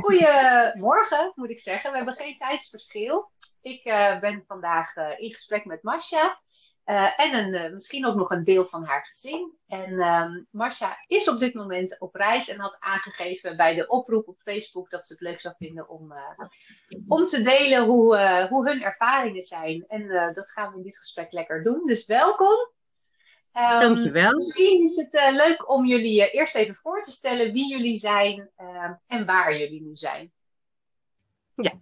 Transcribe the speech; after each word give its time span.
Goedemorgen, 0.00 1.32
moet 1.34 1.50
ik 1.50 1.58
zeggen. 1.58 1.90
We 1.90 1.96
hebben 1.96 2.14
geen 2.14 2.38
tijdsverschil. 2.38 3.30
Ik 3.60 3.84
uh, 3.84 4.20
ben 4.20 4.44
vandaag 4.46 4.96
uh, 4.96 5.10
in 5.16 5.30
gesprek 5.30 5.64
met 5.64 5.82
Masha. 5.82 6.40
Uh, 6.86 7.20
en 7.20 7.34
een, 7.34 7.72
misschien 7.72 8.06
ook 8.06 8.14
nog 8.14 8.30
een 8.30 8.44
deel 8.44 8.66
van 8.66 8.84
haar 8.84 9.04
gezin. 9.04 9.52
En 9.66 9.92
um, 9.92 10.46
Masha 10.50 10.96
is 11.06 11.28
op 11.28 11.38
dit 11.38 11.54
moment 11.54 12.00
op 12.00 12.14
reis 12.14 12.48
en 12.48 12.60
had 12.60 12.76
aangegeven 12.78 13.56
bij 13.56 13.74
de 13.74 13.86
oproep 13.86 14.28
op 14.28 14.38
Facebook 14.42 14.90
dat 14.90 15.06
ze 15.06 15.12
het 15.12 15.22
leuk 15.22 15.40
zou 15.40 15.54
vinden 15.58 15.88
om, 15.88 16.14
om 17.08 17.24
te 17.24 17.42
delen 17.42 17.84
hoe, 17.84 18.46
hoe 18.50 18.68
hun 18.68 18.82
ervaringen 18.82 19.42
zijn. 19.42 19.84
En 19.88 20.32
dat 20.34 20.50
gaan 20.50 20.70
we 20.70 20.76
in 20.76 20.82
dit 20.82 20.96
gesprek 20.96 21.32
lekker 21.32 21.62
doen. 21.62 21.86
Dus 21.86 22.06
welkom. 22.06 22.76
Um, 23.58 23.80
Dankjewel. 23.80 24.36
Misschien 24.36 24.84
is 24.84 24.96
het 24.96 25.14
uh, 25.14 25.32
leuk 25.32 25.70
om 25.70 25.86
jullie 25.86 26.20
uh, 26.20 26.34
eerst 26.34 26.54
even 26.54 26.74
voor 26.74 27.02
te 27.02 27.10
stellen 27.10 27.52
wie 27.52 27.68
jullie 27.68 27.96
zijn 27.96 28.50
uh, 28.60 28.90
en 29.06 29.26
waar 29.26 29.58
jullie 29.58 29.82
nu 29.82 29.94
zijn. 29.94 30.32
Ja, 31.54 31.72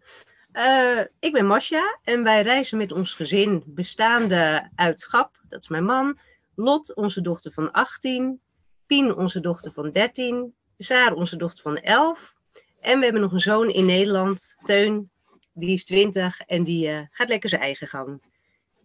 eh, 0.53 1.05
ik 1.19 1.33
ben 1.33 1.47
Masja 1.47 1.99
en 2.03 2.23
wij 2.23 2.43
reizen 2.43 2.79
met 2.79 2.93
ons 2.93 3.15
gezin 3.15 3.63
bestaande 3.67 4.71
uit 4.75 5.05
Gap, 5.05 5.41
dat 5.49 5.63
is 5.63 5.69
mijn 5.69 5.85
man, 5.85 6.19
Lot, 6.55 6.95
onze 6.95 7.21
dochter 7.21 7.53
van 7.53 7.73
18, 7.73 8.41
Pien, 8.87 9.15
onze 9.15 9.41
dochter 9.41 9.73
van 9.73 9.91
13, 9.91 10.55
Saar, 10.79 11.13
onze 11.13 11.37
dochter 11.37 11.63
van 11.63 11.79
11. 11.79 12.35
En 12.81 12.99
we 12.99 13.05
hebben 13.05 13.23
nog 13.23 13.33
een 13.33 13.41
zoon 13.41 13.69
in 13.69 13.87
Nederland, 13.87 14.57
Teun, 14.63 15.11
die 15.53 15.73
is 15.73 15.85
20 15.85 16.41
en 16.41 16.65
die 16.65 17.09
gaat 17.11 17.29
lekker 17.29 17.49
zijn 17.49 17.63
eigen 17.63 17.87
gang. 17.87 18.23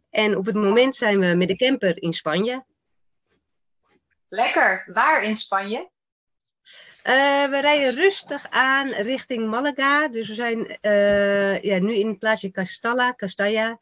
En 0.09 0.37
op 0.37 0.45
het 0.45 0.55
moment 0.55 0.95
zijn 0.95 1.19
we 1.19 1.35
met 1.35 1.47
de 1.47 1.55
camper 1.55 2.01
in 2.01 2.13
Spanje. 2.13 2.63
Lekker. 4.31 4.83
Waar 4.93 5.23
in 5.23 5.35
Spanje? 5.35 5.89
Uh, 7.07 7.49
we 7.49 7.57
rijden 7.61 7.93
rustig 7.93 8.49
aan 8.49 8.87
richting 8.87 9.49
Malaga. 9.49 10.07
Dus 10.07 10.27
we 10.27 10.33
zijn 10.33 10.77
uh, 10.81 11.61
ja, 11.61 11.79
nu 11.79 11.93
in 11.93 12.07
het 12.07 12.19
plaatsje 12.19 12.51
Castalla, 12.51 13.13
Castalla. 13.15 13.79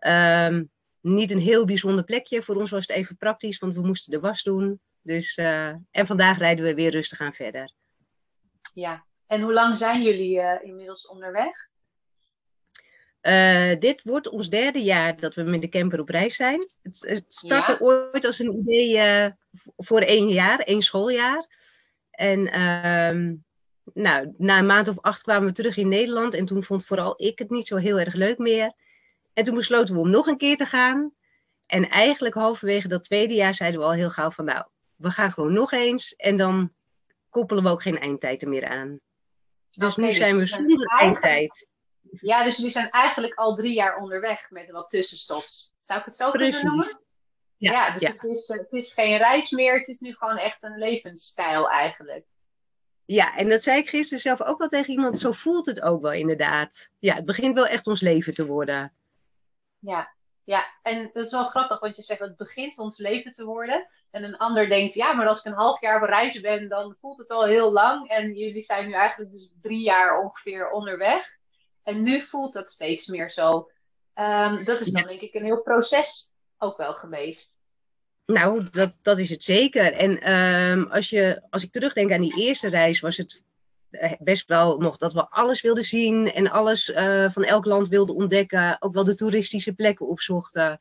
Um, 0.00 0.70
niet 1.00 1.30
een 1.30 1.38
heel 1.38 1.64
bijzonder 1.64 2.04
plekje. 2.04 2.42
Voor 2.42 2.56
ons 2.56 2.70
was 2.70 2.86
het 2.86 2.96
even 2.96 3.16
praktisch, 3.16 3.58
want 3.58 3.74
we 3.74 3.86
moesten 3.86 4.12
de 4.12 4.20
was 4.20 4.42
doen. 4.42 4.80
Dus, 5.02 5.36
uh, 5.36 5.74
en 5.90 6.06
vandaag 6.06 6.38
rijden 6.38 6.64
we 6.64 6.74
weer 6.74 6.90
rustig 6.90 7.20
aan 7.20 7.34
verder. 7.34 7.72
Ja, 8.74 9.04
en 9.26 9.40
hoe 9.40 9.52
lang 9.52 9.76
zijn 9.76 10.02
jullie 10.02 10.62
inmiddels 10.62 11.06
onderweg? 11.06 11.68
Uh, 13.22 13.72
dit 13.78 14.02
wordt 14.02 14.28
ons 14.28 14.50
derde 14.50 14.82
jaar 14.82 15.20
dat 15.20 15.34
we 15.34 15.42
met 15.42 15.60
de 15.60 15.68
camper 15.68 16.00
op 16.00 16.08
reis 16.08 16.36
zijn. 16.36 16.60
Het, 16.82 16.98
het 17.00 17.24
startte 17.28 17.72
ja. 17.72 17.78
ooit 17.80 18.24
als 18.24 18.38
een 18.38 18.52
idee 18.52 18.96
uh, 18.96 19.26
voor 19.76 20.00
één 20.00 20.28
jaar, 20.28 20.58
één 20.58 20.82
schooljaar. 20.82 21.46
En 22.10 22.40
uh, 22.40 23.36
nou, 23.94 24.34
na 24.36 24.58
een 24.58 24.66
maand 24.66 24.88
of 24.88 25.00
acht 25.00 25.22
kwamen 25.22 25.48
we 25.48 25.54
terug 25.54 25.76
in 25.76 25.88
Nederland. 25.88 26.34
En 26.34 26.44
toen 26.44 26.62
vond 26.62 26.84
vooral 26.84 27.14
ik 27.16 27.38
het 27.38 27.50
niet 27.50 27.66
zo 27.66 27.76
heel 27.76 27.98
erg 27.98 28.14
leuk 28.14 28.38
meer. 28.38 28.72
En 29.32 29.44
toen 29.44 29.54
besloten 29.54 29.94
we 29.94 30.00
om 30.00 30.10
nog 30.10 30.26
een 30.26 30.38
keer 30.38 30.56
te 30.56 30.66
gaan. 30.66 31.12
En 31.66 31.88
eigenlijk 31.88 32.34
halverwege 32.34 32.88
dat 32.88 33.04
tweede 33.04 33.34
jaar 33.34 33.54
zeiden 33.54 33.80
we 33.80 33.86
al 33.86 33.92
heel 33.92 34.10
gauw 34.10 34.30
van 34.30 34.44
nou, 34.44 34.64
we 34.96 35.10
gaan 35.10 35.32
gewoon 35.32 35.52
nog 35.52 35.72
eens. 35.72 36.16
En 36.16 36.36
dan 36.36 36.72
koppelen 37.30 37.62
we 37.62 37.70
ook 37.70 37.82
geen 37.82 37.98
eindtijden 37.98 38.48
meer 38.48 38.66
aan. 38.66 39.00
Dus 39.70 39.92
okay, 39.92 40.04
nu 40.04 40.14
zijn 40.14 40.36
we 40.36 40.46
zonder 40.46 40.86
eindtijd. 40.86 41.70
Ja, 42.10 42.44
dus 42.44 42.56
jullie 42.56 42.70
zijn 42.70 42.90
eigenlijk 42.90 43.34
al 43.34 43.54
drie 43.54 43.74
jaar 43.74 43.96
onderweg 43.96 44.50
met 44.50 44.70
wat 44.70 44.88
tussenstops. 44.88 45.72
Zou 45.80 45.98
ik 45.98 46.04
het 46.04 46.16
zo 46.16 46.30
Precies. 46.30 46.60
kunnen 46.60 46.76
noemen? 46.76 47.00
Ja, 47.56 47.72
ja 47.72 47.90
dus 47.90 48.00
ja. 48.00 48.10
Het, 48.10 48.24
is, 48.24 48.46
het 48.46 48.72
is 48.72 48.92
geen 48.92 49.16
reis 49.16 49.50
meer, 49.50 49.74
het 49.74 49.88
is 49.88 49.98
nu 49.98 50.14
gewoon 50.14 50.36
echt 50.36 50.62
een 50.62 50.78
levensstijl 50.78 51.70
eigenlijk. 51.70 52.26
Ja, 53.04 53.36
en 53.36 53.48
dat 53.48 53.62
zei 53.62 53.78
ik 53.78 53.88
gisteren 53.88 54.20
zelf 54.20 54.42
ook 54.42 54.58
wel 54.58 54.68
tegen 54.68 54.92
iemand. 54.92 55.18
Zo 55.18 55.32
voelt 55.32 55.66
het 55.66 55.80
ook 55.80 56.02
wel 56.02 56.12
inderdaad. 56.12 56.90
Ja, 56.98 57.14
het 57.14 57.24
begint 57.24 57.54
wel 57.54 57.66
echt 57.66 57.86
ons 57.86 58.00
leven 58.00 58.34
te 58.34 58.46
worden. 58.46 58.92
Ja, 59.78 60.14
ja. 60.44 60.66
en 60.82 61.10
dat 61.12 61.24
is 61.24 61.30
wel 61.30 61.44
grappig, 61.44 61.80
want 61.80 61.96
je 61.96 62.02
zegt 62.02 62.20
het 62.20 62.36
begint 62.36 62.78
ons 62.78 62.98
leven 62.98 63.30
te 63.30 63.44
worden. 63.44 63.88
En 64.10 64.22
een 64.22 64.36
ander 64.36 64.68
denkt, 64.68 64.94
ja, 64.94 65.12
maar 65.12 65.26
als 65.26 65.38
ik 65.38 65.44
een 65.44 65.58
half 65.58 65.80
jaar 65.80 66.02
op 66.02 66.08
reizen 66.08 66.42
ben, 66.42 66.68
dan 66.68 66.96
voelt 67.00 67.18
het 67.18 67.30
al 67.30 67.44
heel 67.44 67.72
lang. 67.72 68.08
En 68.08 68.34
jullie 68.34 68.62
zijn 68.62 68.86
nu 68.86 68.92
eigenlijk 68.92 69.30
dus 69.30 69.50
drie 69.62 69.82
jaar 69.82 70.20
ongeveer 70.20 70.70
onderweg. 70.70 71.37
En 71.88 72.00
nu 72.00 72.20
voelt 72.20 72.52
dat 72.52 72.70
steeds 72.70 73.06
meer 73.06 73.30
zo. 73.30 73.70
Um, 74.14 74.64
dat 74.64 74.80
is 74.80 74.86
dan 74.86 75.06
denk 75.06 75.20
ik 75.20 75.34
een 75.34 75.44
heel 75.44 75.62
proces 75.62 76.32
ook 76.58 76.76
wel 76.76 76.94
geweest. 76.94 77.52
Nou, 78.26 78.70
dat, 78.70 78.92
dat 79.02 79.18
is 79.18 79.30
het 79.30 79.42
zeker. 79.42 79.92
En 79.92 80.32
um, 80.32 80.86
als, 80.90 81.10
je, 81.10 81.42
als 81.50 81.62
ik 81.62 81.72
terugdenk 81.72 82.12
aan 82.12 82.20
die 82.20 82.40
eerste 82.40 82.68
reis, 82.68 83.00
was 83.00 83.16
het 83.16 83.44
eh, 83.90 84.12
best 84.18 84.48
wel 84.48 84.78
nog 84.78 84.96
dat 84.96 85.12
we 85.12 85.28
alles 85.28 85.60
wilden 85.60 85.84
zien 85.84 86.32
en 86.32 86.50
alles 86.50 86.88
uh, 86.88 87.30
van 87.30 87.44
elk 87.44 87.64
land 87.64 87.88
wilden 87.88 88.14
ontdekken. 88.14 88.76
Ook 88.80 88.94
wel 88.94 89.04
de 89.04 89.14
toeristische 89.14 89.72
plekken 89.72 90.06
opzochten. 90.06 90.78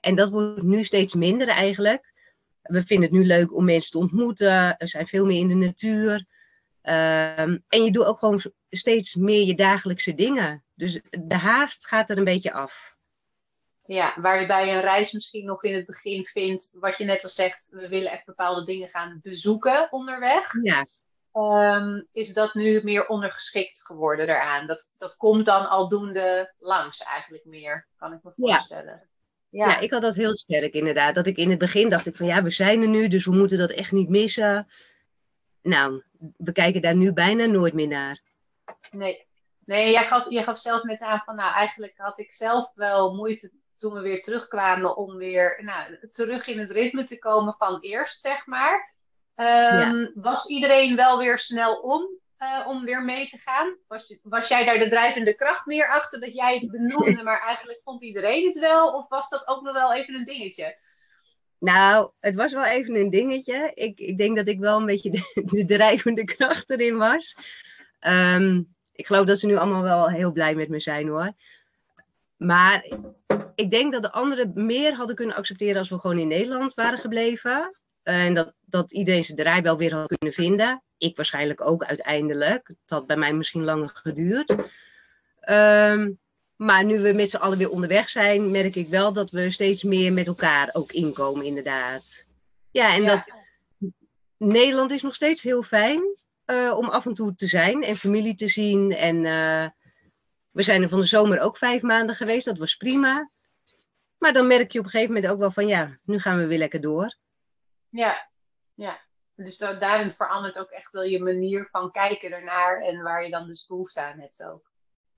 En 0.00 0.14
dat 0.14 0.30
wordt 0.30 0.62
nu 0.62 0.84
steeds 0.84 1.14
minder 1.14 1.48
eigenlijk. 1.48 2.12
We 2.62 2.82
vinden 2.82 3.08
het 3.08 3.18
nu 3.18 3.26
leuk 3.26 3.54
om 3.54 3.64
mensen 3.64 3.90
te 3.90 3.98
ontmoeten. 3.98 4.76
Er 4.76 4.88
zijn 4.88 5.06
veel 5.06 5.26
meer 5.26 5.38
in 5.38 5.48
de 5.48 5.54
natuur. 5.54 6.26
Um, 6.82 7.64
en 7.68 7.84
je 7.84 7.90
doet 7.90 8.04
ook 8.04 8.18
gewoon 8.18 8.42
steeds 8.70 9.14
meer 9.14 9.46
je 9.46 9.54
dagelijkse 9.54 10.14
dingen. 10.14 10.64
Dus 10.74 11.00
de 11.10 11.34
haast 11.34 11.86
gaat 11.86 12.10
er 12.10 12.18
een 12.18 12.24
beetje 12.24 12.52
af. 12.52 12.96
Ja, 13.84 14.14
waar 14.16 14.40
je 14.40 14.46
bij 14.46 14.74
een 14.74 14.80
reis 14.80 15.12
misschien 15.12 15.44
nog 15.44 15.64
in 15.64 15.74
het 15.74 15.86
begin 15.86 16.24
vindt, 16.24 16.70
wat 16.74 16.96
je 16.96 17.04
net 17.04 17.22
al 17.22 17.28
zegt, 17.28 17.68
we 17.70 17.88
willen 17.88 18.12
echt 18.12 18.24
bepaalde 18.24 18.64
dingen 18.64 18.88
gaan 18.88 19.20
bezoeken 19.22 19.88
onderweg. 19.90 20.52
Ja. 20.62 20.86
Um, 21.32 22.06
is 22.12 22.32
dat 22.32 22.54
nu 22.54 22.80
meer 22.82 23.06
ondergeschikt 23.06 23.82
geworden 23.82 24.26
daaraan? 24.26 24.66
Dat, 24.66 24.88
dat 24.98 25.16
komt 25.16 25.44
dan 25.44 25.68
aldoende 25.68 26.54
langs 26.58 27.02
eigenlijk 27.02 27.44
meer, 27.44 27.86
kan 27.96 28.12
ik 28.12 28.22
me 28.22 28.32
voorstellen. 28.36 29.08
Ja. 29.48 29.66
ja. 29.66 29.78
ik 29.78 29.90
had 29.90 30.02
dat 30.02 30.14
heel 30.14 30.36
sterk 30.36 30.74
inderdaad. 30.74 31.14
Dat 31.14 31.26
ik 31.26 31.36
in 31.36 31.50
het 31.50 31.58
begin 31.58 31.88
dacht 31.88 32.06
ik 32.06 32.16
van 32.16 32.26
ja, 32.26 32.42
we 32.42 32.50
zijn 32.50 32.82
er 32.82 32.88
nu, 32.88 33.08
dus 33.08 33.24
we 33.24 33.32
moeten 33.32 33.58
dat 33.58 33.70
echt 33.70 33.92
niet 33.92 34.08
missen. 34.08 34.66
Nou, 35.62 36.02
we 36.36 36.52
kijken 36.52 36.82
daar 36.82 36.96
nu 36.96 37.12
bijna 37.12 37.46
nooit 37.46 37.74
meer 37.74 37.88
naar. 37.88 38.20
Nee, 38.90 39.26
nee 39.64 39.90
jij, 39.90 40.04
gaf, 40.04 40.30
jij 40.30 40.44
gaf 40.44 40.58
zelf 40.58 40.82
net 40.82 41.00
aan 41.00 41.22
van, 41.24 41.34
nou, 41.34 41.54
eigenlijk 41.54 41.94
had 41.96 42.18
ik 42.18 42.32
zelf 42.32 42.70
wel 42.74 43.14
moeite 43.14 43.50
toen 43.76 43.92
we 43.92 44.00
weer 44.00 44.20
terugkwamen 44.20 44.96
om 44.96 45.16
weer 45.16 45.58
nou, 45.62 46.08
terug 46.10 46.46
in 46.46 46.58
het 46.58 46.70
ritme 46.70 47.04
te 47.04 47.18
komen 47.18 47.54
van 47.58 47.80
eerst, 47.80 48.20
zeg 48.20 48.46
maar. 48.46 48.94
Um, 49.34 49.46
ja. 49.46 50.10
Was 50.14 50.46
iedereen 50.46 50.96
wel 50.96 51.18
weer 51.18 51.38
snel 51.38 51.74
om 51.74 52.20
uh, 52.42 52.66
om 52.68 52.84
weer 52.84 53.02
mee 53.02 53.26
te 53.26 53.36
gaan? 53.36 53.76
Was, 53.88 54.14
was 54.22 54.48
jij 54.48 54.64
daar 54.64 54.78
de 54.78 54.88
drijvende 54.88 55.34
kracht 55.34 55.66
meer 55.66 55.88
achter 55.88 56.20
dat 56.20 56.34
jij 56.34 56.58
het 56.58 56.70
benoemde, 56.70 57.22
maar 57.28 57.40
eigenlijk 57.40 57.80
vond 57.84 58.02
iedereen 58.02 58.46
het 58.46 58.58
wel? 58.58 58.92
Of 58.92 59.08
was 59.08 59.28
dat 59.28 59.48
ook 59.48 59.62
nog 59.62 59.74
wel 59.74 59.94
even 59.94 60.14
een 60.14 60.24
dingetje? 60.24 60.78
Nou, 61.60 62.10
het 62.20 62.34
was 62.34 62.52
wel 62.52 62.64
even 62.64 62.94
een 62.94 63.10
dingetje. 63.10 63.70
Ik, 63.74 63.98
ik 63.98 64.18
denk 64.18 64.36
dat 64.36 64.48
ik 64.48 64.58
wel 64.58 64.78
een 64.78 64.86
beetje 64.86 65.10
de, 65.10 65.42
de 65.56 65.64
drijvende 65.64 66.24
kracht 66.24 66.70
erin 66.70 66.96
was. 66.96 67.36
Um, 68.00 68.74
ik 68.92 69.06
geloof 69.06 69.26
dat 69.26 69.38
ze 69.38 69.46
nu 69.46 69.56
allemaal 69.56 69.82
wel 69.82 70.10
heel 70.10 70.32
blij 70.32 70.54
met 70.54 70.68
me 70.68 70.80
zijn 70.80 71.08
hoor. 71.08 71.32
Maar 72.36 72.86
ik 73.54 73.70
denk 73.70 73.92
dat 73.92 74.02
de 74.02 74.12
anderen 74.12 74.52
meer 74.54 74.94
hadden 74.94 75.16
kunnen 75.16 75.36
accepteren 75.36 75.78
als 75.78 75.88
we 75.88 75.98
gewoon 75.98 76.18
in 76.18 76.28
Nederland 76.28 76.74
waren 76.74 76.98
gebleven. 76.98 77.76
En 78.02 78.34
dat, 78.34 78.54
dat 78.66 78.92
iedereen 78.92 79.24
zijn 79.24 79.38
draaibel 79.38 79.76
weer 79.76 79.94
had 79.94 80.16
kunnen 80.18 80.36
vinden. 80.36 80.82
Ik 80.98 81.16
waarschijnlijk 81.16 81.60
ook 81.60 81.84
uiteindelijk. 81.84 82.68
Het 82.68 82.90
had 82.90 83.06
bij 83.06 83.16
mij 83.16 83.32
misschien 83.32 83.64
langer 83.64 83.90
geduurd. 83.92 84.50
Um, 85.48 86.18
maar 86.60 86.84
nu 86.84 87.00
we 87.00 87.12
met 87.12 87.30
z'n 87.30 87.36
allen 87.36 87.58
weer 87.58 87.70
onderweg 87.70 88.08
zijn, 88.08 88.50
merk 88.50 88.74
ik 88.74 88.88
wel 88.88 89.12
dat 89.12 89.30
we 89.30 89.50
steeds 89.50 89.82
meer 89.82 90.12
met 90.12 90.26
elkaar 90.26 90.70
ook 90.72 90.92
inkomen, 90.92 91.44
inderdaad. 91.44 92.26
Ja, 92.70 92.94
en 92.94 93.02
ja. 93.02 93.08
dat 93.08 93.30
Nederland 94.36 94.90
is 94.90 95.02
nog 95.02 95.14
steeds 95.14 95.42
heel 95.42 95.62
fijn 95.62 96.02
uh, 96.46 96.76
om 96.76 96.88
af 96.88 97.06
en 97.06 97.14
toe 97.14 97.34
te 97.34 97.46
zijn 97.46 97.82
en 97.82 97.96
familie 97.96 98.34
te 98.34 98.48
zien. 98.48 98.92
En 98.92 99.16
uh, 99.16 99.66
we 100.50 100.62
zijn 100.62 100.82
er 100.82 100.88
van 100.88 101.00
de 101.00 101.06
zomer 101.06 101.40
ook 101.40 101.56
vijf 101.56 101.82
maanden 101.82 102.14
geweest, 102.14 102.46
dat 102.46 102.58
was 102.58 102.76
prima. 102.76 103.30
Maar 104.18 104.32
dan 104.32 104.46
merk 104.46 104.72
je 104.72 104.78
op 104.78 104.84
een 104.84 104.90
gegeven 104.90 105.14
moment 105.14 105.32
ook 105.32 105.38
wel 105.38 105.50
van 105.50 105.66
ja, 105.66 105.98
nu 106.04 106.18
gaan 106.18 106.38
we 106.38 106.46
weer 106.46 106.58
lekker 106.58 106.80
door. 106.80 107.16
Ja, 107.88 108.30
ja. 108.74 109.00
Dus 109.34 109.56
daarin 109.56 110.14
verandert 110.14 110.58
ook 110.58 110.70
echt 110.70 110.92
wel 110.92 111.04
je 111.04 111.22
manier 111.22 111.66
van 111.70 111.90
kijken 111.90 112.32
ernaar 112.32 112.80
en 112.82 113.02
waar 113.02 113.24
je 113.24 113.30
dan 113.30 113.46
dus 113.46 113.66
behoefte 113.66 114.00
aan 114.00 114.18
hebt 114.18 114.42
ook. 114.42 114.69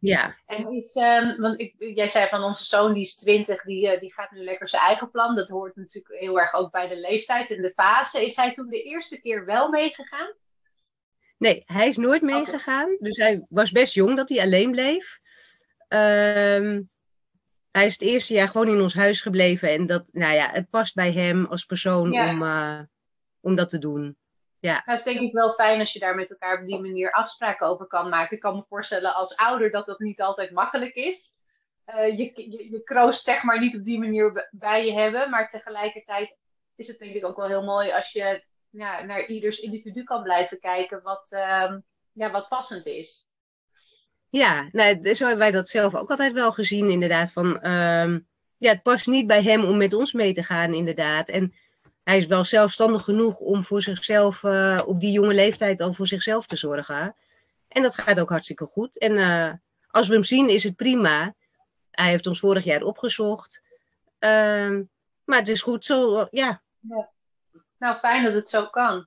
Ja. 0.02 0.36
En 0.46 0.72
is, 0.72 0.94
um, 0.94 1.40
want 1.40 1.60
ik, 1.60 1.74
jij 1.78 2.08
zei 2.08 2.28
van 2.28 2.42
onze 2.42 2.64
zoon, 2.64 2.92
die 2.92 3.02
is 3.02 3.14
20, 3.14 3.62
die, 3.62 3.94
uh, 3.94 4.00
die 4.00 4.12
gaat 4.12 4.30
nu 4.30 4.44
lekker 4.44 4.68
zijn 4.68 4.82
eigen 4.82 5.10
plan. 5.10 5.34
Dat 5.34 5.48
hoort 5.48 5.76
natuurlijk 5.76 6.20
heel 6.20 6.40
erg 6.40 6.52
ook 6.52 6.70
bij 6.70 6.88
de 6.88 7.00
leeftijd 7.00 7.50
en 7.50 7.62
de 7.62 7.72
fase. 7.74 8.24
Is 8.24 8.36
hij 8.36 8.52
toen 8.52 8.68
de 8.68 8.82
eerste 8.82 9.20
keer 9.20 9.44
wel 9.44 9.68
meegegaan? 9.68 10.32
Nee, 11.38 11.62
hij 11.66 11.88
is 11.88 11.96
nooit 11.96 12.22
meegegaan. 12.22 12.96
Dus 12.98 13.16
hij 13.16 13.46
was 13.48 13.70
best 13.70 13.94
jong 13.94 14.16
dat 14.16 14.28
hij 14.28 14.40
alleen 14.40 14.70
bleef. 14.70 15.20
Um, 15.88 16.90
hij 17.70 17.86
is 17.86 17.92
het 17.92 18.02
eerste 18.02 18.34
jaar 18.34 18.48
gewoon 18.48 18.68
in 18.68 18.80
ons 18.80 18.94
huis 18.94 19.20
gebleven. 19.20 19.70
En 19.70 19.86
dat, 19.86 20.08
nou 20.12 20.34
ja, 20.34 20.50
het 20.50 20.70
past 20.70 20.94
bij 20.94 21.12
hem 21.12 21.46
als 21.46 21.64
persoon 21.64 22.12
ja. 22.12 22.30
om, 22.30 22.42
uh, 22.42 22.80
om 23.40 23.54
dat 23.54 23.68
te 23.68 23.78
doen. 23.78 24.16
Ja. 24.62 24.82
Dat 24.84 24.98
is 24.98 25.04
denk 25.04 25.20
ik 25.20 25.32
wel 25.32 25.54
fijn 25.54 25.78
als 25.78 25.92
je 25.92 25.98
daar 25.98 26.14
met 26.14 26.30
elkaar 26.30 26.60
op 26.60 26.66
die 26.66 26.80
manier 26.80 27.12
afspraken 27.12 27.66
over 27.66 27.86
kan 27.86 28.08
maken. 28.08 28.36
Ik 28.36 28.42
kan 28.42 28.54
me 28.54 28.64
voorstellen 28.68 29.14
als 29.14 29.36
ouder 29.36 29.70
dat 29.70 29.86
dat 29.86 29.98
niet 29.98 30.20
altijd 30.20 30.50
makkelijk 30.50 30.94
is. 30.94 31.34
Uh, 31.86 32.18
je, 32.18 32.32
je, 32.34 32.70
je 32.70 32.82
kroost 32.82 33.22
zeg 33.22 33.42
maar 33.42 33.58
niet 33.58 33.76
op 33.76 33.84
die 33.84 33.98
manier 33.98 34.48
bij 34.50 34.86
je 34.86 34.92
hebben. 34.92 35.30
Maar 35.30 35.48
tegelijkertijd 35.48 36.36
is 36.76 36.86
het 36.86 36.98
denk 36.98 37.14
ik 37.14 37.24
ook 37.24 37.36
wel 37.36 37.48
heel 37.48 37.62
mooi 37.64 37.92
als 37.92 38.12
je 38.12 38.44
ja, 38.70 39.02
naar 39.04 39.26
ieders 39.26 39.58
individu 39.58 40.04
kan 40.04 40.22
blijven 40.22 40.60
kijken 40.60 41.02
wat, 41.02 41.28
uh, 41.30 41.72
ja, 42.12 42.30
wat 42.30 42.48
passend 42.48 42.86
is. 42.86 43.26
Ja, 44.28 44.68
nou, 44.72 45.14
zo 45.14 45.26
hebben 45.26 45.42
wij 45.44 45.50
dat 45.50 45.68
zelf 45.68 45.94
ook 45.94 46.10
altijd 46.10 46.32
wel 46.32 46.52
gezien, 46.52 46.90
inderdaad. 46.90 47.32
Van, 47.32 47.46
uh, 47.46 48.18
ja, 48.56 48.70
het 48.70 48.82
past 48.82 49.06
niet 49.06 49.26
bij 49.26 49.42
hem 49.42 49.64
om 49.64 49.76
met 49.76 49.92
ons 49.92 50.12
mee 50.12 50.32
te 50.32 50.42
gaan, 50.42 50.74
inderdaad. 50.74 51.28
En 51.28 51.54
hij 52.04 52.18
is 52.18 52.26
wel 52.26 52.44
zelfstandig 52.44 53.04
genoeg 53.04 53.38
om 53.38 53.62
voor 53.62 53.82
zichzelf, 53.82 54.42
uh, 54.42 54.82
op 54.86 55.00
die 55.00 55.12
jonge 55.12 55.34
leeftijd 55.34 55.80
al 55.80 55.92
voor 55.92 56.06
zichzelf 56.06 56.46
te 56.46 56.56
zorgen. 56.56 57.14
En 57.68 57.82
dat 57.82 57.94
gaat 57.94 58.20
ook 58.20 58.28
hartstikke 58.28 58.66
goed. 58.66 58.98
En 58.98 59.12
uh, 59.12 59.52
als 59.90 60.08
we 60.08 60.14
hem 60.14 60.24
zien, 60.24 60.48
is 60.48 60.64
het 60.64 60.76
prima. 60.76 61.34
Hij 61.90 62.08
heeft 62.08 62.26
ons 62.26 62.40
vorig 62.40 62.64
jaar 62.64 62.82
opgezocht. 62.82 63.62
Ehm, 64.18 64.82
maar 65.24 65.38
het 65.38 65.48
is 65.48 65.62
goed 65.62 65.84
zo, 65.84 66.26
ja. 66.30 66.62
ja. 66.80 67.10
Nou, 67.78 67.98
fijn 67.98 68.24
dat 68.24 68.34
het 68.34 68.48
zo 68.48 68.66
kan. 68.66 69.06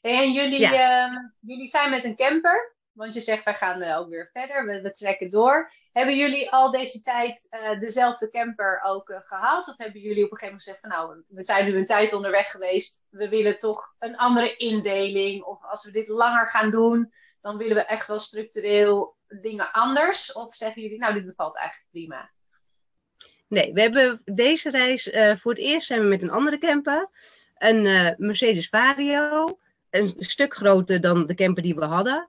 En 0.00 0.32
jullie, 0.32 0.60
ja. 0.60 1.08
uh, 1.08 1.18
jullie 1.40 1.68
zijn 1.68 1.90
met 1.90 2.04
een 2.04 2.16
camper. 2.16 2.74
Want 2.92 3.12
je 3.12 3.20
zegt, 3.20 3.44
wij 3.44 3.54
gaan 3.54 3.82
uh, 3.82 3.98
ook 3.98 4.08
weer 4.08 4.30
verder, 4.32 4.66
we, 4.66 4.80
we, 4.80 4.90
trekken 4.90 5.30
door. 5.30 5.72
Hebben 5.94 6.16
jullie 6.16 6.50
al 6.50 6.70
deze 6.70 7.00
tijd 7.00 7.46
uh, 7.50 7.80
dezelfde 7.80 8.28
camper 8.28 8.80
ook 8.84 9.08
uh, 9.08 9.16
gehad? 9.24 9.68
Of 9.68 9.76
hebben 9.76 10.00
jullie 10.00 10.24
op 10.24 10.32
een 10.32 10.38
gegeven 10.38 10.46
moment 10.46 10.62
gezegd 10.62 10.80
van 10.80 10.88
nou, 10.88 11.22
we 11.28 11.44
zijn 11.44 11.64
nu 11.64 11.76
een 11.76 11.84
tijd 11.84 12.12
onderweg 12.12 12.50
geweest. 12.50 13.02
We 13.10 13.28
willen 13.28 13.58
toch 13.58 13.94
een 13.98 14.16
andere 14.16 14.56
indeling. 14.56 15.42
Of 15.42 15.64
als 15.64 15.84
we 15.84 15.90
dit 15.90 16.08
langer 16.08 16.50
gaan 16.50 16.70
doen, 16.70 17.12
dan 17.40 17.56
willen 17.56 17.76
we 17.76 17.84
echt 17.84 18.06
wel 18.06 18.18
structureel 18.18 19.16
dingen 19.40 19.72
anders. 19.72 20.32
Of 20.32 20.54
zeggen 20.54 20.82
jullie, 20.82 20.98
nou, 20.98 21.14
dit 21.14 21.26
bevalt 21.26 21.56
eigenlijk 21.56 21.88
prima? 21.90 22.30
Nee, 23.48 23.72
we 23.72 23.80
hebben 23.80 24.20
deze 24.24 24.70
reis 24.70 25.10
voor 25.40 25.52
het 25.52 25.60
eerst 25.60 25.86
zijn 25.86 26.00
we 26.00 26.06
met 26.06 26.22
een 26.22 26.30
andere 26.30 26.58
camper. 26.58 27.10
Een 27.54 28.14
Mercedes 28.18 28.68
Vario. 28.68 29.58
Een 29.90 30.14
stuk 30.18 30.54
groter 30.54 31.00
dan 31.00 31.26
de 31.26 31.34
camper 31.34 31.62
die 31.62 31.74
we 31.74 31.84
hadden. 31.84 32.28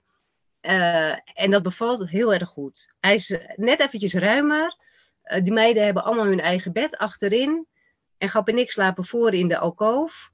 Uh, 0.66 1.12
en 1.34 1.52
dat 1.52 1.64
bevalt 1.64 2.10
heel 2.10 2.34
erg 2.34 2.50
goed. 2.50 2.94
Hij 3.00 3.14
is 3.14 3.38
net 3.56 3.80
eventjes 3.80 4.14
ruimer. 4.14 4.78
Uh, 5.24 5.44
die 5.44 5.54
meiden 5.54 5.84
hebben 5.84 6.04
allemaal 6.04 6.26
hun 6.26 6.40
eigen 6.40 6.74
bed 6.74 6.98
achterin. 6.98 7.68
En 8.18 8.30
Gap 8.30 8.48
en 8.48 8.58
ik 8.58 8.72
slapen 8.72 9.06
voor 9.06 9.34
in 9.34 9.48
de 9.48 9.58
alkoof. 9.58 10.32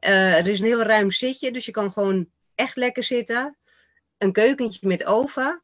Er 0.00 0.46
is 0.46 0.60
een 0.60 0.66
heel 0.66 0.82
ruim 0.82 1.10
zitje, 1.10 1.52
dus 1.52 1.64
je 1.64 1.70
kan 1.70 1.92
gewoon 1.92 2.28
echt 2.54 2.76
lekker 2.76 3.02
zitten. 3.02 3.56
Een 4.18 4.32
keukentje 4.32 4.86
met 4.86 5.04
oven, 5.04 5.62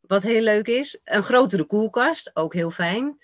wat 0.00 0.22
heel 0.22 0.42
leuk 0.42 0.66
is. 0.66 1.00
Een 1.04 1.22
grotere 1.22 1.64
koelkast, 1.64 2.30
ook 2.34 2.54
heel 2.54 2.70
fijn. 2.70 3.18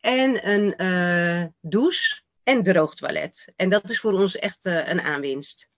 En 0.00 0.50
een 0.50 1.54
douche 1.60 2.22
en 2.42 2.62
droogtoilet. 2.62 3.52
En 3.56 3.68
dat 3.68 3.90
is 3.90 4.00
voor 4.00 4.12
ons 4.12 4.38
echt 4.38 4.64
een 4.64 5.00
aanwinst. 5.00 5.68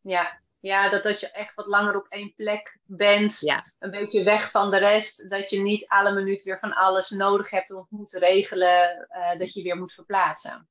Ja, 0.00 0.39
ja, 0.60 0.88
dat, 0.88 1.02
dat 1.02 1.20
je 1.20 1.30
echt 1.30 1.54
wat 1.54 1.66
langer 1.66 1.96
op 1.96 2.06
één 2.08 2.34
plek 2.34 2.78
bent. 2.84 3.40
Ja. 3.40 3.72
Een 3.78 3.90
beetje 3.90 4.24
weg 4.24 4.50
van 4.50 4.70
de 4.70 4.78
rest. 4.78 5.30
Dat 5.30 5.50
je 5.50 5.60
niet 5.60 5.88
alle 5.88 6.12
minuut 6.12 6.42
weer 6.42 6.58
van 6.58 6.74
alles 6.74 7.10
nodig 7.10 7.50
hebt 7.50 7.70
of 7.70 7.86
moet 7.88 8.12
regelen. 8.12 9.08
Uh, 9.10 9.38
dat 9.38 9.52
je 9.52 9.62
weer 9.62 9.76
moet 9.76 9.92
verplaatsen. 9.92 10.68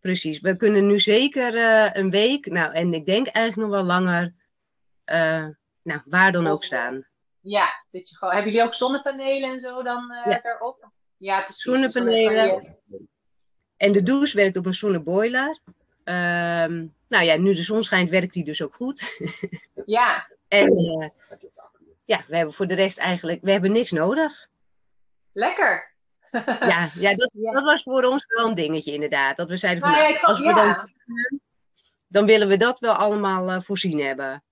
Precies. 0.00 0.40
We 0.40 0.56
kunnen 0.56 0.86
nu 0.86 0.98
zeker 0.98 1.54
uh, 1.54 1.88
een 1.92 2.10
week, 2.10 2.46
nou 2.46 2.72
en 2.72 2.94
ik 2.94 3.06
denk 3.06 3.26
eigenlijk 3.26 3.68
nog 3.68 3.80
wel 3.80 3.86
langer, 3.86 4.34
uh, 5.06 5.46
nou, 5.82 6.00
waar 6.04 6.32
dan 6.32 6.46
ook 6.46 6.64
staan. 6.64 7.06
Ja, 7.40 7.84
dat 7.90 8.08
je 8.08 8.16
gewoon, 8.16 8.34
hebben 8.34 8.52
jullie 8.52 8.66
ook 8.66 8.74
zonnepanelen 8.74 9.50
en 9.50 9.60
zo 9.60 9.82
dan 9.82 10.12
ja. 10.24 10.44
erop? 10.44 10.90
Ja, 11.16 11.40
precies. 11.40 11.62
Zonnepanelen. 11.62 12.78
En 13.76 13.92
de 13.92 14.02
douche 14.02 14.36
werkt 14.36 14.56
op 14.56 14.66
een 14.66 14.74
zonneboiler. 14.74 15.60
Ehm, 16.10 16.86
nou 17.08 17.24
ja, 17.24 17.36
nu 17.36 17.54
de 17.54 17.62
zon 17.62 17.82
schijnt, 17.82 18.10
werkt 18.10 18.32
die 18.32 18.44
dus 18.44 18.62
ook 18.62 18.74
goed. 18.74 19.02
Ja. 19.86 20.28
en 20.48 20.72
uh, 20.72 21.08
ja, 22.04 22.24
we 22.28 22.36
hebben 22.36 22.54
voor 22.54 22.66
de 22.66 22.74
rest 22.74 22.98
eigenlijk, 22.98 23.42
we 23.42 23.50
hebben 23.50 23.72
niks 23.72 23.90
nodig. 23.90 24.48
Lekker. 25.32 25.94
ja, 26.58 26.90
ja, 26.94 27.14
dat, 27.20 27.32
ja. 27.34 27.52
dat 27.52 27.64
was 27.64 27.82
voor 27.82 28.04
ons 28.04 28.24
wel 28.26 28.48
een 28.48 28.54
dingetje 28.54 28.92
inderdaad. 28.92 29.36
Dat 29.36 29.48
we 29.48 29.56
zeiden 29.56 29.82
van, 29.82 29.90
nou, 29.90 30.12
nou, 30.12 30.20
als 30.20 30.38
we 30.38 30.54
dan, 30.54 30.90
dan 32.06 32.26
willen 32.26 32.48
we 32.48 32.56
dat 32.56 32.78
wel 32.78 32.94
allemaal 32.94 33.50
uh, 33.50 33.60
voorzien 33.60 34.00
hebben. 34.00 34.42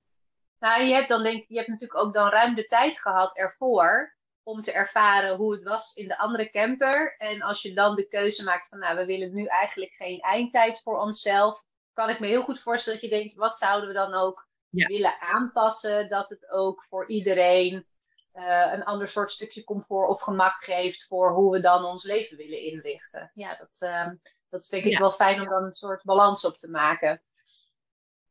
Nou, 0.59 0.83
je 0.83 0.95
hebt 0.95 1.09
dan 1.09 1.23
denk 1.23 1.45
je 1.49 1.57
hebt 1.57 1.69
natuurlijk 1.69 2.01
ook 2.01 2.13
dan 2.13 2.29
ruim 2.29 2.55
de 2.55 2.65
tijd 2.65 3.01
gehad 3.01 3.37
ervoor 3.37 4.17
om 4.49 4.61
te 4.61 4.73
ervaren 4.73 5.37
hoe 5.37 5.53
het 5.53 5.63
was 5.63 5.95
in 5.95 6.09
de 6.09 6.19
andere 6.19 6.51
camper. 6.51 7.17
En 7.19 7.43
als 7.43 7.63
je 7.63 7.73
dan 7.73 7.95
de 7.95 8.09
keuze 8.09 8.45
maakt 8.45 8.69
van, 8.69 8.79
nou, 8.79 8.97
we 8.97 9.05
willen 9.05 9.35
nu 9.35 9.45
eigenlijk 9.45 9.93
geen 9.93 10.21
eindtijd 10.21 10.81
voor 10.83 10.99
onszelf, 10.99 11.63
kan 11.93 12.09
ik 12.09 12.21
me 12.21 12.27
heel 12.27 12.43
goed 12.43 12.61
voorstellen 12.61 13.01
dat 13.01 13.11
je 13.11 13.17
denkt, 13.17 13.35
wat 13.35 13.57
zouden 13.57 13.89
we 13.89 13.95
dan 13.95 14.15
ook 14.15 14.49
ja. 14.71 14.87
willen 14.87 15.21
aanpassen, 15.21 16.09
dat 16.09 16.29
het 16.29 16.51
ook 16.51 16.85
voor 16.89 17.09
iedereen 17.09 17.87
uh, 18.35 18.73
een 18.73 18.85
ander 18.85 19.09
soort 19.09 19.31
stukje 19.31 19.65
comfort 19.65 20.09
of 20.09 20.21
gemak 20.21 20.63
geeft 20.63 21.07
voor 21.07 21.33
hoe 21.33 21.53
we 21.53 21.61
dan 21.61 21.85
ons 21.85 22.05
leven 22.05 22.37
willen 22.37 22.61
inrichten. 22.61 23.31
Ja, 23.35 23.57
dat, 23.57 23.91
uh, 23.91 24.07
dat 24.51 24.61
is 24.61 24.69
denk 24.69 24.85
ik 24.85 24.93
ja. 24.93 24.99
wel 24.99 25.11
fijn 25.11 25.41
om 25.41 25.49
dan 25.49 25.65
een 25.65 25.75
soort 25.75 26.05
balans 26.05 26.45
op 26.45 26.57
te 26.57 26.69
maken. 26.69 27.23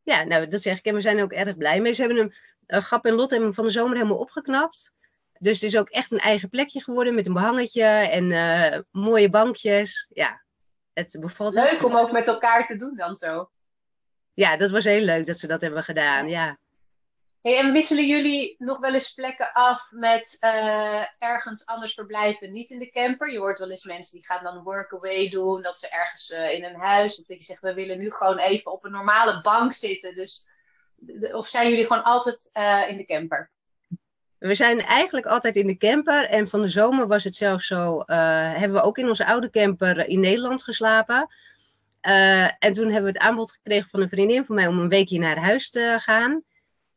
Ja, 0.03 0.23
nou, 0.23 0.47
dat 0.47 0.61
zeg 0.61 0.77
ik 0.77 0.85
en 0.85 0.93
we 0.93 1.01
zijn 1.01 1.17
er 1.17 1.23
ook 1.23 1.31
erg 1.31 1.57
blij 1.57 1.81
mee. 1.81 1.93
Ze 1.93 2.01
hebben 2.01 2.19
hem, 2.19 2.31
uh, 2.67 2.83
Gap 2.85 3.05
en 3.05 3.13
Lot 3.13 3.29
hebben 3.29 3.47
hem 3.47 3.55
van 3.55 3.65
de 3.65 3.71
zomer 3.71 3.95
helemaal 3.95 4.17
opgeknapt. 4.17 4.95
Dus 5.39 5.61
het 5.61 5.69
is 5.69 5.77
ook 5.77 5.89
echt 5.89 6.11
een 6.11 6.19
eigen 6.19 6.49
plekje 6.49 6.81
geworden 6.81 7.15
met 7.15 7.27
een 7.27 7.33
behangetje 7.33 7.83
en 7.85 8.31
uh, 8.31 8.79
mooie 8.91 9.29
bankjes. 9.29 10.07
Ja, 10.13 10.43
het 10.93 11.17
bevalt 11.19 11.53
Leuk 11.53 11.83
om 11.83 11.95
ook 11.95 12.11
met 12.11 12.27
elkaar 12.27 12.67
te 12.67 12.75
doen 12.75 12.95
dan 12.95 13.15
zo. 13.15 13.49
Ja, 14.33 14.57
dat 14.57 14.71
was 14.71 14.83
heel 14.83 15.01
leuk 15.01 15.25
dat 15.25 15.37
ze 15.37 15.47
dat 15.47 15.61
hebben 15.61 15.83
gedaan, 15.83 16.29
ja. 16.29 16.57
Hey, 17.41 17.57
en 17.57 17.71
wisselen 17.71 18.07
jullie 18.07 18.55
nog 18.57 18.79
wel 18.79 18.93
eens 18.93 19.13
plekken 19.13 19.53
af 19.53 19.87
met 19.91 20.37
uh, 20.39 21.03
ergens 21.17 21.65
anders 21.65 21.93
verblijven, 21.93 22.51
niet 22.51 22.69
in 22.69 22.79
de 22.79 22.89
camper? 22.89 23.31
Je 23.31 23.37
hoort 23.37 23.59
wel 23.59 23.69
eens 23.69 23.83
mensen 23.83 24.11
die 24.11 24.25
gaan 24.25 24.43
dan 24.43 24.63
workaway 24.63 25.29
doen, 25.29 25.61
dat 25.61 25.77
ze 25.77 25.89
ergens 25.89 26.29
uh, 26.29 26.53
in 26.53 26.63
een 26.63 26.75
huis, 26.75 27.19
of 27.19 27.25
die 27.25 27.43
zeggen 27.43 27.67
we 27.67 27.73
willen 27.73 27.97
nu 27.97 28.11
gewoon 28.11 28.37
even 28.37 28.71
op 28.71 28.85
een 28.85 28.91
normale 28.91 29.41
bank 29.41 29.73
zitten. 29.73 30.15
Dus, 30.15 30.47
of 31.31 31.47
zijn 31.47 31.69
jullie 31.69 31.85
gewoon 31.85 32.03
altijd 32.03 32.49
uh, 32.53 32.89
in 32.89 32.97
de 32.97 33.05
camper? 33.05 33.51
We 34.39 34.55
zijn 34.55 34.81
eigenlijk 34.81 35.25
altijd 35.25 35.55
in 35.55 35.67
de 35.67 35.77
camper. 35.77 36.25
En 36.25 36.47
van 36.47 36.61
de 36.61 36.69
zomer 36.69 37.07
was 37.07 37.23
het 37.23 37.35
zelfs 37.35 37.67
zo. 37.67 37.97
Uh, 37.97 38.05
hebben 38.53 38.73
we 38.73 38.81
ook 38.81 38.97
in 38.97 39.07
onze 39.07 39.25
oude 39.25 39.49
camper 39.49 40.07
in 40.07 40.19
Nederland 40.19 40.63
geslapen. 40.63 41.27
Uh, 42.01 42.43
en 42.43 42.73
toen 42.73 42.85
hebben 42.85 43.11
we 43.11 43.17
het 43.17 43.27
aanbod 43.27 43.51
gekregen 43.51 43.89
van 43.89 44.01
een 44.01 44.09
vriendin 44.09 44.45
van 44.45 44.55
mij 44.55 44.67
om 44.67 44.79
een 44.79 44.89
weekje 44.89 45.19
naar 45.19 45.37
huis 45.37 45.69
te 45.69 45.97
gaan. 45.99 46.43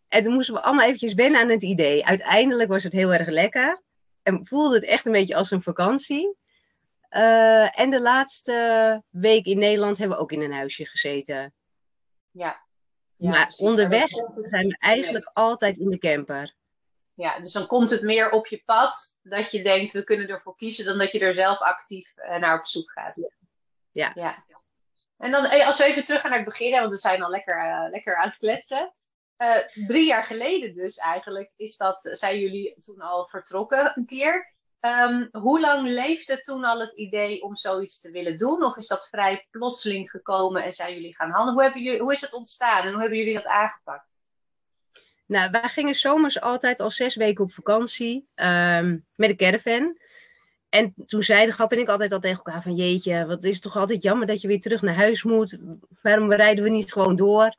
En 0.09 0.23
toen 0.23 0.33
moesten 0.33 0.55
we 0.55 0.61
allemaal 0.61 0.85
eventjes 0.85 1.15
wennen 1.15 1.41
aan 1.41 1.49
het 1.49 1.63
idee. 1.63 2.07
Uiteindelijk 2.07 2.69
was 2.69 2.85
het 2.85 2.93
heel 2.93 3.15
erg 3.15 3.29
lekker. 3.29 3.83
En 4.23 4.47
voelde 4.47 4.75
het 4.75 4.85
echt 4.85 5.07
een 5.07 5.13
beetje 5.13 5.37
als 5.37 5.51
een 5.51 5.63
vakantie. 5.63 6.37
Uh, 7.11 7.81
en 7.81 7.91
de 7.91 8.01
laatste 8.01 9.03
week 9.09 9.47
in 9.47 9.59
Nederland 9.59 9.99
hebben 9.99 10.17
we 10.17 10.23
ook 10.23 10.33
in 10.33 10.41
een 10.41 10.53
huisje 10.53 10.87
gezeten. 10.87 11.53
Ja. 12.31 12.61
ja 13.17 13.31
maar 13.31 13.55
onderweg 13.57 14.09
zijn 14.51 14.69
we 14.69 14.77
eigenlijk 14.79 15.31
altijd 15.33 15.79
in 15.79 15.89
de 15.89 15.99
camper. 15.99 16.55
Ja, 17.21 17.39
dus 17.39 17.53
dan 17.53 17.67
komt 17.67 17.91
het 17.91 18.03
meer 18.03 18.31
op 18.31 18.47
je 18.47 18.63
pad 18.65 19.19
dat 19.23 19.51
je 19.51 19.63
denkt, 19.63 19.93
we 19.93 20.05
kunnen 20.05 20.29
ervoor 20.29 20.57
kiezen, 20.57 20.85
dan 20.85 20.99
dat 20.99 21.13
je 21.13 21.19
er 21.19 21.35
zelf 21.35 21.59
actief 21.59 22.13
uh, 22.17 22.37
naar 22.37 22.59
op 22.59 22.67
zoek 22.67 22.91
gaat. 22.91 23.31
Ja. 23.93 24.13
ja. 24.15 24.45
En 25.19 25.31
dan, 25.31 25.65
als 25.65 25.79
we 25.79 25.85
even 25.85 26.03
terug 26.03 26.21
gaan 26.21 26.31
naar 26.31 26.39
het 26.39 26.49
begin, 26.49 26.79
want 26.79 26.91
we 26.91 26.97
zijn 26.97 27.23
al 27.23 27.31
lekker, 27.31 27.65
uh, 27.65 27.91
lekker 27.91 28.17
aan 28.17 28.29
het 28.29 28.37
kletsen. 28.37 28.95
Uh, 29.39 29.57
drie 29.87 30.07
jaar 30.07 30.25
geleden 30.25 30.75
dus 30.75 30.97
eigenlijk, 30.97 31.53
is 31.57 31.77
dat, 31.77 32.09
zijn 32.13 32.39
jullie 32.39 32.77
toen 32.79 33.01
al 33.01 33.25
vertrokken 33.25 33.93
een 33.95 34.07
keer. 34.07 34.55
Um, 34.81 35.29
hoe 35.33 35.61
lang 35.61 35.89
leefde 35.89 36.41
toen 36.41 36.65
al 36.65 36.81
het 36.81 36.93
idee 36.93 37.43
om 37.43 37.55
zoiets 37.55 38.01
te 38.01 38.11
willen 38.11 38.37
doen? 38.37 38.63
Of 38.63 38.77
is 38.77 38.87
dat 38.87 39.09
vrij 39.09 39.47
plotseling 39.51 40.11
gekomen 40.11 40.63
en 40.63 40.73
zijn 40.73 40.95
jullie 40.95 41.17
gaan 41.17 41.31
handelen? 41.31 41.53
Hoe, 41.55 41.63
hebben 41.63 41.83
jullie, 41.83 42.01
hoe 42.01 42.13
is 42.13 42.21
het 42.21 42.33
ontstaan 42.33 42.83
en 42.83 42.93
hoe 42.93 43.01
hebben 43.01 43.19
jullie 43.19 43.35
dat 43.35 43.47
aangepakt? 43.47 44.20
Nou, 45.31 45.51
wij 45.51 45.69
gingen 45.69 45.95
zomers 45.95 46.41
altijd 46.41 46.81
al 46.81 46.91
zes 46.91 47.15
weken 47.17 47.45
op 47.45 47.53
vakantie 47.53 48.29
um, 48.35 49.07
met 49.15 49.31
een 49.31 49.37
caravan. 49.37 49.99
En 50.69 50.95
toen 51.07 51.23
zeiden 51.23 51.55
Grap 51.55 51.73
en 51.73 51.79
ik 51.79 51.89
altijd 51.89 52.13
al 52.13 52.19
tegen 52.19 52.37
elkaar 52.37 52.63
van 52.63 52.75
jeetje, 52.75 53.27
wat 53.27 53.45
is 53.45 53.61
toch 53.61 53.77
altijd 53.77 54.03
jammer 54.03 54.27
dat 54.27 54.41
je 54.41 54.49
weer 54.49 54.61
terug 54.61 54.83
naar 54.83 54.95
huis 54.95 55.23
moet. 55.23 55.59
Waarom 56.03 56.33
rijden 56.33 56.65
we 56.65 56.71
niet 56.71 56.93
gewoon 56.93 57.17
door? 57.17 57.57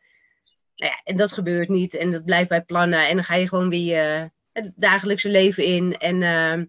Nou 0.76 0.92
ja, 0.92 1.02
en 1.04 1.16
dat 1.16 1.32
gebeurt 1.32 1.70
niet 1.70 1.94
en 1.94 2.12
dat 2.12 2.26
blijft 2.26 2.50
bij 2.50 2.62
plannen. 2.62 3.08
En 3.08 3.16
dan 3.16 3.24
ga 3.24 3.36
je 3.36 3.48
gewoon 3.48 3.70
weer 3.70 4.22
uh, 4.22 4.26
het 4.52 4.72
dagelijkse 4.76 5.30
leven 5.30 5.64
in. 5.64 5.98
En 5.98 6.16
uh, 6.16 6.66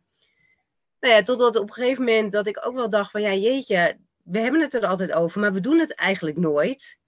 nou 1.00 1.14
ja, 1.14 1.22
totdat 1.22 1.56
op 1.56 1.68
een 1.68 1.74
gegeven 1.74 2.04
moment 2.04 2.32
dat 2.32 2.46
ik 2.46 2.66
ook 2.66 2.74
wel 2.74 2.90
dacht 2.90 3.10
van 3.10 3.22
ja 3.22 3.34
jeetje, 3.34 3.96
we 4.22 4.38
hebben 4.38 4.60
het 4.60 4.74
er 4.74 4.86
altijd 4.86 5.12
over, 5.12 5.40
maar 5.40 5.52
we 5.52 5.60
doen 5.60 5.78
het 5.78 5.94
eigenlijk 5.94 6.36
nooit. 6.36 7.00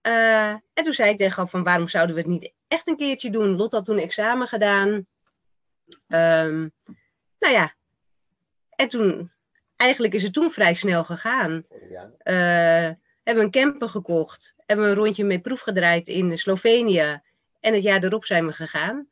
Eh, 0.00 0.48
en 0.48 0.84
toen 0.84 0.92
zei 0.92 1.10
ik 1.10 1.18
tegen 1.18 1.36
haar 1.36 1.48
van 1.48 1.64
waarom 1.64 1.88
zouden 1.88 2.14
we 2.14 2.20
het 2.20 2.30
niet 2.30 2.52
echt 2.68 2.88
een 2.88 2.96
keertje 2.96 3.30
doen? 3.30 3.56
Lot 3.56 3.72
had 3.72 3.84
toen 3.84 3.98
examen 3.98 4.46
gedaan. 4.46 5.06
Ehm, 6.08 6.68
nou 7.38 7.54
ja, 7.54 7.74
en 8.70 8.88
toen, 8.88 9.32
eigenlijk 9.76 10.14
is 10.14 10.22
het 10.22 10.32
toen 10.32 10.50
vrij 10.50 10.74
snel 10.74 11.04
gegaan. 11.04 11.66
Ja. 11.88 12.04
Uh, 12.24 12.94
hebben 13.22 13.44
een 13.44 13.50
camper 13.50 13.88
gekocht, 13.88 14.54
hebben 14.66 14.86
we 14.86 14.90
een 14.92 14.98
rondje 14.98 15.24
mee 15.24 15.40
proef 15.40 15.60
gedraaid 15.60 16.08
in 16.08 16.38
Slovenië. 16.38 17.20
En 17.60 17.74
het 17.74 17.82
jaar 17.82 18.04
erop 18.04 18.24
zijn 18.24 18.46
we 18.46 18.52
gegaan. 18.52 19.08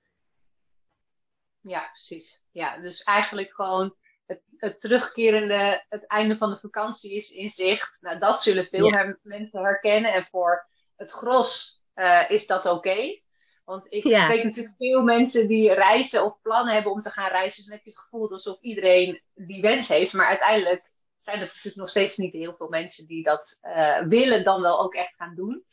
Ja, 1.60 1.80
precies. 1.80 2.42
Ja, 2.50 2.78
dus 2.78 3.02
eigenlijk 3.02 3.54
gewoon 3.54 3.96
het, 4.26 4.42
het, 4.56 4.78
terugkerende, 4.78 5.84
het 5.88 6.06
einde 6.06 6.36
van 6.36 6.50
de 6.50 6.58
vakantie 6.58 7.14
is 7.14 7.30
in 7.30 7.48
zicht. 7.48 7.98
Nou, 8.00 8.18
dat 8.18 8.42
zullen 8.42 8.66
veel 8.66 9.16
mensen 9.22 9.62
herkennen. 9.62 10.12
En 10.12 10.26
voor 10.30 10.66
het 10.96 11.10
gros 11.10 11.82
uh, 11.94 12.30
is 12.30 12.46
dat 12.46 12.66
oké. 12.66 13.20
Want 13.64 13.92
ik 13.92 14.04
ja. 14.04 14.24
spreek 14.24 14.44
natuurlijk 14.44 14.76
veel 14.78 15.02
mensen 15.02 15.48
die 15.48 15.72
reizen 15.72 16.24
of 16.24 16.40
plannen 16.42 16.74
hebben 16.74 16.92
om 16.92 16.98
te 16.98 17.10
gaan 17.10 17.30
reizen. 17.30 17.56
Dus 17.56 17.64
dan 17.64 17.74
heb 17.74 17.84
je 17.84 17.90
het 17.90 17.98
gevoel 17.98 18.30
alsof 18.30 18.60
iedereen 18.60 19.22
die 19.34 19.60
wens 19.60 19.88
heeft. 19.88 20.12
Maar 20.12 20.26
uiteindelijk 20.26 20.90
zijn 21.16 21.40
er 21.40 21.46
natuurlijk 21.46 21.76
nog 21.76 21.88
steeds 21.88 22.16
niet 22.16 22.32
heel 22.32 22.54
veel 22.56 22.68
mensen 22.68 23.06
die 23.06 23.22
dat 23.22 23.58
uh, 23.62 23.98
willen, 23.98 24.44
dan 24.44 24.60
wel 24.60 24.80
ook 24.80 24.94
echt 24.94 25.14
gaan 25.14 25.34
doen. 25.34 25.64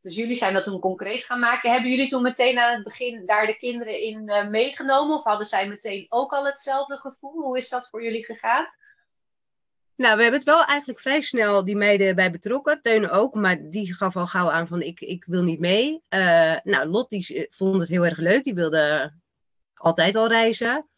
Dus 0.00 0.14
jullie 0.14 0.34
zijn 0.34 0.54
dat 0.54 0.62
toen 0.62 0.80
concreet 0.80 1.24
gaan 1.24 1.38
maken. 1.38 1.72
Hebben 1.72 1.90
jullie 1.90 2.08
toen 2.08 2.22
meteen 2.22 2.58
aan 2.58 2.74
het 2.74 2.84
begin 2.84 3.26
daar 3.26 3.46
de 3.46 3.56
kinderen 3.56 4.00
in 4.00 4.28
uh, 4.28 4.48
meegenomen? 4.48 5.16
Of 5.16 5.24
hadden 5.24 5.46
zij 5.46 5.68
meteen 5.68 6.06
ook 6.08 6.32
al 6.32 6.46
hetzelfde 6.46 6.96
gevoel? 6.96 7.42
Hoe 7.42 7.56
is 7.56 7.68
dat 7.68 7.88
voor 7.88 8.02
jullie 8.02 8.24
gegaan? 8.24 8.66
Nou, 9.96 10.16
we 10.16 10.22
hebben 10.22 10.40
het 10.40 10.48
wel 10.48 10.64
eigenlijk 10.64 11.00
vrij 11.00 11.20
snel 11.20 11.64
die 11.64 11.76
meiden 11.76 12.14
bij 12.14 12.30
betrokken. 12.30 12.80
Teun 12.80 13.10
ook, 13.10 13.34
maar 13.34 13.70
die 13.70 13.94
gaf 13.94 14.16
al 14.16 14.26
gauw 14.26 14.50
aan 14.50 14.66
van 14.66 14.82
ik, 14.82 15.00
ik 15.00 15.24
wil 15.24 15.42
niet 15.42 15.60
mee. 15.60 16.02
Uh, 16.10 16.56
nou, 16.62 16.86
Lot 16.86 17.10
die 17.10 17.46
vond 17.50 17.80
het 17.80 17.88
heel 17.88 18.04
erg 18.04 18.18
leuk. 18.18 18.42
Die 18.42 18.54
wilde 18.54 19.12
altijd 19.74 20.16
al 20.16 20.28
reizen. 20.28 20.88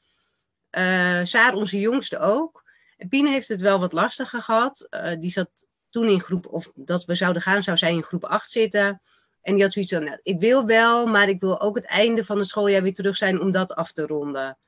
Uh, 0.71 1.21
Saar, 1.23 1.55
onze 1.55 1.81
jongste 1.81 2.19
ook. 2.19 2.65
En 2.97 3.09
Pien 3.09 3.27
heeft 3.27 3.49
het 3.49 3.61
wel 3.61 3.79
wat 3.79 3.93
lastiger 3.93 4.41
gehad. 4.41 4.89
Die 5.19 5.31
zat 5.31 5.67
toen 5.91 6.09
in 6.09 6.21
groep, 6.21 6.47
of 6.47 6.71
dat 6.75 7.05
we 7.05 7.15
zouden 7.15 7.43
gaan, 7.43 7.63
zou 7.63 7.77
zij 7.77 7.93
in 7.93 8.03
groep 8.03 8.25
8 8.25 8.51
zitten. 8.51 9.01
En 9.43 9.55
die 9.55 9.63
had 9.63 9.73
zoiets 9.73 9.93
van, 9.93 10.05
nou, 10.05 10.19
ik 10.23 10.41
wil 10.41 10.67
wel, 10.67 11.07
maar 11.07 11.29
ik 11.29 11.41
wil 11.41 11.61
ook 11.61 11.77
het 11.77 11.85
einde 11.85 12.25
van 12.25 12.39
het 12.39 12.49
schooljaar 12.49 12.83
weer 12.83 12.95
terug 12.95 13.17
zijn 13.17 13.41
om 13.41 13.51
dat 13.51 13.75
af 13.75 13.93
te 13.93 14.07
ronden. 14.07 14.59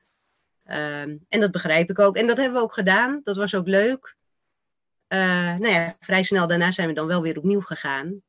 Um, 0.65 1.25
en 1.29 1.41
dat 1.41 1.51
begrijp 1.51 1.91
ik 1.91 1.99
ook. 1.99 2.17
En 2.17 2.27
dat 2.27 2.37
hebben 2.37 2.57
we 2.57 2.63
ook 2.63 2.75
gedaan. 2.75 3.21
Dat 3.23 3.37
was 3.37 3.55
ook 3.55 3.67
leuk. 3.67 4.17
Uh, 5.09 5.19
nou 5.57 5.69
ja, 5.69 5.97
vrij 6.01 6.23
snel 6.23 6.47
daarna 6.47 6.71
zijn 6.71 6.89
we 6.89 6.95
dan 6.95 7.07
wel 7.07 7.23
weer 7.23 7.39
opnieuw 7.39 7.61
gegaan. 7.61 8.23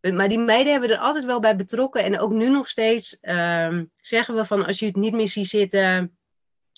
Maar 0.00 0.28
die 0.28 0.38
meiden 0.38 0.72
hebben 0.72 0.90
er 0.90 0.98
altijd 0.98 1.24
wel 1.24 1.40
bij 1.40 1.56
betrokken. 1.56 2.04
En 2.04 2.18
ook 2.18 2.30
nu 2.30 2.48
nog 2.48 2.68
steeds 2.68 3.18
um, 3.20 3.90
zeggen 3.96 4.34
we 4.34 4.44
van 4.44 4.66
als 4.66 4.78
je 4.78 4.86
het 4.86 4.96
niet 4.96 5.12
meer 5.12 5.28
ziet 5.28 5.48
zitten, 5.48 6.18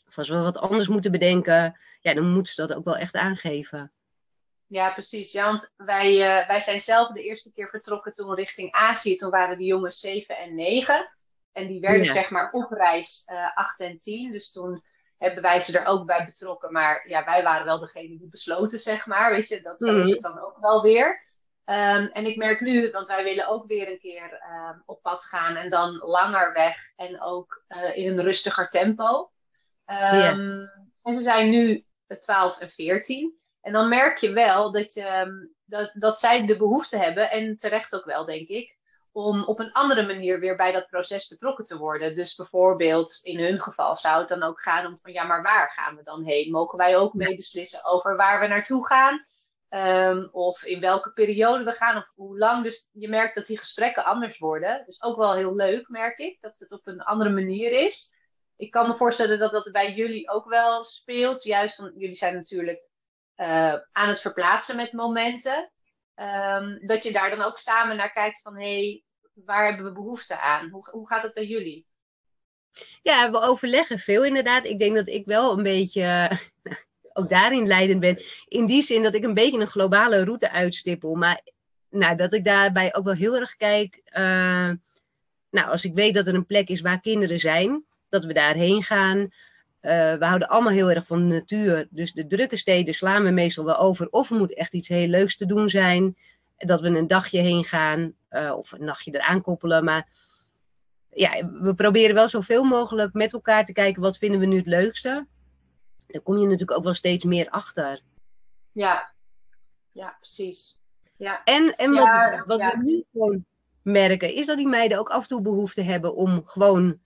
of 0.06 0.18
als 0.18 0.28
we 0.28 0.38
wat 0.38 0.58
anders 0.58 0.88
moeten 0.88 1.11
bedenken, 1.11 1.78
ja, 2.00 2.14
dan 2.14 2.30
moeten 2.30 2.54
ze 2.54 2.66
dat 2.66 2.75
ook 2.76 2.84
wel 2.84 2.96
echt 2.96 3.14
aangeven. 3.14 3.92
Ja, 4.66 4.90
precies. 4.90 5.32
Ja, 5.32 5.44
want 5.44 5.73
wij, 5.76 6.12
uh, 6.12 6.46
wij 6.46 6.58
zijn 6.58 6.80
zelf 6.80 7.08
de 7.12 7.23
eerste 7.23 7.52
keer 7.52 7.68
vertrokken 7.68 8.12
toen 8.12 8.34
richting 8.34 8.73
Azië. 8.73 9.14
Toen 9.14 9.30
waren 9.30 9.58
de 9.58 9.64
jongens 9.64 10.00
7 10.00 10.37
en 10.37 10.54
9. 10.54 11.11
En 11.52 11.66
die 11.66 11.80
werden 11.80 12.04
zeg 12.04 12.30
maar 12.30 12.52
op 12.52 12.70
reis 12.70 13.23
uh, 13.26 13.56
8 13.56 13.80
en 13.80 13.99
10. 13.99 14.30
Dus 14.30 14.52
toen 14.52 14.84
hebben 15.18 15.42
wij 15.42 15.61
ze 15.61 15.78
er 15.78 15.87
ook 15.87 16.06
bij 16.06 16.25
betrokken. 16.25 16.73
Maar 16.73 17.09
ja, 17.09 17.25
wij 17.25 17.42
waren 17.42 17.64
wel 17.64 17.78
degene 17.78 18.18
die 18.18 18.28
besloten, 18.28 18.78
zeg 18.78 19.06
maar. 19.06 19.30
Weet 19.30 19.49
je, 19.49 19.61
dat 19.61 19.80
zo 19.80 19.99
is 19.99 20.11
het 20.11 20.21
dan 20.21 20.40
ook 20.40 20.59
wel 20.61 20.83
weer. 20.83 21.23
Um, 21.66 22.06
en 22.06 22.26
ik 22.26 22.37
merk 22.37 22.61
nu, 22.61 22.90
want 22.90 23.06
wij 23.06 23.25
willen 23.25 23.49
ook 23.49 23.66
weer 23.66 23.88
een 23.88 23.99
keer 23.99 24.33
um, 24.33 24.83
op 24.87 25.02
pad 25.02 25.23
gaan. 25.23 25.56
En 25.56 25.71
dan 25.71 25.97
langer 25.97 26.52
weg. 26.52 26.92
En 26.97 27.23
ook 27.23 27.64
uh, 27.68 27.97
in 27.97 28.09
een 28.09 28.25
rustiger 28.25 28.68
tempo. 28.68 29.30
Um. 29.87 30.71
En 31.02 31.14
ze 31.14 31.21
zijn 31.21 31.50
nu 31.50 31.85
12 32.18 32.59
en 32.59 32.71
14. 32.71 33.38
En 33.61 33.73
dan 33.73 33.88
merk 33.88 34.18
je 34.18 34.30
wel 34.30 34.73
dat, 34.73 34.92
je, 34.92 35.49
dat, 35.64 35.90
dat 35.94 36.18
zij 36.18 36.47
de 36.47 36.56
behoefte 36.56 36.97
hebben, 36.99 37.30
en 37.30 37.56
terecht 37.56 37.94
ook 37.94 38.04
wel, 38.04 38.25
denk 38.25 38.49
ik, 38.49 38.76
om 39.14 39.44
op 39.44 39.59
een 39.59 39.73
andere 39.73 40.06
manier 40.06 40.40
weer 40.40 40.56
bij 40.56 40.73
dat 40.73 40.87
proces 40.87 41.28
betrokken 41.28 41.64
te 41.64 41.76
worden. 41.76 42.14
Dus 42.14 42.35
bijvoorbeeld 42.35 43.21
in 43.23 43.38
hun 43.38 43.61
geval 43.61 43.94
zou 43.94 44.18
het 44.18 44.28
dan 44.28 44.42
ook 44.42 44.62
gaan 44.62 44.87
om 44.87 44.99
van 45.02 45.12
ja, 45.12 45.25
maar 45.25 45.42
waar 45.42 45.71
gaan 45.71 45.97
we 45.97 46.02
dan 46.02 46.25
heen? 46.25 46.50
Mogen 46.50 46.78
wij 46.78 46.97
ook 46.97 47.14
mee 47.14 47.35
beslissen 47.35 47.85
over 47.85 48.16
waar 48.16 48.40
we 48.40 48.47
naartoe 48.47 48.87
gaan? 48.87 49.25
Um, 49.68 50.28
of 50.33 50.62
in 50.62 50.80
welke 50.80 51.12
periode 51.12 51.64
we 51.64 51.73
gaan 51.73 51.97
of 51.97 52.12
hoe 52.14 52.38
lang. 52.38 52.62
Dus 52.62 52.88
je 52.92 53.09
merkt 53.09 53.35
dat 53.35 53.47
die 53.47 53.59
gesprekken 53.59 54.04
anders 54.04 54.38
worden. 54.38 54.83
Dus 54.87 55.02
ook 55.02 55.16
wel 55.16 55.35
heel 55.35 55.54
leuk, 55.54 55.88
merk 55.88 56.18
ik, 56.18 56.40
dat 56.40 56.59
het 56.59 56.73
op 56.73 56.87
een 56.87 57.02
andere 57.02 57.30
manier 57.30 57.83
is. 57.83 58.12
Ik 58.56 58.71
kan 58.71 58.88
me 58.88 58.94
voorstellen 58.94 59.38
dat 59.38 59.52
dat 59.52 59.68
bij 59.73 59.92
jullie 59.92 60.30
ook 60.30 60.49
wel 60.49 60.83
speelt. 60.83 61.42
Juist, 61.42 61.78
want 61.78 61.92
jullie 61.97 62.14
zijn 62.14 62.35
natuurlijk 62.35 62.83
uh, 63.37 63.75
aan 63.92 64.09
het 64.09 64.21
verplaatsen 64.21 64.76
met 64.76 64.92
momenten. 64.92 65.73
Um, 66.16 66.87
dat 66.87 67.02
je 67.02 67.12
daar 67.12 67.30
dan 67.30 67.42
ook 67.42 67.56
samen 67.56 67.97
naar 67.97 68.12
kijkt 68.12 68.40
van 68.42 68.56
hé, 68.56 68.62
hey, 68.62 69.02
waar 69.35 69.66
hebben 69.66 69.85
we 69.85 69.92
behoefte 69.92 70.40
aan? 70.40 70.68
Hoe, 70.68 70.88
hoe 70.90 71.06
gaat 71.06 71.23
het 71.23 71.35
bij 71.35 71.47
jullie? 71.47 71.87
Ja, 73.02 73.30
we 73.30 73.40
overleggen 73.40 73.99
veel 73.99 74.25
inderdaad. 74.25 74.66
Ik 74.66 74.78
denk 74.78 74.97
dat 74.97 75.09
ik 75.09 75.26
wel 75.26 75.56
een 75.56 75.62
beetje 75.62 76.30
ook 77.12 77.28
daarin 77.28 77.66
leidend 77.66 78.00
ben. 78.00 78.18
In 78.49 78.66
die 78.66 78.83
zin 78.83 79.02
dat 79.02 79.14
ik 79.14 79.25
een 79.25 79.35
beetje 79.35 79.61
een 79.61 79.66
globale 79.66 80.25
route 80.25 80.50
uitstippel. 80.50 81.14
Maar 81.14 81.40
nou, 81.90 82.16
dat 82.16 82.33
ik 82.33 82.44
daarbij 82.44 82.94
ook 82.94 83.04
wel 83.04 83.14
heel 83.14 83.37
erg 83.37 83.56
kijk. 83.56 84.00
Uh, 84.04 84.71
nou, 85.50 85.68
als 85.68 85.85
ik 85.85 85.94
weet 85.94 86.14
dat 86.14 86.26
er 86.26 86.35
een 86.35 86.47
plek 86.47 86.68
is 86.68 86.80
waar 86.80 87.00
kinderen 87.00 87.38
zijn, 87.38 87.85
dat 88.09 88.25
we 88.25 88.33
daarheen 88.33 88.83
gaan. 88.83 89.28
Uh, 89.85 89.91
we 89.91 90.26
houden 90.26 90.49
allemaal 90.49 90.73
heel 90.73 90.91
erg 90.91 91.07
van 91.07 91.29
de 91.29 91.35
natuur. 91.35 91.87
Dus 91.91 92.12
de 92.12 92.26
drukke 92.26 92.57
steden 92.57 92.95
slaan 92.95 93.23
we 93.23 93.31
meestal 93.31 93.64
wel 93.64 93.79
over. 93.79 94.09
Of 94.11 94.31
er 94.31 94.37
moet 94.37 94.55
echt 94.55 94.75
iets 94.75 94.88
heel 94.88 95.09
leuks 95.09 95.37
te 95.37 95.47
doen 95.47 95.69
zijn. 95.69 96.17
Dat 96.57 96.81
we 96.81 96.88
een 96.88 97.07
dagje 97.07 97.41
heen 97.41 97.64
gaan. 97.64 98.14
Uh, 98.31 98.55
of 98.57 98.73
een 98.73 98.85
nachtje 98.85 99.14
eraan 99.14 99.41
koppelen. 99.41 99.85
Maar 99.85 100.09
ja, 101.11 101.50
we 101.61 101.75
proberen 101.75 102.14
wel 102.14 102.29
zoveel 102.29 102.64
mogelijk 102.64 103.12
met 103.12 103.33
elkaar 103.33 103.64
te 103.64 103.73
kijken. 103.73 104.03
Wat 104.03 104.19
vinden 104.19 104.41
we 104.41 104.47
nu 104.47 104.57
het 104.57 104.67
leukste? 104.67 105.26
Daar 106.07 106.23
kom 106.23 106.38
je 106.38 106.45
natuurlijk 106.45 106.79
ook 106.79 106.85
wel 106.85 106.95
steeds 106.95 107.25
meer 107.25 107.50
achter. 107.50 108.03
Ja, 108.73 109.12
ja 109.93 110.17
precies. 110.21 110.81
Ja. 111.17 111.45
En, 111.45 111.76
en 111.76 111.91
wat, 111.91 112.05
ja, 112.05 112.45
wat 112.47 112.59
we 112.59 112.81
nu 112.83 113.05
gewoon 113.12 113.45
merken, 113.83 114.35
is 114.35 114.47
dat 114.47 114.57
die 114.57 114.69
meiden 114.69 114.99
ook 114.99 115.11
af 115.11 115.23
en 115.23 115.29
toe 115.29 115.41
behoefte 115.41 115.83
hebben 115.83 116.14
om 116.14 116.43
gewoon 116.45 116.99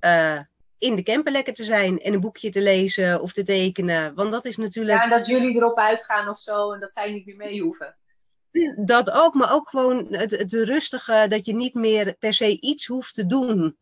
uh, 0.00 0.40
in 0.82 0.96
de 0.96 1.02
camper 1.02 1.32
lekker 1.32 1.54
te 1.54 1.64
zijn 1.64 2.00
en 2.00 2.12
een 2.12 2.20
boekje 2.20 2.50
te 2.50 2.60
lezen 2.60 3.20
of 3.20 3.32
te 3.32 3.42
tekenen. 3.42 4.14
Want 4.14 4.32
dat 4.32 4.44
is 4.44 4.56
natuurlijk. 4.56 4.98
Ja, 4.98 5.04
en 5.04 5.10
dat 5.10 5.26
jullie 5.26 5.56
erop 5.56 5.78
uitgaan 5.78 6.28
of 6.28 6.38
zo 6.38 6.72
en 6.72 6.80
dat 6.80 6.92
zij 6.92 7.12
niet 7.12 7.26
meer 7.26 7.36
mee 7.36 7.60
hoeven. 7.60 7.96
Dat 8.76 9.10
ook, 9.10 9.34
maar 9.34 9.52
ook 9.52 9.68
gewoon 9.68 10.06
het, 10.14 10.30
het 10.30 10.52
rustige, 10.52 11.26
dat 11.28 11.46
je 11.46 11.54
niet 11.54 11.74
meer 11.74 12.14
per 12.18 12.32
se 12.32 12.60
iets 12.60 12.86
hoeft 12.86 13.14
te 13.14 13.26
doen. 13.26 13.76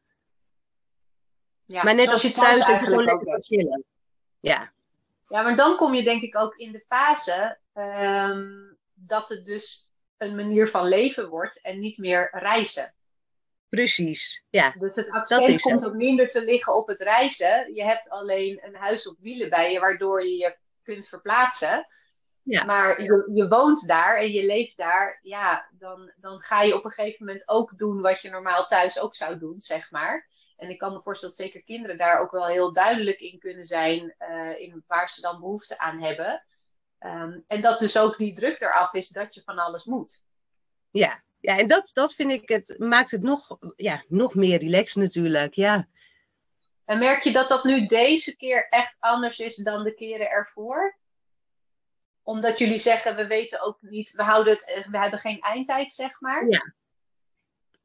Ja, 1.65 1.83
maar 1.83 1.95
net 1.95 2.09
als 2.09 2.23
je 2.23 2.31
thuis, 2.31 2.67
dat 2.67 2.81
je 2.81 2.87
gewoon 2.87 3.05
lekker 3.05 3.27
kan 3.27 3.43
chillen. 3.43 3.85
Ja. 4.41 4.73
Ja, 5.29 5.43
maar 5.43 5.57
dan 5.57 5.77
kom 5.77 5.95
je 5.95 6.03
denk 6.03 6.23
ik 6.23 6.37
ook 6.37 6.57
in 6.57 6.73
de 6.73 6.85
fase 6.89 7.59
um, 7.75 8.77
dat 8.95 9.29
het 9.29 9.45
dus 9.45 9.89
een 10.17 10.35
manier 10.35 10.71
van 10.71 10.89
leven 10.89 11.29
wordt 11.29 11.61
en 11.61 11.79
niet 11.79 11.99
meer 11.99 12.29
reizen. 12.33 12.95
Precies, 13.71 14.45
ja. 14.51 14.75
Dus 14.79 14.95
het 14.95 15.11
accent 15.11 15.61
komt 15.61 15.85
ook 15.85 15.95
minder 15.95 16.29
te 16.29 16.45
liggen 16.45 16.77
op 16.77 16.87
het 16.87 16.99
reizen. 16.99 17.75
Je 17.75 17.85
hebt 17.85 18.09
alleen 18.09 18.59
een 18.63 18.75
huis 18.75 19.09
op 19.09 19.17
wielen 19.21 19.49
bij 19.49 19.73
je, 19.73 19.81
waardoor 19.81 20.25
je 20.25 20.37
je 20.37 20.57
kunt 20.83 21.09
verplaatsen. 21.09 21.87
Ja. 22.43 22.65
Maar 22.65 23.03
je, 23.03 23.31
je 23.35 23.49
woont 23.49 23.87
daar 23.87 24.17
en 24.17 24.33
je 24.33 24.47
leeft 24.47 24.77
daar. 24.77 25.19
Ja, 25.23 25.69
dan, 25.79 26.13
dan 26.17 26.41
ga 26.41 26.63
je 26.63 26.75
op 26.75 26.85
een 26.85 26.91
gegeven 26.91 27.27
moment 27.27 27.49
ook 27.49 27.79
doen 27.79 28.01
wat 28.01 28.21
je 28.21 28.31
normaal 28.31 28.67
thuis 28.67 28.99
ook 28.99 29.15
zou 29.15 29.39
doen, 29.39 29.61
zeg 29.61 29.91
maar. 29.91 30.29
En 30.57 30.69
ik 30.69 30.79
kan 30.79 30.93
me 30.93 31.01
voorstellen 31.03 31.37
dat 31.37 31.47
zeker 31.47 31.63
kinderen 31.63 31.97
daar 31.97 32.21
ook 32.21 32.31
wel 32.31 32.47
heel 32.47 32.73
duidelijk 32.73 33.21
in 33.21 33.39
kunnen 33.39 33.65
zijn 33.65 34.15
uh, 34.19 34.61
in 34.61 34.85
waar 34.87 35.09
ze 35.09 35.21
dan 35.21 35.41
behoefte 35.41 35.79
aan 35.79 36.01
hebben. 36.01 36.45
Um, 37.01 37.45
en 37.47 37.61
dat 37.61 37.79
dus 37.79 37.99
ook 37.99 38.17
die 38.17 38.35
druk 38.35 38.61
eraf 38.61 38.93
is 38.93 39.09
dat 39.09 39.35
je 39.35 39.43
van 39.43 39.59
alles 39.59 39.85
moet. 39.85 40.25
Ja, 40.91 41.23
ja 41.41 41.59
en 41.59 41.69
dat, 41.69 41.91
dat 41.93 42.15
vind 42.15 42.31
ik, 42.31 42.49
het 42.49 42.75
maakt 42.79 43.11
het 43.11 43.23
nog, 43.23 43.59
ja, 43.77 44.03
nog 44.09 44.35
meer 44.35 44.59
relaxed 44.59 45.03
natuurlijk, 45.03 45.55
ja. 45.55 45.89
En 46.85 46.99
merk 46.99 47.23
je 47.23 47.33
dat 47.33 47.49
dat 47.49 47.65
nu 47.65 47.87
deze 47.87 48.37
keer 48.37 48.67
echt 48.69 48.97
anders 48.99 49.39
is 49.39 49.55
dan 49.57 49.85
de 49.85 49.95
keren 49.95 50.31
ervoor? 50.31 50.99
Omdat 52.23 52.59
jullie 52.59 52.77
zeggen, 52.77 53.17
we 53.17 53.27
weten 53.27 53.61
ook 53.61 53.79
niet, 53.81 54.13
we, 54.13 54.23
houden 54.23 54.53
het, 54.53 54.87
we 54.91 54.99
hebben 54.99 55.19
geen 55.19 55.41
eindtijd, 55.41 55.91
zeg 55.91 56.21
maar. 56.21 56.49
Ja, 56.49 56.75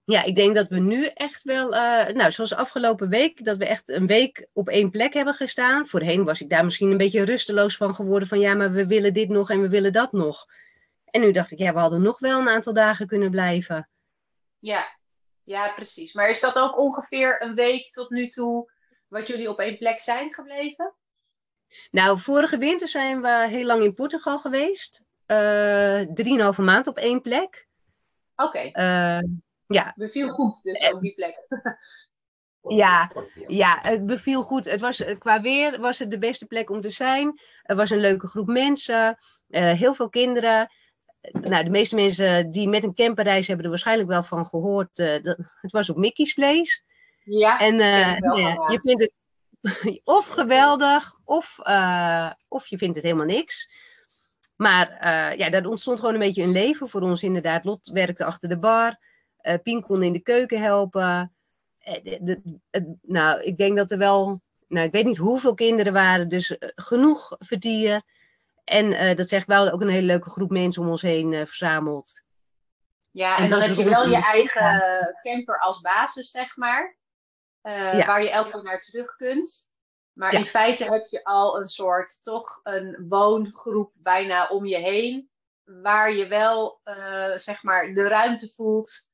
ja, 0.05 0.23
ik 0.23 0.35
denk 0.35 0.55
dat 0.55 0.67
we 0.69 0.79
nu 0.79 1.05
echt 1.05 1.43
wel, 1.43 1.73
uh, 1.73 2.07
nou, 2.07 2.31
zoals 2.31 2.53
afgelopen 2.53 3.09
week, 3.09 3.45
dat 3.45 3.57
we 3.57 3.65
echt 3.65 3.89
een 3.89 4.07
week 4.07 4.47
op 4.53 4.69
één 4.69 4.89
plek 4.89 5.13
hebben 5.13 5.33
gestaan. 5.33 5.87
Voorheen 5.87 6.23
was 6.23 6.41
ik 6.41 6.49
daar 6.49 6.63
misschien 6.63 6.91
een 6.91 6.97
beetje 6.97 7.23
rusteloos 7.23 7.77
van 7.77 7.95
geworden, 7.95 8.27
van 8.27 8.39
ja, 8.39 8.53
maar 8.53 8.71
we 8.71 8.87
willen 8.87 9.13
dit 9.13 9.29
nog 9.29 9.49
en 9.49 9.61
we 9.61 9.69
willen 9.69 9.93
dat 9.93 10.11
nog. 10.11 10.45
En 11.15 11.21
nu 11.21 11.31
dacht 11.31 11.51
ik, 11.51 11.57
ja, 11.57 11.73
we 11.73 11.79
hadden 11.79 12.01
nog 12.01 12.19
wel 12.19 12.39
een 12.39 12.49
aantal 12.49 12.73
dagen 12.73 13.07
kunnen 13.07 13.31
blijven. 13.31 13.89
Ja, 14.59 14.97
ja, 15.43 15.73
precies. 15.73 16.13
Maar 16.13 16.29
is 16.29 16.39
dat 16.39 16.59
ook 16.59 16.77
ongeveer 16.77 17.41
een 17.41 17.55
week 17.55 17.91
tot 17.91 18.09
nu 18.09 18.27
toe 18.27 18.71
wat 19.07 19.27
jullie 19.27 19.49
op 19.49 19.59
één 19.59 19.77
plek 19.77 19.99
zijn 19.99 20.33
gebleven? 20.33 20.93
Nou, 21.91 22.19
vorige 22.19 22.57
winter 22.57 22.87
zijn 22.87 23.21
we 23.21 23.47
heel 23.49 23.65
lang 23.65 23.83
in 23.83 23.93
Portugal 23.93 24.39
geweest. 24.39 25.03
Uh, 25.27 26.01
drieënhalve 26.13 26.61
maand 26.61 26.87
op 26.87 26.97
één 26.97 27.21
plek. 27.21 27.67
Oké. 28.35 28.71
Okay. 28.71 29.17
Uh, 29.17 29.29
ja. 29.67 29.93
Beviel 29.95 30.29
goed, 30.29 30.63
dus 30.63 30.91
op 30.91 31.01
die 31.01 31.13
plek. 31.13 31.45
Ja, 32.67 33.11
ja, 33.47 33.79
het 33.81 34.05
beviel 34.05 34.41
goed. 34.41 34.65
Het 34.65 34.81
was, 34.81 35.03
qua 35.19 35.41
weer 35.41 35.79
was 35.79 35.99
het 35.99 36.11
de 36.11 36.17
beste 36.17 36.45
plek 36.45 36.69
om 36.69 36.81
te 36.81 36.89
zijn. 36.89 37.39
Er 37.63 37.75
was 37.75 37.89
een 37.89 37.99
leuke 37.99 38.27
groep 38.27 38.47
mensen, 38.47 39.17
uh, 39.47 39.71
heel 39.71 39.93
veel 39.93 40.09
kinderen. 40.09 40.69
Nou, 41.31 41.63
de 41.63 41.69
meeste 41.69 41.95
mensen 41.95 42.51
die 42.51 42.67
met 42.67 42.83
een 42.83 42.93
camper 42.93 43.23
reizen 43.23 43.47
hebben 43.47 43.63
er 43.63 43.71
waarschijnlijk 43.71 44.09
wel 44.09 44.23
van 44.23 44.45
gehoord. 44.45 44.99
Uh, 44.99 45.13
dat, 45.21 45.37
het 45.61 45.71
was 45.71 45.89
op 45.89 45.97
Mickey's 45.97 46.33
Place. 46.33 46.81
Ja, 47.23 47.59
en 47.59 47.73
uh, 47.73 48.17
ja, 48.19 48.69
je 48.71 48.79
vindt 48.81 49.01
het 49.01 49.15
of 50.03 50.27
geweldig, 50.27 51.19
of, 51.23 51.59
of 52.47 52.67
je 52.67 52.77
vindt 52.77 52.95
het 52.95 53.03
helemaal 53.03 53.25
niks. 53.25 53.69
Maar 54.55 55.07
ja, 55.37 55.49
dat 55.49 55.65
ontstond 55.65 55.99
gewoon 55.99 56.13
een 56.13 56.19
beetje 56.19 56.43
een 56.43 56.51
leven 56.51 56.87
voor 56.87 57.01
ons 57.01 57.23
inderdaad. 57.23 57.65
Lot 57.65 57.89
werkte 57.93 58.25
achter 58.25 58.49
de 58.49 58.57
bar. 58.57 58.99
Pien 59.63 59.81
kon 59.81 60.03
in 60.03 60.13
de 60.13 60.19
keuken 60.19 60.61
helpen. 60.61 61.35
Eh, 61.85 62.19
de, 62.21 62.41
nou, 63.01 63.41
ik 63.41 63.57
denk 63.57 63.77
dat 63.77 63.91
er 63.91 63.97
wel, 63.97 64.41
nou, 64.67 64.85
ik 64.85 64.91
weet 64.91 65.05
niet 65.05 65.17
hoeveel 65.17 65.53
kinderen 65.53 65.93
waren, 65.93 66.29
dus 66.29 66.57
eh, 66.57 66.69
genoeg 66.75 67.35
verdienen. 67.39 68.03
En 68.65 68.91
uh, 68.91 69.15
dat 69.15 69.27
zegt 69.27 69.47
wel 69.47 69.71
ook 69.71 69.81
een 69.81 69.89
hele 69.89 70.05
leuke 70.05 70.29
groep 70.29 70.49
mensen 70.49 70.81
om 70.81 70.89
ons 70.89 71.01
heen 71.01 71.31
uh, 71.31 71.45
verzameld. 71.45 72.23
Ja, 73.11 73.37
en, 73.37 73.47
dan 73.47 73.61
heb 73.61 73.75
je 73.75 73.83
wel 73.83 74.07
je 74.07 74.21
eigen 74.21 75.17
camper 75.21 75.59
als 75.59 75.81
basis, 75.81 76.31
zeg 76.31 76.55
maar. 76.55 76.97
Uh, 77.63 78.05
Waar 78.05 78.23
je 78.23 78.29
elke 78.29 78.51
keer 78.51 78.63
naar 78.63 78.79
terug 78.79 79.15
kunt. 79.15 79.69
Maar 80.13 80.33
in 80.33 80.45
feite 80.45 80.91
heb 80.91 81.07
je 81.09 81.23
al 81.23 81.57
een 81.59 81.65
soort, 81.65 82.21
toch 82.21 82.59
een 82.63 83.05
woongroep 83.09 83.91
bijna 83.93 84.47
om 84.47 84.65
je 84.65 84.77
heen. 84.77 85.29
Waar 85.63 86.13
je 86.13 86.27
wel, 86.27 86.81
zeg 87.33 87.63
maar, 87.63 87.93
de 87.93 88.07
ruimte 88.07 88.51
voelt 88.55 89.07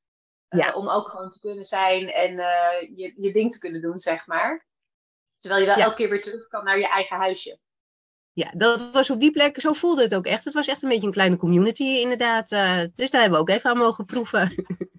ja. 0.48 0.74
om 0.74 0.88
ook 0.88 1.08
gewoon 1.08 1.30
te 1.30 1.40
kunnen 1.40 1.64
zijn 1.64 2.12
en 2.12 2.36
je, 2.96 3.14
je 3.16 3.32
ding 3.32 3.52
te 3.52 3.58
kunnen 3.58 3.80
doen, 3.80 3.98
zeg 3.98 4.26
maar. 4.26 4.66
Terwijl 5.36 5.60
je 5.60 5.66
wel 5.66 5.76
elke 5.76 5.96
keer 5.96 6.08
weer 6.08 6.20
terug 6.20 6.48
kan 6.48 6.64
naar 6.64 6.78
je 6.78 6.88
eigen 6.88 7.16
huisje. 7.16 7.58
Ja, 8.32 8.52
dat 8.56 8.90
was 8.90 9.10
op 9.10 9.20
die 9.20 9.30
plek, 9.30 9.60
zo 9.60 9.72
voelde 9.72 10.02
het 10.02 10.14
ook 10.14 10.26
echt. 10.26 10.44
Het 10.44 10.54
was 10.54 10.66
echt 10.66 10.82
een 10.82 10.88
beetje 10.88 11.06
een 11.06 11.12
kleine 11.12 11.36
community 11.36 11.82
inderdaad. 11.82 12.50
Uh, 12.50 12.82
dus 12.94 13.10
daar 13.10 13.20
hebben 13.20 13.38
we 13.38 13.44
ook 13.44 13.56
even 13.56 13.70
aan 13.70 13.78
mogen 13.78 14.04
proeven. 14.04 14.52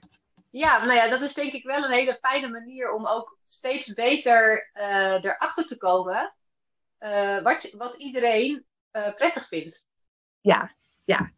Ja, 0.49 0.85
nou 0.85 0.93
ja, 0.93 1.07
dat 1.07 1.21
is 1.21 1.33
denk 1.33 1.53
ik 1.53 1.63
wel 1.63 1.83
een 1.83 1.91
hele 1.91 2.17
fijne 2.21 2.47
manier 2.47 2.91
om 2.91 3.07
ook 3.07 3.37
steeds 3.45 3.93
beter 3.93 4.69
uh, 4.73 5.23
erachter 5.23 5.63
te 5.63 5.77
komen 5.77 6.33
uh, 6.99 7.41
wat, 7.41 7.69
wat 7.71 7.95
iedereen 7.97 8.65
prettig 8.91 9.47
vindt. 9.47 9.85
Ja, 10.41 10.75
ja. 11.03 11.31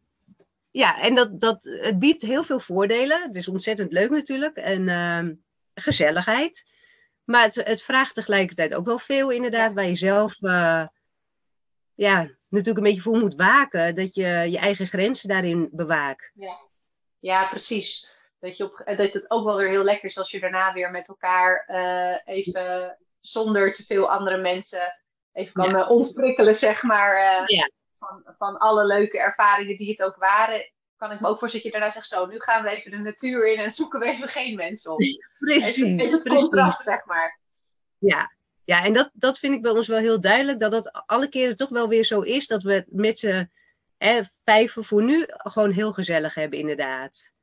Ja, 0.72 1.02
en 1.02 1.16
dat, 1.16 1.40
dat, 1.40 1.64
het 1.64 2.00
biedt 2.00 2.22
heel 2.22 2.44
veel 2.44 2.60
voordelen. 2.60 3.22
Het 3.22 3.36
is 3.36 3.48
ontzettend 3.48 3.92
leuk 3.92 4.10
natuurlijk 4.10 4.58
en 4.58 4.90
ehm, 4.90 5.34
gezelligheid. 5.74 6.64
Maar 7.24 7.44
het, 7.44 7.56
het, 7.56 7.82
vraagt 7.82 8.14
tegelijkertijd 8.14 8.74
ook 8.74 8.86
wel 8.86 9.00
veel 9.00 9.30
inderdaad 9.30 9.74
waar 9.74 9.86
je 9.86 9.96
zelf 9.96 10.38
ja, 11.96 12.30
natuurlijk 12.50 12.78
een 12.78 12.92
beetje 12.92 13.02
voor 13.02 13.18
moet 13.18 13.36
waken. 13.36 13.96
Dat 13.96 14.16
je 14.16 14.28
je 14.28 14.58
eigen 14.58 14.88
grenzen 14.88 15.30
daarin 15.30 15.70
bewaakt. 15.72 16.32
Ja, 16.34 16.60
ja 17.20 17.48
precies. 17.48 18.14
Dat, 18.40 18.58
je 18.58 18.64
op, 18.64 18.84
dat 18.86 19.14
het 19.14 19.30
ook 19.32 19.46
wel 19.46 19.58
weer 19.58 19.70
heel 19.70 19.84
lekker 19.84 20.10
is 20.10 20.18
als 20.18 20.32
je 20.32 20.40
daarna 20.40 20.74
weer 20.74 20.92
met 20.92 21.08
elkaar 21.08 21.66
uh, 21.68 22.36
even 22.36 22.98
zonder 23.20 23.72
te 23.72 23.84
veel 23.86 24.12
andere 24.12 24.38
mensen 24.38 25.00
even 25.32 25.54
kan 25.54 25.70
ja. 25.70 25.88
ontprikkelen, 25.88 26.56
zeg 26.56 26.84
maar. 26.84 27.16
Uh, 27.16 27.46
ja. 27.46 27.70
van, 28.00 28.24
van 28.38 28.58
alle 28.58 28.86
leuke 28.86 29.20
ervaringen 29.20 29.78
die 29.78 29.90
het 29.90 30.04
ook 30.04 30.16
waren. 30.16 30.72
Kan 30.98 31.12
ik 31.12 31.20
me 31.20 31.28
ook 31.28 31.40
voorstellen 31.40 31.66
dat 31.66 31.74
je 31.74 31.80
daarna 31.80 31.94
zegt: 31.94 32.08
Zo, 32.08 32.26
nu 32.26 32.40
gaan 32.40 32.64
we 32.64 32.70
even 32.70 32.92
de 32.92 32.98
natuur 32.98 33.52
in 33.52 33.60
en 33.60 33.70
zoeken 33.70 34.00
we 34.00 34.06
even 34.06 34.28
geen 34.28 34.56
mensen 34.56 34.92
op. 34.92 35.00
Precies. 35.40 35.78
Even, 35.78 36.00
even 36.00 36.24
contrast, 36.24 36.82
zeg 36.82 37.06
maar. 37.06 37.40
Ja, 37.98 38.35
ja, 38.66 38.84
en 38.84 38.94
dat, 38.94 39.10
dat 39.14 39.40
vind 39.40 39.56
ik 39.56 39.62
bij 39.62 39.72
ons 39.72 39.88
wel 39.88 40.00
heel 40.00 40.22
duidelijk, 40.22 40.60
dat 40.60 40.72
dat 40.72 40.92
alle 41.06 41.30
keren 41.30 41.56
toch 41.56 41.70
wel 41.70 41.88
weer 41.88 42.04
zo 42.04 42.22
is, 42.22 42.48
dat 42.48 42.64
we 42.64 42.86
met 42.88 43.20
z'n 43.20 43.52
vijven 44.44 44.84
voor 44.84 45.04
nu 45.04 45.26
gewoon 45.28 45.72
heel 45.72 45.94
gezellig 45.94 46.34
hebben, 46.34 46.60
inderdaad. 46.60 47.34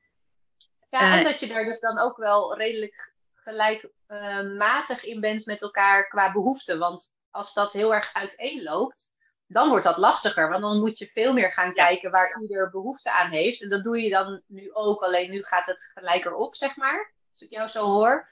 Ja, 0.90 1.12
en 1.12 1.18
uh, 1.18 1.24
dat 1.24 1.40
je 1.40 1.46
daar 1.46 1.64
dus 1.64 1.80
dan 1.80 1.98
ook 1.98 2.16
wel 2.16 2.56
redelijk 2.56 3.14
gelijkmatig 3.34 5.04
uh, 5.04 5.10
in 5.10 5.20
bent 5.20 5.46
met 5.46 5.62
elkaar 5.62 6.08
qua 6.08 6.32
behoeften. 6.32 6.78
Want 6.78 7.10
als 7.30 7.54
dat 7.54 7.72
heel 7.72 7.94
erg 7.94 8.12
uiteenloopt, 8.12 9.10
dan 9.46 9.68
wordt 9.68 9.84
dat 9.84 9.96
lastiger. 9.96 10.48
Want 10.48 10.62
dan 10.62 10.78
moet 10.78 10.98
je 10.98 11.10
veel 11.12 11.32
meer 11.32 11.52
gaan 11.52 11.74
kijken 11.74 12.10
waar 12.10 12.40
ieder 12.40 12.70
behoefte 12.70 13.10
aan 13.10 13.30
heeft. 13.30 13.62
En 13.62 13.68
dat 13.68 13.84
doe 13.84 14.02
je 14.02 14.10
dan 14.10 14.42
nu 14.46 14.72
ook, 14.72 15.02
alleen 15.02 15.30
nu 15.30 15.42
gaat 15.42 15.66
het 15.66 15.90
gelijker 15.94 16.34
op, 16.34 16.54
zeg 16.54 16.76
maar. 16.76 17.12
Als 17.30 17.40
ik 17.40 17.50
jou 17.50 17.68
zo 17.68 17.84
hoor. 17.84 18.28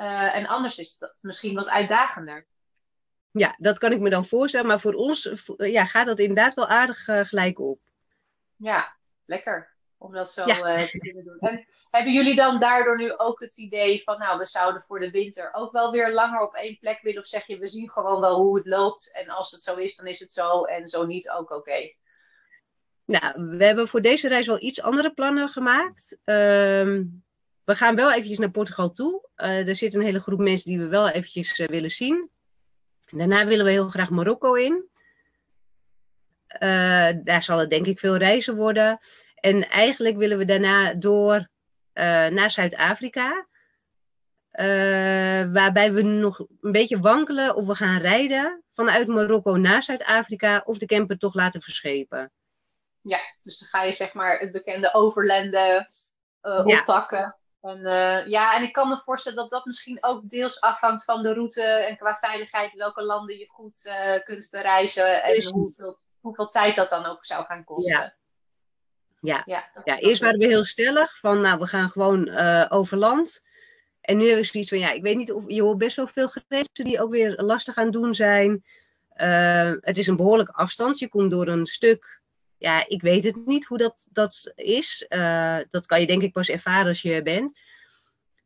Uh, 0.00 0.36
en 0.36 0.46
anders 0.46 0.78
is 0.78 0.96
het 0.98 1.14
misschien 1.20 1.54
wat 1.54 1.66
uitdagender. 1.66 2.46
Ja, 3.30 3.54
dat 3.58 3.78
kan 3.78 3.92
ik 3.92 4.00
me 4.00 4.10
dan 4.10 4.24
voorstellen. 4.24 4.66
Maar 4.66 4.80
voor 4.80 4.94
ons 4.94 5.30
ja, 5.56 5.84
gaat 5.84 6.06
dat 6.06 6.18
inderdaad 6.18 6.54
wel 6.54 6.68
aardig 6.68 7.08
uh, 7.08 7.24
gelijk 7.24 7.58
op. 7.58 7.80
Ja, 8.56 8.96
lekker 9.24 9.76
om 9.98 10.12
dat 10.12 10.30
zo 10.30 10.46
ja. 10.46 10.78
uh, 10.78 10.86
te 10.86 10.98
kunnen 10.98 11.24
doen. 11.24 11.38
En 11.38 11.66
hebben 11.90 12.12
jullie 12.12 12.34
dan 12.34 12.58
daardoor 12.58 12.96
nu 12.96 13.16
ook 13.16 13.40
het 13.40 13.56
idee 13.56 14.02
van, 14.02 14.18
nou, 14.18 14.38
we 14.38 14.44
zouden 14.44 14.82
voor 14.82 14.98
de 14.98 15.10
winter 15.10 15.50
ook 15.52 15.72
wel 15.72 15.92
weer 15.92 16.12
langer 16.12 16.40
op 16.40 16.54
één 16.54 16.78
plek 16.78 17.00
willen? 17.02 17.20
Of 17.20 17.26
zeg 17.26 17.46
je, 17.46 17.58
we 17.58 17.66
zien 17.66 17.90
gewoon 17.90 18.20
wel 18.20 18.36
hoe 18.36 18.56
het 18.56 18.66
loopt 18.66 19.12
en 19.12 19.28
als 19.28 19.50
het 19.50 19.60
zo 19.60 19.74
is, 19.74 19.96
dan 19.96 20.06
is 20.06 20.18
het 20.18 20.30
zo 20.30 20.64
en 20.64 20.86
zo 20.86 21.06
niet 21.06 21.30
ook 21.30 21.50
oké? 21.50 21.54
Okay. 21.54 21.96
Nou, 23.04 23.56
we 23.56 23.64
hebben 23.64 23.88
voor 23.88 24.00
deze 24.00 24.28
reis 24.28 24.46
wel 24.46 24.62
iets 24.62 24.82
andere 24.82 25.12
plannen 25.12 25.48
gemaakt. 25.48 26.12
Uh, 26.12 26.36
we 27.64 27.74
gaan 27.74 27.96
wel 27.96 28.12
eventjes 28.12 28.38
naar 28.38 28.50
Portugal 28.50 28.92
toe. 28.92 29.27
Uh, 29.38 29.68
er 29.68 29.76
zit 29.76 29.94
een 29.94 30.02
hele 30.02 30.20
groep 30.20 30.38
mensen 30.38 30.70
die 30.70 30.78
we 30.78 30.86
wel 30.86 31.08
eventjes 31.08 31.58
uh, 31.58 31.66
willen 31.66 31.90
zien. 31.90 32.30
Daarna 33.10 33.46
willen 33.46 33.64
we 33.64 33.70
heel 33.70 33.88
graag 33.88 34.10
Marokko 34.10 34.54
in. 34.54 34.88
Uh, 36.60 37.10
daar 37.24 37.42
zal 37.42 37.58
het 37.58 37.70
denk 37.70 37.86
ik 37.86 37.98
veel 37.98 38.16
reizen 38.16 38.56
worden. 38.56 38.98
En 39.34 39.68
eigenlijk 39.68 40.16
willen 40.16 40.38
we 40.38 40.44
daarna 40.44 40.94
door 40.94 41.48
naar 42.30 42.50
Zuid-Afrika. 42.50 43.46
waarbij 45.52 45.92
we 45.92 46.02
nog 46.02 46.38
een 46.38 46.72
beetje 46.72 47.00
wankelen 47.00 47.54
of 47.54 47.66
we 47.66 47.74
gaan 47.74 48.00
rijden 48.00 48.62
vanuit 48.74 49.06
Marokko 49.06 49.56
naar 49.56 49.82
Zuid-Afrika 49.82 50.62
of 50.64 50.78
de 50.78 50.86
camper 50.86 51.18
toch 51.18 51.34
laten 51.34 51.60
verschepen. 51.60 52.32
Ja, 53.00 53.20
dus 53.42 53.58
dan 53.58 53.68
ga 53.68 53.82
je 53.82 53.92
zeg 53.92 54.12
maar 54.12 54.38
het 54.38 54.52
bekende 54.52 54.94
overlanden 54.94 55.88
uh, 56.42 56.62
ja. 56.64 56.84
En, 57.68 57.78
uh, 57.78 58.26
ja, 58.26 58.56
en 58.56 58.62
ik 58.62 58.72
kan 58.72 58.88
me 58.88 59.00
voorstellen 59.04 59.38
dat 59.38 59.50
dat 59.50 59.64
misschien 59.64 59.98
ook 60.00 60.30
deels 60.30 60.60
afhangt 60.60 61.04
van 61.04 61.22
de 61.22 61.32
route 61.32 61.62
en 61.62 61.96
qua 61.96 62.16
veiligheid 62.20 62.74
welke 62.74 63.02
landen 63.02 63.38
je 63.38 63.48
goed 63.48 63.84
uh, 63.84 64.24
kunt 64.24 64.48
bereizen 64.50 65.22
en 65.22 65.52
hoeveel, 65.52 65.98
hoeveel 66.20 66.48
tijd 66.48 66.76
dat 66.76 66.88
dan 66.88 67.06
ook 67.06 67.24
zou 67.24 67.44
gaan 67.44 67.64
kosten. 67.64 67.98
Ja. 67.98 68.16
Ja, 69.20 69.42
ja, 69.46 69.70
ja 69.84 69.98
eerst 69.98 70.20
waren 70.20 70.38
we 70.38 70.46
heel 70.46 70.64
stellig 70.64 71.18
van, 71.18 71.40
nou, 71.40 71.58
we 71.58 71.66
gaan 71.66 71.90
gewoon 71.90 72.28
uh, 72.28 72.66
over 72.68 72.96
land. 72.96 73.44
En 74.00 74.16
nu 74.16 74.22
hebben 74.22 74.42
we 74.42 74.48
zoiets 74.50 74.70
van, 74.70 74.78
ja, 74.78 74.90
ik 74.90 75.02
weet 75.02 75.16
niet 75.16 75.32
of 75.32 75.44
je 75.46 75.62
hoort 75.62 75.78
best 75.78 75.96
wel 75.96 76.06
veel 76.06 76.28
grenzen 76.28 76.84
die 76.84 77.02
ook 77.02 77.10
weer 77.10 77.42
lastig 77.42 77.76
aan 77.76 77.90
doen 77.90 78.14
zijn. 78.14 78.64
het 79.80 79.98
is 79.98 80.06
een 80.06 80.16
behoorlijke 80.16 80.52
afstand. 80.52 80.98
Je 80.98 81.08
komt 81.08 81.30
door 81.30 81.48
een 81.48 81.66
stuk 81.66 82.17
ja, 82.58 82.88
ik 82.88 83.02
weet 83.02 83.24
het 83.24 83.46
niet 83.46 83.64
hoe 83.64 83.78
dat, 83.78 84.06
dat 84.10 84.52
is. 84.54 85.06
Uh, 85.08 85.58
dat 85.68 85.86
kan 85.86 86.00
je 86.00 86.06
denk 86.06 86.22
ik 86.22 86.32
pas 86.32 86.48
ervaren 86.48 86.86
als 86.86 87.02
je 87.02 87.12
er 87.12 87.22
bent. 87.22 87.60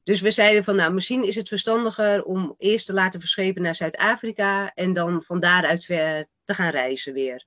Dus 0.03 0.21
we 0.21 0.31
zeiden 0.31 0.65
van, 0.65 0.77
nou, 0.77 0.93
misschien 0.93 1.25
is 1.25 1.35
het 1.35 1.49
verstandiger 1.49 2.25
om 2.25 2.55
eerst 2.59 2.87
te 2.87 2.93
laten 2.93 3.21
verschepen 3.21 3.63
naar 3.63 3.75
Zuid-Afrika 3.75 4.73
en 4.75 4.93
dan 4.93 5.23
van 5.23 5.41
daaruit 5.41 5.85
ver 5.85 6.27
te 6.45 6.55
gaan 6.55 6.71
reizen 6.71 7.13
weer. 7.13 7.47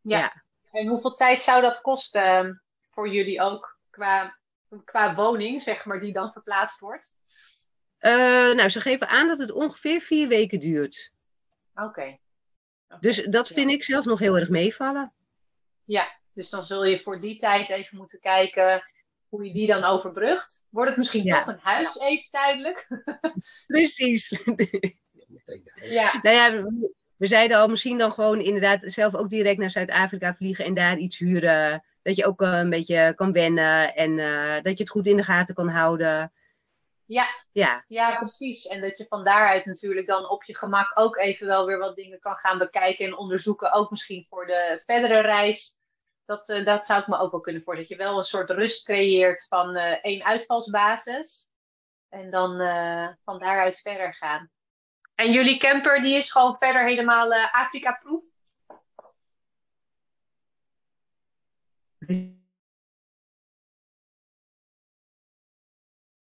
Ja. 0.00 0.18
ja. 0.18 0.42
En 0.72 0.86
hoeveel 0.86 1.12
tijd 1.12 1.40
zou 1.40 1.62
dat 1.62 1.80
kosten 1.80 2.22
ehm, 2.22 2.52
voor 2.90 3.08
jullie 3.08 3.40
ook 3.40 3.78
qua, 3.90 4.36
qua 4.84 5.14
woning, 5.14 5.60
zeg 5.60 5.84
maar, 5.84 6.00
die 6.00 6.12
dan 6.12 6.32
verplaatst 6.32 6.80
wordt? 6.80 7.10
Uh, 8.00 8.12
nou, 8.54 8.68
ze 8.68 8.80
geven 8.80 9.08
aan 9.08 9.28
dat 9.28 9.38
het 9.38 9.52
ongeveer 9.52 10.00
vier 10.00 10.28
weken 10.28 10.60
duurt. 10.60 11.12
Oké. 11.74 11.84
Okay. 11.84 12.20
Dus 13.00 13.24
dat 13.24 13.48
vind 13.48 13.70
ik 13.70 13.84
zelf 13.84 14.04
nog 14.04 14.18
heel 14.18 14.36
erg 14.36 14.48
meevallen. 14.48 15.12
Ja, 15.86 16.18
dus 16.32 16.50
dan 16.50 16.64
zul 16.64 16.84
je 16.84 16.98
voor 16.98 17.20
die 17.20 17.36
tijd 17.36 17.68
even 17.68 17.96
moeten 17.96 18.20
kijken 18.20 18.82
hoe 19.28 19.44
je 19.44 19.52
die 19.52 19.66
dan 19.66 19.84
overbrugt. 19.84 20.64
Wordt 20.70 20.88
het 20.90 20.98
misschien 20.98 21.26
toch 21.26 21.46
een 21.46 21.58
huis 21.62 21.98
even 21.98 22.30
tijdelijk? 22.30 22.88
Precies. 23.66 24.42
ja. 25.82 26.18
Nou 26.22 26.36
ja, 26.36 26.64
we 27.16 27.26
zeiden 27.26 27.58
al 27.58 27.68
misschien 27.68 27.98
dan 27.98 28.12
gewoon 28.12 28.40
inderdaad 28.40 28.80
zelf 28.84 29.14
ook 29.14 29.30
direct 29.30 29.58
naar 29.58 29.70
Zuid-Afrika 29.70 30.34
vliegen 30.34 30.64
en 30.64 30.74
daar 30.74 30.96
iets 30.96 31.18
huren 31.18 31.84
dat 32.02 32.16
je 32.16 32.26
ook 32.26 32.40
een 32.40 32.70
beetje 32.70 33.12
kan 33.16 33.32
wennen 33.32 33.94
en 33.94 34.16
dat 34.62 34.76
je 34.76 34.82
het 34.82 34.92
goed 34.92 35.06
in 35.06 35.16
de 35.16 35.22
gaten 35.22 35.54
kan 35.54 35.68
houden. 35.68 36.32
Ja. 37.06 37.26
Ja. 37.52 37.84
ja, 37.88 38.18
precies. 38.18 38.66
En 38.66 38.80
dat 38.80 38.96
je 38.96 39.06
van 39.08 39.24
daaruit 39.24 39.64
natuurlijk 39.64 40.06
dan 40.06 40.30
op 40.30 40.44
je 40.44 40.56
gemak 40.56 40.90
ook 40.94 41.16
even 41.16 41.46
wel 41.46 41.66
weer 41.66 41.78
wat 41.78 41.96
dingen 41.96 42.20
kan 42.20 42.34
gaan 42.34 42.58
bekijken 42.58 43.06
en 43.06 43.16
onderzoeken. 43.16 43.72
Ook 43.72 43.90
misschien 43.90 44.26
voor 44.28 44.46
de 44.46 44.82
verdere 44.84 45.20
reis. 45.20 45.75
Dat, 46.26 46.48
uh, 46.48 46.64
dat 46.64 46.84
zou 46.84 47.00
ik 47.00 47.06
me 47.06 47.18
ook 47.18 47.30
wel 47.30 47.40
kunnen 47.40 47.62
voor. 47.62 47.76
Dat 47.76 47.88
je 47.88 47.96
wel 47.96 48.16
een 48.16 48.22
soort 48.22 48.50
rust 48.50 48.84
creëert 48.84 49.46
van 49.48 49.76
uh, 49.76 50.04
één 50.04 50.24
uitvalsbasis. 50.24 51.46
En 52.08 52.30
dan 52.30 52.60
uh, 52.60 53.08
van 53.24 53.38
daaruit 53.38 53.80
verder 53.80 54.14
gaan. 54.14 54.50
En 55.14 55.32
jullie 55.32 55.58
camper 55.58 56.02
die 56.02 56.14
is 56.14 56.30
gewoon 56.30 56.56
verder 56.58 56.86
helemaal 56.86 57.34
Afrika-proef? 57.34 58.22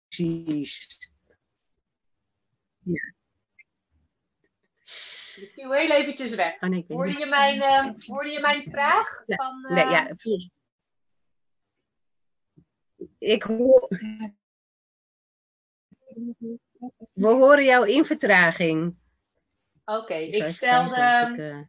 Precies. 0.07 0.99
Ja. 2.83 3.14
Ik 5.35 5.51
viel 5.53 5.71
heel 5.71 5.91
eventjes 5.91 6.35
weg. 6.35 6.61
Oh, 6.61 6.69
nee, 6.69 6.85
hoorde, 6.87 7.17
je 7.17 7.25
mijn, 7.25 7.55
uh, 7.55 7.93
hoorde 8.07 8.29
je 8.29 8.39
mijn 8.39 8.63
vraag? 8.71 9.23
Ja. 9.25 9.35
Van, 9.35 9.65
uh... 9.67 9.71
Nee, 9.71 9.85
ja. 9.85 10.15
Ik 13.17 13.43
hoor... 13.43 13.87
We 17.13 17.27
horen 17.27 17.63
jou 17.63 17.89
in 17.89 18.05
vertraging. 18.05 18.95
Oké, 19.85 19.99
okay, 19.99 20.23
ik 20.23 20.45
stelde... 20.45 21.29
Ik, 21.31 21.37
uh... 21.37 21.61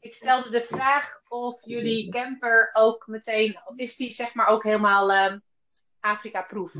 ik 0.00 0.14
stelde 0.14 0.50
de 0.50 0.64
vraag 0.68 1.20
of 1.28 1.64
jullie 1.64 2.10
camper 2.10 2.70
ook 2.72 3.06
meteen, 3.06 3.60
of 3.64 3.76
is 3.76 3.96
die 3.96 4.10
zeg 4.10 4.34
maar 4.34 4.46
ook 4.46 4.62
helemaal 4.62 5.40
Afrika-proef? 6.00 6.72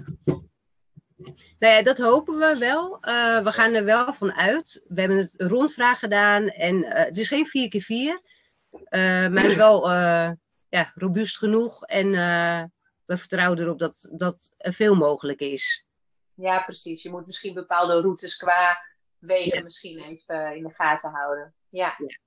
Nou 1.59 1.75
ja, 1.75 1.83
dat 1.83 1.99
hopen 1.99 2.39
we 2.39 2.57
wel. 2.59 2.99
Uh, 3.01 3.43
we 3.43 3.53
gaan 3.53 3.75
er 3.75 3.85
wel 3.85 4.13
van 4.13 4.33
uit. 4.33 4.85
We 4.89 5.01
hebben 5.01 5.19
het 5.19 5.35
rondvraag 5.37 5.99
gedaan 5.99 6.49
en 6.49 6.77
uh, 6.77 6.93
het 6.93 7.19
is 7.19 7.29
geen 7.29 7.47
4 7.47 7.69
keer 7.69 7.83
4 7.83 8.21
uh, 8.71 8.81
maar 9.01 9.43
het 9.43 9.45
is 9.45 9.57
wel 9.57 9.91
ja, 10.69 10.93
robuust 10.95 11.39
genoeg 11.39 11.85
en 11.85 12.11
we 13.05 13.17
vertrouwen 13.17 13.59
erop 13.59 13.79
dat, 13.79 14.09
dat 14.13 14.55
er 14.57 14.73
veel 14.73 14.95
mogelijk 14.95 15.41
is. 15.41 15.87
Ja, 16.35 16.63
precies. 16.63 17.03
Je 17.03 17.11
moet 17.11 17.27
misschien 17.27 17.55
bepaalde 17.55 18.01
routes 18.01 18.37
qua 18.37 18.79
wegen 19.19 19.57
ja. 19.57 19.63
misschien 19.63 19.99
even 19.99 20.57
in 20.57 20.63
de 20.63 20.75
gaten 20.75 21.11
houden. 21.11 21.55
Ja. 21.69 21.95
ja. 21.99 22.19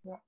ja. 0.00 0.20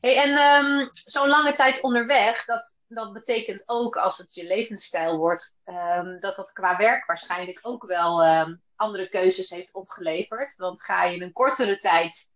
Hey, 0.00 0.16
en 0.16 0.64
um, 0.64 0.88
zo'n 0.90 1.28
lange 1.28 1.52
tijd 1.52 1.80
onderweg, 1.80 2.44
dat, 2.44 2.74
dat 2.88 3.12
betekent 3.12 3.62
ook 3.66 3.96
als 3.96 4.18
het 4.18 4.34
je 4.34 4.44
levensstijl 4.44 5.16
wordt, 5.16 5.56
um, 5.64 6.20
dat 6.20 6.36
dat 6.36 6.52
qua 6.52 6.76
werk 6.76 7.06
waarschijnlijk 7.06 7.58
ook 7.62 7.86
wel 7.86 8.26
um, 8.26 8.62
andere 8.76 9.08
keuzes 9.08 9.50
heeft 9.50 9.72
opgeleverd. 9.72 10.56
Want 10.56 10.82
ga 10.82 11.04
je 11.04 11.14
in 11.14 11.22
een 11.22 11.32
kortere 11.32 11.76
tijd, 11.76 12.28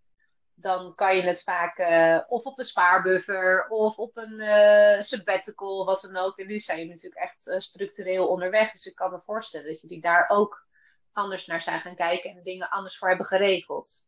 dan 0.55 0.95
kan 0.95 1.17
je 1.17 1.23
het 1.23 1.43
vaak 1.43 1.79
uh, 1.79 2.21
of 2.29 2.45
op 2.45 2.59
een 2.59 2.65
spaarbuffer 2.65 3.67
of 3.69 3.97
op 3.97 4.17
een 4.17 4.41
uh, 4.41 4.99
sabbatical, 4.99 5.85
wat 5.85 6.01
dan 6.01 6.17
ook. 6.17 6.39
En 6.39 6.47
nu 6.47 6.59
zijn 6.59 6.79
je 6.79 6.87
natuurlijk 6.87 7.23
echt 7.23 7.47
uh, 7.47 7.59
structureel 7.59 8.29
onderweg. 8.29 8.71
Dus 8.71 8.87
ik 8.87 8.95
kan 8.95 9.11
me 9.11 9.21
voorstellen 9.21 9.67
dat 9.67 9.81
jullie 9.81 10.01
daar 10.01 10.29
ook 10.29 10.67
anders 11.13 11.47
naar 11.47 11.61
zijn 11.61 11.81
gaan 11.81 11.95
kijken 11.95 12.31
en 12.31 12.43
dingen 12.43 12.69
anders 12.69 12.99
voor 12.99 13.09
hebben 13.09 13.27
geregeld. 13.27 14.05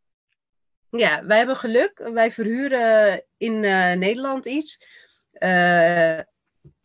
Ja, 0.90 1.24
wij 1.24 1.36
hebben 1.36 1.56
geluk. 1.56 1.98
Wij 1.98 2.32
verhuren 2.32 3.24
in 3.36 3.60
Nederland 3.98 4.46
iets. 4.46 4.86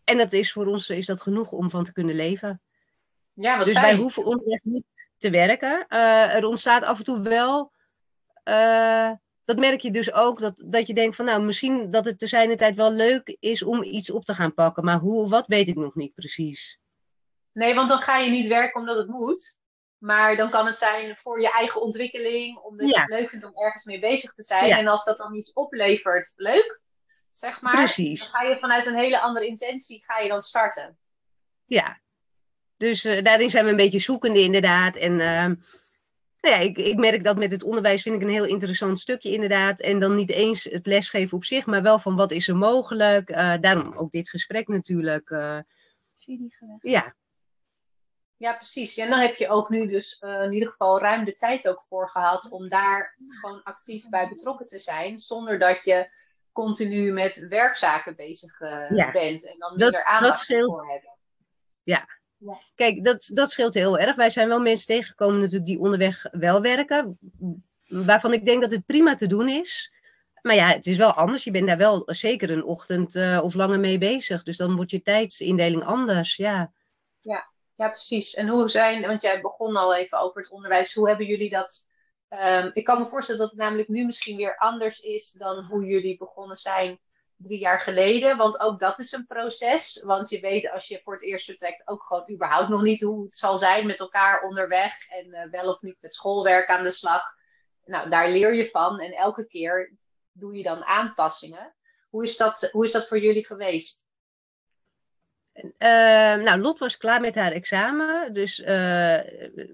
En 0.08 0.18
dat 0.18 0.34
is 0.34 0.52
voor 0.52 0.66
ons 0.66 0.90
is 0.90 1.06
dat 1.06 1.22
genoeg 1.22 1.52
om 1.52 1.70
van 1.70 1.84
te 1.84 1.92
kunnen 1.92 2.16
leven. 2.16 2.62
Ja, 3.34 3.58
dus 3.58 3.78
fijn. 3.78 3.86
wij 3.86 3.96
hoeven 3.96 4.26
onderweg 4.26 4.64
niet 4.64 4.86
te 5.18 5.30
werken. 5.30 5.86
Uh, 5.90 6.36
er 6.36 6.46
ontstaat 6.46 6.84
af 6.84 6.98
en 6.98 7.04
toe 7.04 7.22
wel. 7.22 7.72
Uh, 8.46 9.12
dat 9.44 9.58
merk 9.58 9.82
je 9.82 9.92
dus 9.92 10.14
ook. 10.14 10.40
Dat, 10.40 10.64
dat 10.66 10.88
je 10.88 10.94
denkt 10.94 11.16
van 11.16 11.26
nou, 11.26 11.42
misschien 11.42 11.92
dat 11.92 12.06
het 12.06 12.20
te 12.20 12.28
zijn 12.28 12.58
tijd 12.58 12.76
wel 12.76 12.92
leuk 12.92 13.38
is 13.40 13.64
om 13.64 13.84
iets 13.84 14.12
op 14.12 14.26
te 14.26 14.34
gaan 14.34 14.54
pakken. 14.54 14.84
Maar 14.84 15.00
hoe 15.00 15.22
of 15.22 15.30
wat 15.30 15.48
weet 15.48 15.68
ik 15.68 15.76
nog 15.76 15.96
niet 15.96 16.14
precies. 16.14 16.80
Nee, 17.52 17.76
want 17.76 17.88
dan 17.88 18.00
ga 18.00 18.18
je 18.18 18.30
niet 18.30 18.48
werken 18.48 18.80
omdat 18.80 18.98
het 18.98 19.08
moet. 19.08 19.56
Maar 19.98 20.36
dan 20.36 20.50
kan 20.50 20.66
het 20.66 20.78
zijn 20.78 21.16
voor 21.16 21.42
je 21.42 21.52
eigen 21.52 21.82
ontwikkeling. 21.82 22.58
Omdat 22.58 22.88
ja. 22.88 22.94
je 22.94 23.00
het 23.00 23.20
leuk 23.20 23.30
vindt 23.30 23.46
om 23.46 23.56
ergens 23.56 23.84
mee 23.84 24.00
bezig 24.00 24.34
te 24.34 24.44
zijn. 24.44 24.68
Ja. 24.68 24.78
En 24.78 24.88
als 24.88 25.04
dat 25.04 25.18
dan 25.18 25.36
iets 25.36 25.54
oplevert, 25.54 26.34
leuk 26.36 26.82
zeg 27.38 27.62
maar. 27.62 27.76
Precies. 27.76 28.32
Dan 28.32 28.42
ga 28.42 28.48
je 28.48 28.60
vanuit 28.60 28.86
een 28.86 28.98
hele 28.98 29.20
andere 29.20 29.46
intentie 29.46 30.04
ga 30.06 30.20
je 30.20 30.30
dan 30.30 30.42
starten. 30.42 30.98
Ja. 31.66 32.00
Dus 32.78 33.06
uh, 33.06 33.24
daarin 33.24 33.50
zijn 33.50 33.66
we 33.66 33.70
een 33.70 33.78
beetje 33.78 34.00
zoekende 34.00 34.40
inderdaad. 34.40 34.96
En 34.96 35.12
uh, 35.12 35.46
nou 36.42 36.56
ja, 36.56 36.58
ik, 36.58 36.78
ik 36.78 36.98
merk 36.98 37.24
dat 37.24 37.38
met 37.38 37.52
het 37.52 37.64
onderwijs 37.64 38.02
vind 38.02 38.16
ik 38.16 38.22
een 38.22 38.34
heel 38.34 38.46
interessant 38.46 39.00
stukje 39.00 39.32
inderdaad. 39.32 39.80
En 39.80 40.00
dan 40.00 40.16
niet 40.16 40.32
eens 40.32 40.64
het 40.64 40.86
lesgeven 40.86 41.38
op 41.38 41.44
zich, 41.44 41.66
maar 41.66 41.82
wel 41.82 42.00
van 42.00 42.16
wat 42.16 42.32
is 42.32 42.48
er 42.48 42.56
mogelijk. 42.56 43.30
Uh, 43.30 43.54
daarom 43.60 43.94
ook 43.94 44.12
dit 44.12 44.30
gesprek 44.30 44.68
natuurlijk. 44.68 45.30
Uh, 45.30 45.60
ja. 46.82 47.16
Ja, 48.38 48.54
precies. 48.54 48.98
En 48.98 49.10
dan 49.10 49.20
heb 49.20 49.36
je 49.36 49.50
ook 49.50 49.70
nu 49.70 49.88
dus 49.88 50.22
uh, 50.22 50.42
in 50.42 50.52
ieder 50.52 50.70
geval 50.70 51.00
ruim 51.00 51.26
de 51.26 51.34
tijd 51.34 51.68
ook 51.68 51.86
voor 51.90 52.10
gehad 52.10 52.50
om 52.50 52.70
daar 52.70 53.16
gewoon 53.28 53.64
actief 53.64 54.10
bij 54.10 54.30
betrokken 54.30 54.66
te 54.66 54.78
zijn. 54.78 55.18
Zonder 55.18 55.60
dat 55.60 55.84
je 55.84 56.10
continu 56.64 57.12
met 57.12 57.48
werkzaken 57.48 58.16
bezig 58.16 58.60
uh, 58.60 58.90
ja. 58.90 59.12
bent. 59.12 59.46
En 59.46 59.56
dan 59.58 59.78
dat, 59.78 59.94
er 59.94 60.04
aandacht 60.04 60.34
dat 60.34 60.42
scheelt. 60.42 60.74
voor 60.74 60.88
hebben. 60.88 61.10
Ja. 61.84 62.08
Ja. 62.38 62.58
Kijk, 62.76 63.04
dat, 63.04 63.30
dat 63.34 63.52
scheelt 63.52 63.74
heel 63.74 63.98
erg. 63.98 64.16
Wij 64.16 64.30
zijn 64.30 64.48
wel 64.48 64.60
mensen 64.60 64.88
tegengekomen 64.88 65.40
natuurlijk 65.40 65.66
die 65.66 65.80
onderweg 65.80 66.26
wel 66.32 66.62
werken. 66.62 67.20
Waarvan 67.88 68.34
ik 68.34 68.46
denk 68.46 68.62
dat 68.62 68.72
het 68.72 68.86
prima 68.86 69.16
te 69.16 69.28
doen 69.28 69.50
is. 69.50 69.94
Maar 70.42 70.56
ja, 70.56 70.68
het 70.68 70.86
is 70.86 70.98
wel 70.98 71.12
anders. 71.12 71.44
Je 71.44 71.52
bent 71.52 71.68
daar 71.68 71.78
wel 71.78 72.04
zeker 72.06 72.52
een 72.52 72.64
ochtend 72.64 73.16
uh, 73.16 73.40
of 73.44 73.54
langer 73.54 73.80
mee 73.80 73.98
bezig. 73.98 74.44
Dus 74.44 74.58
dan 74.58 74.76
wordt 74.76 74.92
je 74.92 75.02
tijdsindeling 75.02 75.84
anders. 75.84 76.36
Ja. 76.36 76.72
Ja, 77.20 77.52
ja, 77.76 77.88
precies. 77.88 78.34
En 78.34 78.48
hoe 78.48 78.68
zijn, 78.68 79.02
want 79.02 79.22
jij 79.22 79.42
begon 79.42 79.76
al 79.76 79.96
even 79.96 80.20
over 80.20 80.42
het 80.42 80.52
onderwijs. 80.52 80.94
Hoe 80.94 81.08
hebben 81.08 81.26
jullie 81.26 81.50
dat 81.50 81.86
Um, 82.30 82.70
ik 82.74 82.84
kan 82.84 83.00
me 83.00 83.08
voorstellen 83.08 83.42
dat 83.42 83.50
het 83.50 83.60
namelijk 83.60 83.88
nu 83.88 84.06
misschien 84.06 84.38
weer 84.38 84.58
anders 84.58 85.00
is 85.00 85.32
dan 85.32 85.64
hoe 85.64 85.86
jullie 85.86 86.18
begonnen 86.18 86.58
zijn 86.58 87.00
drie 87.36 87.60
jaar 87.60 87.80
geleden. 87.80 88.38
Want 88.38 88.60
ook 88.60 88.80
dat 88.80 89.00
is 89.00 89.12
een 89.12 89.26
proces. 89.26 90.04
Want 90.06 90.30
je 90.30 90.40
weet 90.40 90.72
als 90.72 90.88
je 90.88 91.02
voor 91.02 91.14
het 91.14 91.24
eerst 91.24 91.46
vertrekt 91.46 91.88
ook 91.88 92.04
gewoon 92.04 92.32
überhaupt 92.32 92.70
nog 92.70 92.82
niet 92.82 93.02
hoe 93.02 93.24
het 93.24 93.36
zal 93.36 93.56
zijn 93.56 93.86
met 93.86 94.00
elkaar 94.00 94.44
onderweg. 94.44 95.10
En 95.10 95.28
uh, 95.28 95.44
wel 95.52 95.70
of 95.70 95.82
niet 95.82 95.98
met 96.00 96.14
schoolwerk 96.14 96.70
aan 96.70 96.84
de 96.84 96.90
slag. 96.90 97.22
Nou, 97.86 98.10
daar 98.10 98.30
leer 98.30 98.54
je 98.54 98.70
van. 98.70 99.00
En 99.00 99.12
elke 99.12 99.48
keer 99.48 99.98
doe 100.32 100.56
je 100.56 100.64
dan 100.64 100.84
aanpassingen. 100.84 101.76
Hoe 102.10 102.24
is 102.24 102.38
dat, 102.38 102.70
hoe 102.72 102.86
is 102.86 102.92
dat 102.92 103.08
voor 103.08 103.20
jullie 103.20 103.46
geweest? 103.46 104.06
Uh, 105.64 106.44
nou, 106.44 106.60
Lot 106.60 106.80
was 106.80 106.98
klaar 106.98 107.22
met 107.22 107.36
haar 107.36 107.52
examen. 107.52 108.34
Dus 108.34 108.60
uh, 108.60 108.68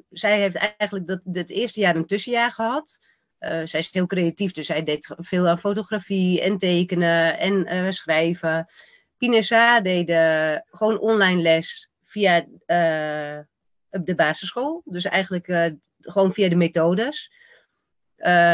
zij 0.09 0.39
heeft 0.39 0.55
eigenlijk 0.55 1.07
dat, 1.07 1.21
het 1.31 1.49
eerste 1.49 1.79
jaar 1.79 1.95
een 1.95 2.05
tussenjaar 2.05 2.51
gehad. 2.51 2.99
Uh, 3.39 3.49
zij 3.63 3.79
is 3.79 3.91
heel 3.91 4.07
creatief, 4.07 4.51
dus 4.51 4.65
zij 4.65 4.83
deed 4.83 5.13
veel 5.17 5.47
aan 5.47 5.59
fotografie 5.59 6.41
en 6.41 6.57
tekenen 6.57 7.37
en 7.67 7.93
schrijven. 7.93 8.65
Pinesa 9.17 9.81
deed 9.81 10.11
gewoon 10.65 10.99
online 10.99 11.41
les 11.41 11.91
via 12.01 12.45
de 13.89 14.15
basisschool. 14.15 14.81
Dus 14.85 15.05
eigenlijk 15.05 15.73
gewoon 15.99 16.31
via 16.31 16.49
de 16.49 16.55
methodes. 16.55 17.31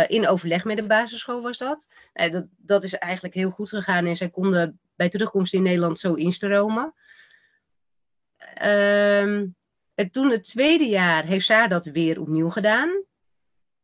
in 0.08 0.28
overleg 0.28 0.64
met 0.64 0.78
de 0.78 0.84
basisschool 0.84 1.42
was 1.42 1.58
dat. 1.58 1.88
dat. 2.14 2.46
Dat 2.58 2.84
is 2.84 2.94
eigenlijk 2.94 3.34
heel 3.34 3.52
goed 3.52 3.70
gegaan 3.70 4.06
en 4.06 4.18
zij 4.18 4.30
konden 4.30 4.80
bij 4.96 5.10
terugkomst 5.10 5.54
in 5.54 5.64
Nederland 5.64 6.00
zo 6.00 6.14
instromen. 6.14 6.94
En 8.54 10.12
toen 10.12 10.32
het 10.32 10.44
tweede 10.44 10.86
jaar 10.86 11.26
heeft 11.26 11.46
Saar 11.46 11.70
dat 11.70 11.86
weer 11.86 12.20
opnieuw 12.20 12.50
gedaan. 12.50 13.04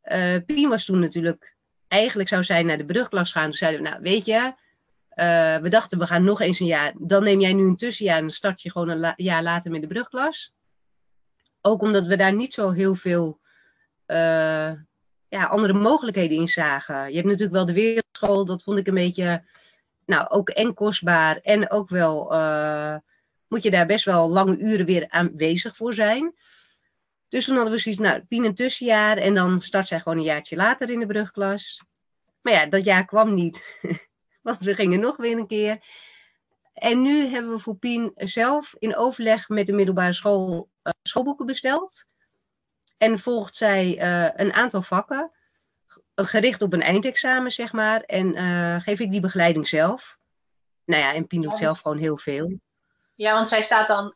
Uh, 0.03 0.35
Pien 0.45 0.69
was 0.69 0.85
toen 0.85 0.99
natuurlijk, 0.99 1.55
eigenlijk 1.87 2.29
zou 2.29 2.43
zij 2.43 2.63
naar 2.63 2.77
de 2.77 2.85
brugklas 2.85 3.31
gaan. 3.31 3.43
Toen 3.43 3.53
zeiden 3.53 3.81
we, 3.81 3.89
nou 3.89 4.01
weet 4.01 4.25
je, 4.25 4.53
uh, 5.15 5.57
we 5.57 5.69
dachten 5.69 5.99
we 5.99 6.07
gaan 6.07 6.23
nog 6.23 6.41
eens 6.41 6.59
een 6.59 6.65
jaar. 6.65 6.93
Dan 6.97 7.23
neem 7.23 7.39
jij 7.39 7.53
nu 7.53 7.63
een 7.63 7.77
tussenjaar 7.77 8.17
en 8.17 8.29
start 8.29 8.61
je 8.61 8.71
gewoon 8.71 8.89
een 8.89 9.13
jaar 9.15 9.43
later 9.43 9.71
met 9.71 9.81
de 9.81 9.87
brugklas. 9.87 10.53
Ook 11.61 11.81
omdat 11.81 12.05
we 12.05 12.17
daar 12.17 12.33
niet 12.33 12.53
zo 12.53 12.69
heel 12.69 12.95
veel 12.95 13.39
uh, 14.07 14.71
ja, 15.27 15.45
andere 15.45 15.73
mogelijkheden 15.73 16.37
in 16.37 16.47
zagen. 16.47 17.07
Je 17.07 17.15
hebt 17.15 17.27
natuurlijk 17.27 17.53
wel 17.53 17.65
de 17.65 17.73
wereldschool, 17.73 18.45
dat 18.45 18.63
vond 18.63 18.77
ik 18.77 18.87
een 18.87 18.93
beetje, 18.93 19.43
nou 20.05 20.27
ook 20.29 20.49
en 20.49 20.73
kostbaar 20.73 21.37
en 21.37 21.71
ook 21.71 21.89
wel 21.89 22.33
moet 23.47 23.63
je 23.63 23.71
daar 23.71 23.85
best 23.85 24.05
wel 24.05 24.29
lange 24.29 24.57
uren 24.57 24.85
weer 24.85 25.09
aanwezig 25.09 25.75
voor 25.75 25.93
zijn. 25.93 26.33
Dus 27.29 27.45
toen 27.45 27.55
hadden 27.55 27.73
we 27.73 27.79
zoiets, 27.79 28.01
nou, 28.01 28.21
Pien 28.21 28.43
een 28.43 28.55
tussenjaar 28.55 29.17
en 29.17 29.33
dan 29.33 29.61
start 29.61 29.87
zij 29.87 29.99
gewoon 29.99 30.17
een 30.17 30.23
jaartje 30.23 30.55
later 30.55 30.89
in 30.89 30.99
de 30.99 31.05
brugklas. 31.05 31.81
Maar 32.41 32.53
ja, 32.53 32.65
dat 32.65 32.83
jaar 32.83 33.05
kwam 33.05 33.33
niet, 33.33 33.79
want 34.41 34.59
we 34.59 34.73
gingen 34.73 34.99
nog 34.99 35.17
weer 35.17 35.37
een 35.37 35.47
keer. 35.47 35.83
en 36.73 37.01
nu 37.01 37.25
hebben 37.27 37.51
we 37.51 37.59
voor 37.59 37.75
Pien 37.75 38.11
zelf 38.15 38.75
in 38.79 38.95
overleg 38.95 39.49
met 39.49 39.65
de 39.65 39.73
middelbare 39.73 40.13
school 40.13 40.69
uh, 40.83 40.93
schoolboeken 41.03 41.45
besteld. 41.45 42.05
En 42.97 43.19
volgt 43.19 43.55
zij 43.55 44.01
uh, 44.01 44.29
een 44.35 44.53
aantal 44.53 44.81
vakken, 44.81 45.31
gericht 46.15 46.61
op 46.61 46.73
een 46.73 46.81
eindexamen, 46.81 47.51
zeg 47.51 47.73
maar. 47.73 48.01
En 48.01 48.35
uh, 48.35 48.81
geef 48.81 48.99
ik 48.99 49.11
die 49.11 49.19
begeleiding 49.19 49.67
zelf. 49.67 50.17
Nou 50.85 51.01
ja, 51.01 51.13
en 51.13 51.27
Pien 51.27 51.41
doet 51.41 51.57
zelf 51.57 51.79
gewoon 51.79 51.97
heel 51.97 52.17
veel. 52.17 52.59
Ja, 53.15 53.33
want 53.33 53.47
zij 53.47 53.61
staat 53.61 53.87
dan, 53.87 54.15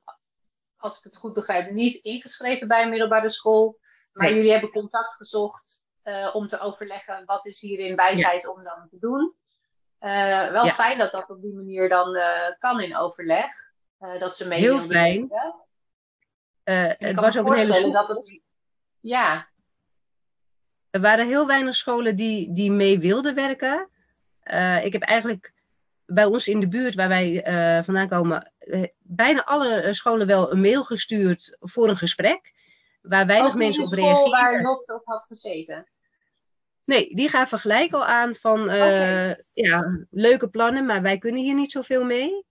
als 0.77 0.97
ik 0.97 1.03
het 1.03 1.15
goed 1.15 1.33
begrijp, 1.33 1.71
niet 1.71 2.03
ingeschreven 2.03 2.67
bij 2.67 2.83
een 2.83 2.89
middelbare 2.89 3.29
school. 3.29 3.79
Maar 4.13 4.27
nee. 4.27 4.35
jullie 4.35 4.51
hebben 4.51 4.69
contact 4.69 5.13
gezocht 5.13 5.81
uh, 6.03 6.29
om 6.33 6.47
te 6.47 6.59
overleggen 6.59 7.25
wat 7.25 7.45
is 7.45 7.59
hierin 7.59 7.95
wijsheid 7.95 8.41
ja. 8.41 8.49
om 8.49 8.63
dan 8.63 8.87
te 8.89 8.97
doen. 8.99 9.33
Uh, 9.99 10.51
wel 10.51 10.65
ja. 10.65 10.73
fijn 10.73 10.97
dat 10.97 11.11
dat 11.11 11.29
op 11.29 11.41
die 11.41 11.53
manier 11.53 11.89
dan 11.89 12.15
uh, 12.15 12.49
kan 12.59 12.81
in 12.81 12.97
overleg. 12.97 13.51
dat 14.19 14.35
ze 14.35 14.47
mee 14.47 14.59
Heel 14.59 14.81
fijn. 14.81 15.31
het 16.63 17.19
was 17.19 17.37
ook 17.37 17.47
een 17.47 17.57
hele 17.57 17.73
school. 17.73 18.07
Het... 18.07 18.41
Ja. 18.99 19.49
Er 20.89 21.01
waren 21.01 21.27
heel 21.27 21.47
weinig 21.47 21.75
scholen 21.75 22.15
die, 22.15 22.53
die 22.53 22.71
mee 22.71 22.99
wilden 22.99 23.35
werken. 23.35 23.89
ik 24.83 24.93
heb 24.93 25.01
eigenlijk 25.01 25.53
bij 26.05 26.25
ons 26.25 26.47
in 26.47 26.59
de 26.59 26.67
buurt 26.67 26.95
waar 26.95 27.07
wij 27.07 27.41
vandaan 27.83 28.07
komen, 28.07 28.51
bijna 28.97 29.45
alle 29.45 29.93
scholen 29.93 30.27
wel 30.27 30.51
een 30.51 30.61
mail 30.61 30.83
gestuurd 30.83 31.57
voor 31.59 31.89
een 31.89 31.97
gesprek 31.97 32.53
waar 33.01 33.25
weinig 33.25 33.55
mensen 33.55 33.83
op 33.83 33.91
reageren. 33.91 34.31
waar 34.31 34.61
Lotte 34.61 34.93
op 34.93 35.05
had 35.05 35.25
gezeten? 35.27 35.87
Nee, 36.83 37.15
die 37.15 37.29
gaan 37.29 37.47
vergelijken 37.47 37.97
al 37.97 38.05
aan 38.05 38.35
van 38.35 38.63
okay. 38.63 39.43
ja, 39.53 40.05
leuke 40.09 40.49
plannen, 40.49 40.85
maar 40.85 41.01
wij 41.01 41.17
kunnen 41.17 41.41
hier 41.41 41.55
niet 41.55 41.71
zoveel 41.71 42.03
mee. 42.03 42.45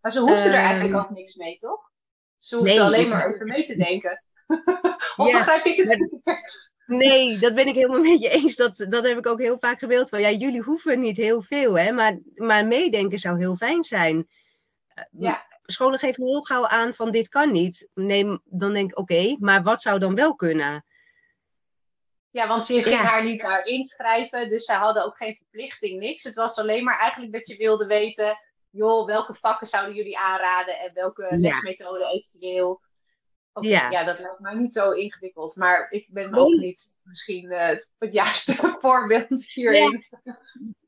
Maar 0.00 0.12
ze 0.12 0.20
hoefden 0.20 0.44
er 0.44 0.52
eigenlijk 0.52 0.96
ook 0.96 1.10
niks 1.10 1.34
mee, 1.34 1.56
toch? 1.56 1.90
Ze 2.38 2.56
hoefden 2.56 2.74
nee, 2.74 2.84
alleen 2.84 3.08
maar 3.08 3.28
over 3.28 3.46
mee 3.46 3.62
te 3.62 3.76
denken. 3.76 4.22
of 5.16 5.26
ja, 5.28 5.38
begrijp 5.38 5.64
ik 5.64 5.88
het 5.88 6.22
Nee, 6.86 7.38
dat 7.38 7.54
ben 7.54 7.66
ik 7.66 7.74
helemaal 7.74 8.02
met 8.02 8.20
je 8.20 8.28
eens. 8.28 8.56
Dat, 8.56 8.86
dat 8.88 9.04
heb 9.06 9.18
ik 9.18 9.26
ook 9.26 9.40
heel 9.40 9.58
vaak 9.58 9.78
gewild. 9.78 10.08
Van 10.08 10.20
ja, 10.20 10.30
jullie 10.30 10.62
hoeven 10.62 11.00
niet 11.00 11.16
heel 11.16 11.42
veel, 11.42 11.78
hè, 11.78 11.92
maar, 11.92 12.18
maar 12.34 12.66
meedenken 12.66 13.18
zou 13.18 13.38
heel 13.38 13.56
fijn 13.56 13.84
zijn. 13.84 14.28
Ja 15.10 15.44
scholen 15.66 15.98
geven 15.98 16.24
heel 16.24 16.42
gauw 16.42 16.66
aan 16.66 16.94
van 16.94 17.10
dit 17.10 17.28
kan 17.28 17.52
niet. 17.52 17.88
Nee, 17.94 18.38
dan 18.44 18.72
denk 18.72 18.90
ik 18.90 18.98
oké, 18.98 19.12
okay, 19.12 19.36
maar 19.40 19.62
wat 19.62 19.82
zou 19.82 19.98
dan 19.98 20.14
wel 20.14 20.34
kunnen? 20.34 20.84
Ja, 22.30 22.48
want 22.48 22.66
je 22.66 22.82
ging 22.82 22.96
ja. 22.96 23.02
haar 23.02 23.24
niet 23.24 23.40
daar 23.40 23.66
inschrijven, 23.66 24.48
dus 24.48 24.64
zij 24.64 24.76
hadden 24.76 25.04
ook 25.04 25.16
geen 25.16 25.34
verplichting, 25.34 25.98
niks. 25.98 26.22
Het 26.22 26.34
was 26.34 26.56
alleen 26.56 26.84
maar 26.84 26.98
eigenlijk 26.98 27.32
dat 27.32 27.46
je 27.46 27.56
wilde 27.56 27.86
weten, 27.86 28.38
joh, 28.70 29.06
welke 29.06 29.34
vakken 29.34 29.66
zouden 29.66 29.94
jullie 29.94 30.18
aanraden 30.18 30.78
en 30.78 30.90
welke 30.94 31.22
ja. 31.22 31.36
lesmethoden 31.36 32.06
eventueel. 32.06 32.82
Okay, 33.52 33.70
ja. 33.70 33.90
ja, 33.90 34.04
dat 34.04 34.18
lijkt 34.18 34.40
mij 34.40 34.54
niet 34.54 34.72
zo 34.72 34.90
ingewikkeld, 34.90 35.56
maar 35.56 35.90
ik 35.90 36.06
ben 36.10 36.34
ook 36.34 36.52
niet 36.52 36.93
misschien 37.04 37.52
uh, 37.52 37.68
het 37.68 38.12
juiste 38.12 38.54
voorbeeld 38.80 39.44
hierin. 39.44 40.04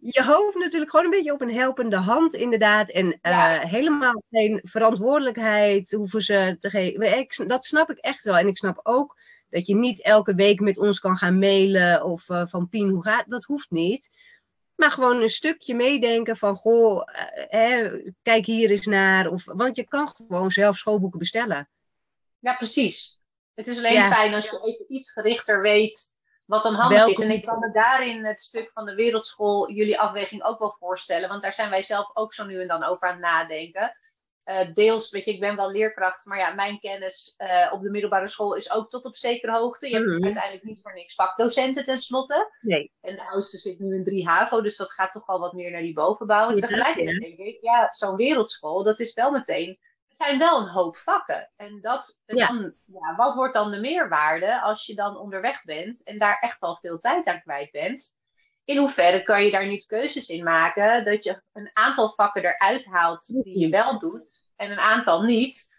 Je 0.01 0.23
hoopt 0.23 0.59
natuurlijk 0.59 0.91
gewoon 0.91 1.05
een 1.05 1.11
beetje 1.11 1.33
op 1.33 1.41
een 1.41 1.55
helpende 1.55 1.97
hand, 1.97 2.35
inderdaad. 2.35 2.91
En 2.91 3.07
uh, 3.07 3.13
ja. 3.23 3.59
helemaal 3.59 4.23
geen 4.31 4.61
verantwoordelijkheid 4.63 5.93
hoeven 5.93 6.21
ze 6.21 6.57
te 6.61 6.71
geven. 6.71 7.49
Dat 7.49 7.65
snap 7.65 7.91
ik 7.91 7.99
echt 7.99 8.25
wel. 8.25 8.37
En 8.37 8.47
ik 8.47 8.57
snap 8.57 8.81
ook 8.83 9.19
dat 9.51 9.67
je 9.67 9.75
niet 9.75 10.03
elke 10.03 10.35
week 10.35 10.61
met 10.61 10.79
ons 10.79 11.01
kan 11.01 11.17
gaan 11.17 11.39
mailen 11.39 12.05
of 12.05 12.29
uh, 12.29 12.47
van 12.47 12.69
Pien, 12.69 12.91
hoe 12.91 13.03
gaat 13.03 13.25
Dat 13.31 13.45
hoeft 13.45 13.71
niet. 13.71 14.11
Maar 14.75 14.91
gewoon 14.91 15.23
een 15.23 15.29
stukje 15.29 15.75
meedenken 15.75 16.37
van, 16.37 16.57
goh, 16.57 17.03
hè, 17.49 18.01
kijk 18.23 18.47
hier 18.47 18.71
eens 18.71 18.87
naar. 18.87 19.31
Of, 19.31 19.45
want 19.45 19.77
je 19.77 19.85
kan 19.85 20.09
gewoon 20.09 20.51
zelf 20.51 20.77
schoolboeken 20.77 21.19
bestellen. 21.19 21.69
Ja, 22.39 22.55
precies. 22.55 23.19
Het 23.57 23.67
is 23.67 23.77
alleen 23.77 23.93
ja. 23.93 24.11
fijn 24.11 24.35
als 24.35 24.45
je 24.45 24.61
even 24.65 24.85
iets 24.89 25.13
gerichter 25.13 25.61
weet 25.61 26.15
wat 26.45 26.63
dan 26.63 26.75
handig 26.75 26.99
Welkom. 26.99 27.23
is. 27.23 27.31
En 27.31 27.37
ik 27.37 27.45
kan 27.45 27.59
me 27.59 27.71
daarin 27.73 28.25
het 28.25 28.41
stuk 28.41 28.71
van 28.73 28.85
de 28.85 28.95
wereldschool 28.95 29.71
jullie 29.71 30.01
afweging 30.01 30.43
ook 30.43 30.59
wel 30.59 30.77
voorstellen. 30.79 31.29
Want 31.29 31.43
daar 31.43 31.53
zijn 31.53 31.71
wij 31.71 31.83
zelf 31.83 32.11
ook 32.15 32.33
zo 32.33 32.45
nu 32.45 32.61
en 32.61 32.67
dan 32.67 32.85
over 32.85 33.09
aan 33.09 33.15
het 33.15 33.23
nadenken. 33.23 33.97
Uh, 34.45 34.75
deels, 34.75 35.11
weet 35.11 35.25
je, 35.25 35.33
ik 35.33 35.41
ben 35.41 35.57
wel 35.57 35.71
leerkracht, 35.71 36.25
maar 36.25 36.39
ja, 36.39 36.55
mijn 36.55 36.79
kennis 36.79 37.35
uh, 37.39 37.73
op 37.73 37.83
de 37.83 37.91
middelbare 37.91 38.27
school 38.27 38.55
is 38.55 38.71
ook 38.71 38.89
tot 38.89 39.05
op 39.05 39.17
zekere 39.17 39.53
hoogte. 39.53 39.89
Je 39.89 39.95
hebt 39.95 40.07
mm-hmm. 40.07 40.25
uiteindelijk 40.25 40.65
niet 40.65 40.81
voor 40.83 40.95
niks 40.95 41.15
vakdocenten 41.15 41.85
tenslotte. 41.85 42.53
Nee. 42.61 42.93
En 43.01 43.15
de 43.15 43.29
oudste 43.29 43.57
zit 43.57 43.79
nu 43.79 43.95
in 43.95 44.05
3 44.05 44.27
HAVO, 44.27 44.61
dus 44.61 44.77
dat 44.77 44.93
gaat 44.93 45.13
toch 45.13 45.27
wel 45.27 45.41
wat 45.41 45.53
meer 45.53 45.71
naar 45.71 45.81
die 45.81 45.93
bovenbouw. 45.93 46.49
En 46.49 46.55
tegelijkertijd 46.55 47.21
denk 47.21 47.39
ik, 47.39 47.59
ja, 47.61 47.91
zo'n 47.91 48.17
wereldschool, 48.17 48.83
dat 48.83 49.01
is 49.01 49.13
wel 49.13 49.31
meteen 49.31 49.79
zijn 50.17 50.39
wel 50.39 50.61
een 50.61 50.69
hoop 50.69 50.97
vakken. 50.97 51.51
En 51.57 51.81
dat, 51.81 52.17
ja. 52.25 52.47
Dan, 52.47 52.75
ja, 52.85 53.15
wat 53.17 53.35
wordt 53.35 53.55
dan 53.55 53.71
de 53.71 53.81
meerwaarde 53.81 54.61
als 54.61 54.87
je 54.87 54.95
dan 54.95 55.17
onderweg 55.17 55.65
bent 55.65 56.03
en 56.03 56.19
daar 56.19 56.39
echt 56.39 56.61
wel 56.61 56.77
veel 56.77 56.99
tijd 56.99 57.27
aan 57.27 57.43
kwijt 57.43 57.71
bent? 57.71 58.15
In 58.65 58.77
hoeverre 58.77 59.23
kan 59.23 59.45
je 59.45 59.51
daar 59.51 59.67
niet 59.67 59.87
keuzes 59.87 60.29
in 60.29 60.45
maken 60.45 61.05
dat 61.05 61.23
je 61.23 61.43
een 61.53 61.71
aantal 61.73 62.13
vakken 62.15 62.45
eruit 62.45 62.85
haalt 62.85 63.27
die 63.27 63.59
je 63.59 63.69
wel 63.69 63.99
doet 63.99 64.31
en 64.57 64.71
een 64.71 64.79
aantal 64.79 65.23
niet? 65.23 65.75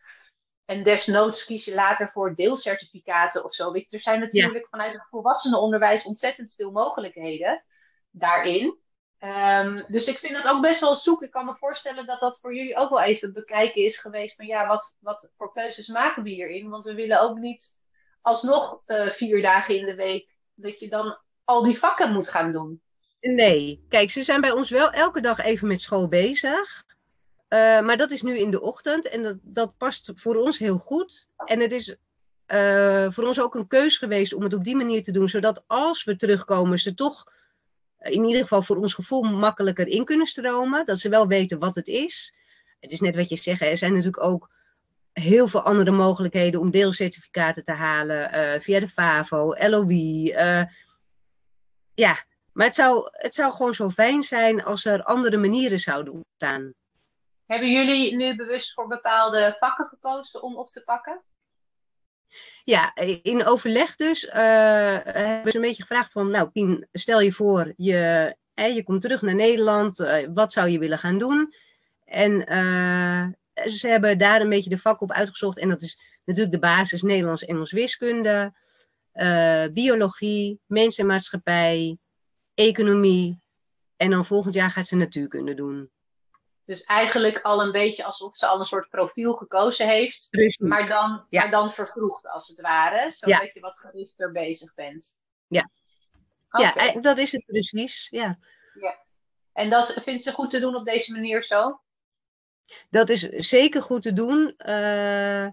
En 0.65 0.83
desnoods 0.83 1.45
kies 1.45 1.65
je 1.65 1.73
later 1.73 2.07
voor 2.07 2.35
deelcertificaten 2.35 3.43
of 3.43 3.53
zo. 3.53 3.73
Er 3.73 3.99
zijn 3.99 4.19
natuurlijk 4.19 4.63
ja. 4.63 4.67
vanuit 4.69 4.93
het 4.93 5.07
volwassenenonderwijs 5.09 6.03
ontzettend 6.03 6.53
veel 6.55 6.71
mogelijkheden 6.71 7.63
daarin. 8.11 8.77
Um, 9.19 9.85
dus 9.87 10.07
ik 10.07 10.17
vind 10.17 10.33
dat 10.33 10.47
ook 10.47 10.61
best 10.61 10.79
wel 10.79 10.95
zoek. 10.95 11.21
Ik 11.23 11.31
kan 11.31 11.45
me 11.45 11.55
voorstellen 11.55 12.05
dat 12.05 12.19
dat 12.19 12.37
voor 12.41 12.55
jullie 12.55 12.75
ook 12.75 12.89
wel 12.89 13.01
even 13.01 13.33
bekijken 13.33 13.83
is 13.83 13.97
geweest. 13.97 14.35
Van 14.35 14.45
ja, 14.45 14.67
wat, 14.67 14.95
wat 14.99 15.29
voor 15.33 15.53
keuzes 15.53 15.87
maken 15.87 16.23
we 16.23 16.29
hierin? 16.29 16.69
Want 16.69 16.85
we 16.85 16.93
willen 16.93 17.21
ook 17.21 17.37
niet 17.37 17.75
alsnog 18.21 18.81
uh, 18.85 19.07
vier 19.07 19.41
dagen 19.41 19.75
in 19.75 19.85
de 19.85 19.95
week 19.95 20.29
dat 20.55 20.79
je 20.79 20.89
dan 20.89 21.17
al 21.43 21.63
die 21.63 21.77
vakken 21.77 22.13
moet 22.13 22.29
gaan 22.29 22.51
doen. 22.51 22.81
Nee, 23.21 23.85
kijk, 23.89 24.11
ze 24.11 24.23
zijn 24.23 24.41
bij 24.41 24.51
ons 24.51 24.69
wel 24.69 24.89
elke 24.89 25.21
dag 25.21 25.39
even 25.39 25.67
met 25.67 25.81
school 25.81 26.07
bezig. 26.07 26.85
Uh, 27.49 27.79
maar 27.79 27.97
dat 27.97 28.11
is 28.11 28.21
nu 28.21 28.37
in 28.37 28.51
de 28.51 28.61
ochtend 28.61 29.09
en 29.09 29.21
dat, 29.21 29.37
dat 29.41 29.77
past 29.77 30.11
voor 30.15 30.35
ons 30.35 30.57
heel 30.57 30.77
goed. 30.77 31.29
En 31.45 31.59
het 31.59 31.71
is 31.71 31.97
uh, 32.47 33.07
voor 33.09 33.23
ons 33.23 33.41
ook 33.41 33.55
een 33.55 33.67
keus 33.67 33.97
geweest 33.97 34.33
om 34.33 34.43
het 34.43 34.53
op 34.53 34.63
die 34.63 34.75
manier 34.75 35.03
te 35.03 35.11
doen, 35.11 35.29
zodat 35.29 35.63
als 35.67 36.03
we 36.03 36.15
terugkomen, 36.15 36.79
ze 36.79 36.93
toch 36.93 37.23
in 37.99 38.23
ieder 38.23 38.41
geval 38.41 38.61
voor 38.61 38.77
ons 38.77 38.93
gevoel 38.93 39.21
makkelijker 39.21 39.87
in 39.87 40.05
kunnen 40.05 40.27
stromen. 40.27 40.85
Dat 40.85 40.99
ze 40.99 41.09
wel 41.09 41.27
weten 41.27 41.59
wat 41.59 41.75
het 41.75 41.87
is. 41.87 42.35
Het 42.79 42.91
is 42.91 42.99
net 42.99 43.15
wat 43.15 43.29
je 43.29 43.35
zegt, 43.35 43.61
er 43.61 43.77
zijn 43.77 43.93
natuurlijk 43.93 44.23
ook 44.23 44.49
heel 45.13 45.47
veel 45.47 45.61
andere 45.61 45.91
mogelijkheden 45.91 46.59
om 46.59 46.71
deelcertificaten 46.71 47.63
te 47.63 47.71
halen 47.71 48.35
uh, 48.35 48.59
via 48.59 48.79
de 48.79 48.87
FAVO, 48.87 49.55
LOE. 49.67 50.31
Uh, 50.31 50.63
ja, 51.93 52.25
maar 52.53 52.65
het 52.65 52.75
zou, 52.75 53.09
het 53.11 53.35
zou 53.35 53.53
gewoon 53.53 53.73
zo 53.73 53.89
fijn 53.89 54.23
zijn 54.23 54.63
als 54.63 54.85
er 54.85 55.03
andere 55.03 55.37
manieren 55.37 55.79
zouden 55.79 56.13
ontstaan. 56.13 56.73
Hebben 57.45 57.71
jullie 57.71 58.15
nu 58.15 58.35
bewust 58.35 58.73
voor 58.73 58.87
bepaalde 58.87 59.55
vakken 59.59 59.85
gekozen 59.85 60.41
om 60.43 60.57
op 60.57 60.69
te 60.69 60.81
pakken? 60.81 61.23
Ja, 62.69 62.95
in 63.21 63.45
overleg 63.45 63.95
dus 63.95 64.25
uh, 64.25 64.33
hebben 65.03 65.51
ze 65.51 65.55
een 65.55 65.61
beetje 65.61 65.81
gevraagd 65.81 66.11
van, 66.11 66.31
nou 66.31 66.49
Pien, 66.49 66.87
stel 66.91 67.21
je 67.21 67.31
voor, 67.31 67.73
je, 67.77 68.35
eh, 68.53 68.75
je 68.75 68.83
komt 68.83 69.01
terug 69.01 69.21
naar 69.21 69.35
Nederland, 69.35 69.99
uh, 69.99 70.27
wat 70.33 70.53
zou 70.53 70.69
je 70.69 70.79
willen 70.79 70.97
gaan 70.97 71.17
doen? 71.17 71.53
En 72.05 72.31
uh, 72.53 73.27
ze 73.67 73.87
hebben 73.87 74.17
daar 74.17 74.41
een 74.41 74.49
beetje 74.49 74.69
de 74.69 74.77
vak 74.77 75.01
op 75.01 75.11
uitgezocht 75.11 75.57
en 75.57 75.69
dat 75.69 75.81
is 75.81 75.99
natuurlijk 76.25 76.55
de 76.55 76.59
basis 76.59 77.01
Nederlands, 77.01 77.45
Engels, 77.45 77.71
wiskunde, 77.71 78.53
biologie, 79.73 80.59
mens 80.65 80.97
en 80.97 81.05
maatschappij, 81.05 81.97
economie 82.53 83.39
en 83.97 84.09
dan 84.09 84.25
volgend 84.25 84.53
jaar 84.53 84.71
gaat 84.71 84.87
ze 84.87 84.95
natuurkunde 84.95 85.53
doen. 85.53 85.89
Dus 86.67 86.83
eigenlijk 86.83 87.41
al 87.41 87.61
een 87.61 87.71
beetje 87.71 88.03
alsof 88.03 88.35
ze 88.35 88.47
al 88.47 88.57
een 88.57 88.63
soort 88.63 88.89
profiel 88.89 89.33
gekozen 89.33 89.87
heeft. 89.87 90.27
Precies. 90.29 90.57
Maar 90.57 90.87
dan, 90.87 91.25
ja. 91.29 91.41
maar 91.41 91.51
dan 91.51 91.73
vervroegd 91.73 92.27
als 92.27 92.47
het 92.47 92.61
ware. 92.61 93.09
Zodat 93.09 93.41
ja. 93.41 93.49
je 93.53 93.59
wat 93.59 93.77
gerichter 93.77 94.31
bezig 94.31 94.73
bent. 94.73 95.15
Ja. 95.47 95.69
Okay. 96.49 96.93
Ja, 96.93 97.01
dat 97.01 97.17
is 97.17 97.31
het 97.31 97.45
precies. 97.45 98.07
Ja. 98.09 98.37
ja. 98.79 98.97
En 99.53 99.69
dat 99.69 99.93
vindt 100.03 100.23
ze 100.23 100.31
goed 100.31 100.49
te 100.49 100.59
doen 100.59 100.75
op 100.75 100.85
deze 100.85 101.11
manier 101.11 101.43
zo? 101.43 101.81
Dat 102.89 103.09
is 103.09 103.21
zeker 103.29 103.81
goed 103.81 104.01
te 104.01 104.13
doen. 104.13 104.53
Uh, 104.57 105.45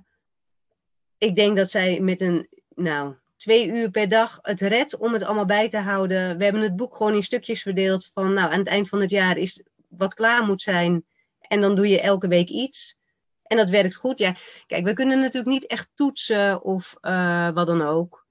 ik 1.18 1.36
denk 1.36 1.56
dat 1.56 1.70
zij 1.70 2.00
met 2.00 2.20
een, 2.20 2.48
nou, 2.68 3.14
twee 3.36 3.68
uur 3.68 3.90
per 3.90 4.08
dag 4.08 4.38
het 4.42 4.60
redt 4.60 4.96
om 4.96 5.12
het 5.12 5.22
allemaal 5.22 5.46
bij 5.46 5.68
te 5.68 5.78
houden. 5.78 6.38
We 6.38 6.44
hebben 6.44 6.62
het 6.62 6.76
boek 6.76 6.96
gewoon 6.96 7.14
in 7.14 7.22
stukjes 7.22 7.62
verdeeld. 7.62 8.10
Van 8.12 8.32
nou, 8.32 8.52
aan 8.52 8.58
het 8.58 8.68
eind 8.68 8.88
van 8.88 9.00
het 9.00 9.10
jaar 9.10 9.36
is 9.36 9.62
wat 9.96 10.14
klaar 10.14 10.44
moet 10.44 10.62
zijn. 10.62 11.04
En 11.40 11.60
dan 11.60 11.74
doe 11.74 11.88
je 11.88 12.00
elke 12.00 12.28
week 12.28 12.48
iets. 12.48 12.96
En 13.42 13.56
dat 13.56 13.70
werkt 13.70 13.94
goed. 13.94 14.18
Ja, 14.18 14.34
kijk, 14.66 14.84
we 14.84 14.92
kunnen 14.92 15.20
natuurlijk 15.20 15.52
niet 15.52 15.66
echt 15.66 15.88
toetsen 15.94 16.62
of 16.62 16.96
uh, 17.00 17.50
wat 17.50 17.66
dan 17.66 17.82
ook. 17.82 18.26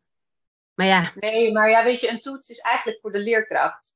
Maar 0.73 0.88
ja. 0.88 1.12
Nee, 1.15 1.52
maar 1.52 1.69
ja, 1.69 1.84
weet 1.84 2.02
je, 2.02 2.10
een 2.10 2.19
toets 2.19 2.47
is 2.47 2.60
eigenlijk 2.60 2.99
voor 2.99 3.12
de 3.12 3.19
leerkracht. 3.19 3.95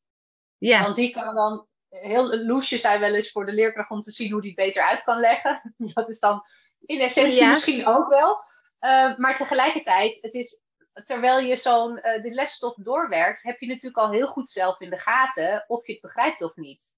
Ja. 0.58 0.82
Want 0.82 0.95
die 0.95 1.12
kan 1.12 1.36
dan 1.36 1.67
heel 1.89 2.38
loesje 2.38 2.77
zijn 2.77 2.99
wel 2.99 3.13
eens 3.13 3.32
voor 3.32 3.45
de 3.45 3.53
leerkracht 3.53 3.89
om 3.89 4.01
te 4.01 4.12
zien 4.12 4.32
hoe 4.32 4.41
die 4.41 4.51
het 4.56 4.60
beter 4.60 4.84
uit 4.84 5.03
kan 5.03 5.19
leggen. 5.19 5.73
Dat 5.93 6.10
is 6.10 6.19
dan 6.19 6.43
in 6.86 6.99
essentie 6.99 7.47
misschien 7.47 7.86
ook 7.86 8.10
wel. 8.10 8.45
Uh, 8.80 9.17
maar 9.17 9.36
tegelijkertijd, 9.36 10.17
het 10.21 10.34
is, 10.34 10.60
terwijl 10.93 11.39
je 11.39 11.56
zo'n 11.56 11.91
uh, 11.97 12.21
de 12.21 12.32
lesstof 12.32 12.75
doorwerkt, 12.75 13.43
heb 13.43 13.60
je 13.60 13.67
natuurlijk 13.67 13.97
al 13.97 14.12
heel 14.12 14.27
goed 14.27 14.49
zelf 14.49 14.80
in 14.80 14.89
de 14.89 14.97
gaten 14.97 15.63
of 15.67 15.86
je 15.86 15.91
het 15.91 16.01
begrijpt 16.01 16.41
of 16.41 16.56
niet. 16.56 16.89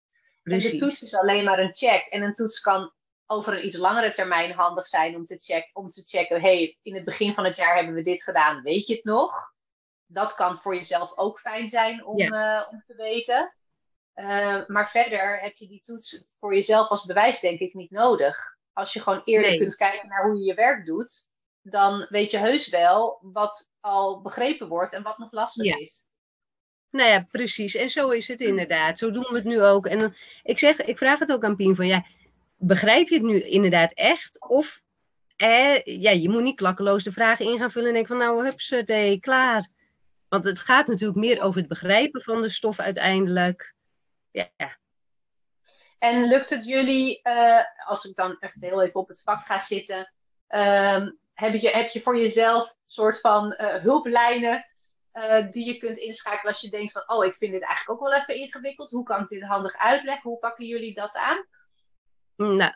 Precies. 0.50 0.72
En 0.72 0.80
de 0.80 0.86
toets 0.86 1.04
is 1.04 1.16
alleen 1.16 1.44
maar 1.44 1.60
een 1.60 1.74
check. 1.74 2.06
En 2.10 2.22
een 2.22 2.34
toets 2.34 2.60
kan 2.60 2.94
over 3.26 3.54
een 3.54 3.66
iets 3.66 3.76
langere 3.76 4.12
termijn 4.12 4.52
handig 4.52 4.86
zijn 4.86 5.16
om 5.16 5.26
te, 5.26 5.38
check, 5.38 5.70
om 5.74 5.90
te 5.90 6.04
checken. 6.04 6.42
hey, 6.42 6.78
in 6.82 6.96
het 6.96 7.04
begin 7.04 7.34
van 7.34 7.46
het 7.46 7.56
jaar 7.56 7.76
hebben 7.76 7.94
we 7.94 8.02
dit 8.02 8.24
gedaan, 8.24 8.62
weet 8.62 8.88
je 8.88 8.96
het 8.96 9.04
nog? 9.04 9.54
Dat 10.06 10.34
kan 10.34 10.60
voor 10.60 10.76
jezelf 10.76 11.18
ook 11.18 11.40
fijn 11.40 11.68
zijn 11.68 12.06
om, 12.06 12.20
uh, 12.20 12.68
om 12.72 12.84
te 12.88 12.96
weten. 12.96 13.54
Uh, 14.16 14.66
maar 14.68 14.90
verder 14.90 15.40
heb 15.40 15.56
je 15.56 15.68
die 15.68 15.82
toets 15.82 16.26
voor 16.40 16.54
jezelf 16.54 16.90
als 16.90 17.06
bewijs 17.06 17.40
denk 17.40 17.60
ik 17.60 17.74
niet 17.74 17.92
nodig. 17.92 18.58
Als 18.74 18.94
je 18.94 19.02
gewoon 19.02 19.22
eerlijk 19.24 19.58
kunt 19.58 19.76
kijken 19.76 20.10
naar 20.10 20.24
hoe 20.24 20.38
je 20.38 20.46
je 20.46 20.54
werk 20.54 20.86
doet, 20.86 21.26
dan 21.62 22.06
weet 22.10 22.32
je 22.32 22.38
heus 22.38 22.70
wel 22.70 23.20
wat 23.22 23.70
al 23.80 24.22
begrepen 24.22 24.68
wordt 24.68 24.94
en 24.94 25.04
wat 25.04 25.18
nog 25.18 25.32
lastig 25.32 25.78
is. 25.78 26.04
Nou 26.92 27.10
ja, 27.10 27.28
precies. 27.32 27.76
En 27.76 27.90
zo 27.90 28.10
is 28.10 28.28
het 28.28 28.42
inderdaad. 28.42 28.98
Zo 28.98 29.12
doen 29.12 29.26
we 29.30 29.36
het 29.36 29.44
nu 29.44 29.62
ook. 29.62 29.88
En 29.88 30.16
ik 30.44 30.60
zeg, 30.60 30.82
ik 30.82 30.98
vraag 30.98 31.20
het 31.20 31.32
ook 31.32 31.44
aan 31.44 31.56
Pien 31.56 31.76
van 31.76 31.88
ja, 31.88 32.06
begrijp 32.58 33.08
je 33.08 33.16
het 33.16 33.24
nu 33.24 33.42
inderdaad 33.42 33.92
echt? 33.94 34.48
Of 34.50 34.82
eh, 35.36 35.84
ja, 35.84 36.12
je 36.12 36.30
moet 36.30 36.44
niet 36.44 36.56
klakkeloos 36.56 37.04
de 37.04 37.12
vragen 37.12 37.46
in 37.46 37.58
gaan 37.58 37.72
vullen 37.72 37.88
en 37.88 37.94
denken 37.94 38.18
van 38.18 38.28
nou, 38.28 38.46
hupsatee, 38.46 39.20
klaar. 39.20 39.68
Want 40.28 40.46
het 40.46 40.60
gaat 40.60 40.88
natuurlijk 40.88 41.20
meer 41.20 41.42
over 41.42 41.60
het 41.60 41.70
begrijpen 41.70 42.22
van 42.22 42.42
de 42.42 42.50
stof 42.50 42.80
uiteindelijk. 42.80 43.74
Ja. 44.32 44.78
En 45.98 46.28
lukt 46.28 46.50
het 46.50 46.66
jullie, 46.66 47.20
uh, 47.24 47.62
als 47.86 48.06
ik 48.06 48.16
dan 48.16 48.38
echt 48.40 48.56
heel 48.60 48.82
even 48.82 49.00
op 49.00 49.08
het 49.08 49.22
vak 49.22 49.46
ga 49.46 49.60
zitten, 49.60 50.14
um, 50.50 51.20
heb, 51.34 51.54
je, 51.54 51.70
heb 51.70 51.88
je 51.88 52.02
voor 52.02 52.18
jezelf 52.18 52.68
een 52.68 52.76
soort 52.84 53.20
van 53.20 53.56
uh, 53.58 53.76
hulplijnen 53.76 54.66
uh, 55.20 55.52
die 55.52 55.66
je 55.66 55.78
kunt 55.78 55.98
inschakelen 55.98 56.54
als 56.54 56.62
je 56.62 56.70
denkt 56.70 56.92
van, 56.92 57.04
oh, 57.06 57.26
ik 57.26 57.34
vind 57.34 57.52
dit 57.52 57.62
eigenlijk 57.62 58.02
ook 58.02 58.10
wel 58.10 58.20
even 58.20 58.36
ingewikkeld. 58.36 58.90
Hoe 58.90 59.04
kan 59.04 59.22
ik 59.22 59.30
dit 59.30 59.44
handig 59.44 59.78
uitleggen? 59.78 60.30
Hoe 60.30 60.40
pakken 60.40 60.66
jullie 60.66 60.94
dat 60.94 61.14
aan? 61.14 61.46
Nou, 62.36 62.74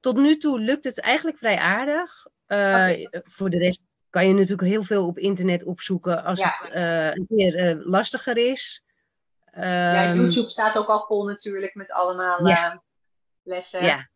tot 0.00 0.16
nu 0.16 0.36
toe 0.36 0.60
lukt 0.60 0.84
het 0.84 1.00
eigenlijk 1.00 1.38
vrij 1.38 1.58
aardig. 1.58 2.26
Uh, 2.46 3.06
Voor 3.22 3.50
de 3.50 3.58
rest 3.58 3.84
kan 4.10 4.26
je 4.26 4.34
natuurlijk 4.34 4.68
heel 4.68 4.82
veel 4.82 5.06
op 5.06 5.18
internet 5.18 5.64
opzoeken 5.64 6.24
als 6.24 6.42
het 6.42 6.70
uh, 6.74 7.14
een 7.14 7.26
keer 7.28 7.76
uh, 7.76 7.86
lastiger 7.86 8.36
is. 8.36 8.84
ja, 9.52 10.04
ehm, 10.04 10.16
YouTube 10.16 10.48
staat 10.48 10.76
ook 10.76 10.88
al 10.88 11.04
vol 11.06 11.24
natuurlijk 11.24 11.74
met 11.74 11.90
allemaal 11.90 12.46
ja. 12.46 12.82
lessen. 13.42 13.84
Ja. 13.84 14.10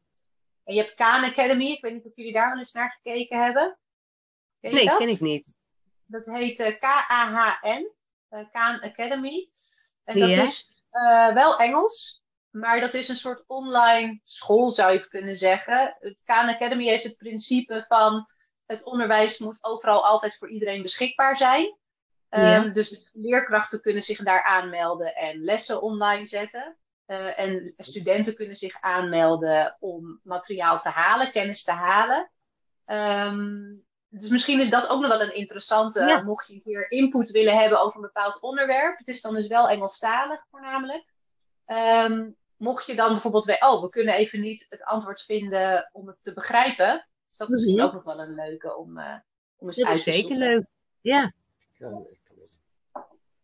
En 0.64 0.74
je 0.74 0.82
hebt 0.82 0.94
Khan 0.94 1.24
Academy. 1.24 1.70
Ik 1.70 1.82
weet 1.82 1.92
niet 1.92 2.04
of 2.04 2.16
jullie 2.16 2.32
daar 2.32 2.48
wel 2.48 2.58
eens 2.58 2.72
naar 2.72 2.90
gekeken 2.90 3.42
hebben. 3.42 3.78
Ken 4.60 4.74
nee, 4.74 4.86
dat? 4.86 4.98
ken 4.98 5.08
ik 5.08 5.20
niet. 5.20 5.54
Dat 6.12 6.24
heet 6.24 6.78
K-A-H-N. 6.78 7.90
Khan 8.50 8.80
Academy. 8.80 9.50
En 10.04 10.20
dat 10.20 10.28
is 10.28 10.84
wel 11.34 11.58
Engels. 11.58 12.22
Maar 12.50 12.80
dat 12.80 12.94
is 12.94 13.08
een 13.08 13.14
soort 13.14 13.44
online 13.46 14.20
school, 14.24 14.72
zou 14.72 14.92
je 14.92 14.98
het 14.98 15.08
kunnen 15.08 15.34
zeggen. 15.34 15.96
Khan 16.24 16.48
Academy 16.48 16.84
heeft 16.84 17.04
het 17.04 17.16
principe 17.16 17.84
van 17.88 18.26
het 18.66 18.82
onderwijs 18.82 19.38
moet 19.38 19.58
overal 19.60 20.06
altijd 20.06 20.36
voor 20.36 20.50
iedereen 20.50 20.82
beschikbaar 20.82 21.36
zijn. 21.36 21.76
Um, 22.30 22.72
dus 22.72 23.10
leerkrachten 23.12 23.80
kunnen 23.80 24.02
zich 24.02 24.18
daar 24.18 24.42
aanmelden 24.42 25.14
en 25.14 25.40
lessen 25.40 25.82
online 25.82 26.24
zetten. 26.24 26.76
Uh, 27.06 27.38
en 27.38 27.74
studenten 27.76 28.34
kunnen 28.34 28.54
zich 28.54 28.80
aanmelden 28.80 29.76
om 29.80 30.20
materiaal 30.22 30.80
te 30.80 30.88
halen, 30.88 31.32
kennis 31.32 31.62
te 31.62 31.72
halen. 31.72 32.30
Um, 32.86 33.84
dus 34.14 34.28
misschien 34.28 34.60
is 34.60 34.70
dat 34.70 34.88
ook 34.88 35.00
nog 35.00 35.10
wel 35.10 35.22
een 35.22 35.34
interessante, 35.34 36.22
mocht 36.24 36.46
je 36.46 36.60
hier 36.64 36.90
input 36.90 37.30
willen 37.30 37.58
hebben 37.58 37.80
over 37.80 37.96
een 37.96 38.02
bepaald 38.02 38.40
onderwerp. 38.40 38.98
Het 38.98 39.08
is 39.08 39.20
dan 39.20 39.34
dus 39.34 39.46
wel 39.46 39.68
Engelstalig 39.68 40.44
voornamelijk. 40.50 41.04
Um, 41.66 42.36
mocht 42.56 42.86
je 42.86 42.94
dan 42.94 43.08
bijvoorbeeld 43.08 43.44
weer, 43.44 43.60
oh, 43.60 43.82
we 43.82 43.88
kunnen 43.88 44.14
even 44.14 44.40
niet 44.40 44.66
het 44.68 44.84
antwoord 44.84 45.22
vinden 45.22 45.88
om 45.92 46.06
het 46.06 46.16
te 46.22 46.32
begrijpen. 46.32 47.06
Is 47.30 47.36
dat 47.36 47.48
misschien 47.48 47.74
mhm. 47.74 47.84
ook 47.84 47.92
nog 47.92 48.02
wel 48.02 48.20
een 48.20 48.34
leuke 48.34 48.76
om, 48.76 48.98
uh, 48.98 49.14
om 49.56 49.66
eens 49.66 49.76
dat 49.76 49.86
uit 49.86 49.96
is 49.96 50.02
zeker 50.02 50.36
leuk. 50.36 50.64
Ja. 51.00 51.32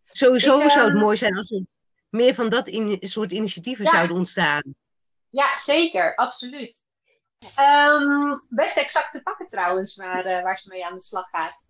Sowieso 0.06 0.68
zou 0.68 0.84
het 0.84 0.92
ehm, 0.92 0.98
mooi 0.98 1.16
zijn 1.16 1.36
als 1.36 1.50
er 1.50 1.62
meer 2.08 2.34
van 2.34 2.48
dat 2.48 2.68
in, 2.68 2.98
soort 3.00 3.32
initiatieven 3.32 3.86
zouden 3.86 4.16
ontstaan. 4.16 4.62
Ja, 5.30 5.54
zeker, 5.54 6.14
absoluut. 6.14 6.87
Um, 7.58 8.42
best 8.48 8.76
exact 8.76 9.10
te 9.10 9.22
pakken 9.22 9.46
trouwens, 9.46 9.96
waar, 9.96 10.26
uh, 10.26 10.42
waar 10.42 10.56
ze 10.56 10.68
mee 10.68 10.86
aan 10.86 10.94
de 10.94 11.00
slag 11.00 11.28
gaat. 11.30 11.68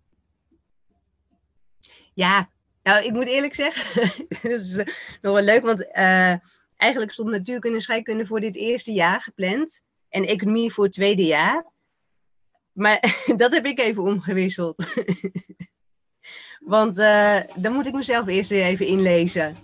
Ja, 2.13 2.49
nou, 2.83 3.05
ik 3.05 3.11
moet 3.11 3.27
eerlijk 3.27 3.55
zeggen, 3.55 4.11
dat 4.41 4.61
is 4.61 4.77
uh, 4.77 4.85
nog 5.21 5.33
wel 5.33 5.41
leuk, 5.41 5.63
want 5.63 5.81
uh, 5.81 6.33
eigenlijk 6.77 7.11
stond 7.11 7.29
natuurkunde 7.29 7.77
en 7.77 7.83
scheikunde 7.83 8.25
voor 8.25 8.39
dit 8.39 8.55
eerste 8.55 8.91
jaar 8.91 9.21
gepland. 9.21 9.81
En 10.09 10.25
economie 10.25 10.73
voor 10.73 10.83
het 10.83 10.93
tweede 10.93 11.25
jaar. 11.25 11.65
Maar 12.71 13.21
dat 13.37 13.51
heb 13.51 13.65
ik 13.65 13.79
even 13.79 14.03
omgewisseld. 14.03 14.85
Want 16.59 16.95
dan 17.55 17.73
moet 17.73 17.85
ik 17.85 17.93
mezelf 17.93 18.27
eerst 18.27 18.49
weer 18.49 18.63
even 18.63 18.85
inlezen. 18.85 19.55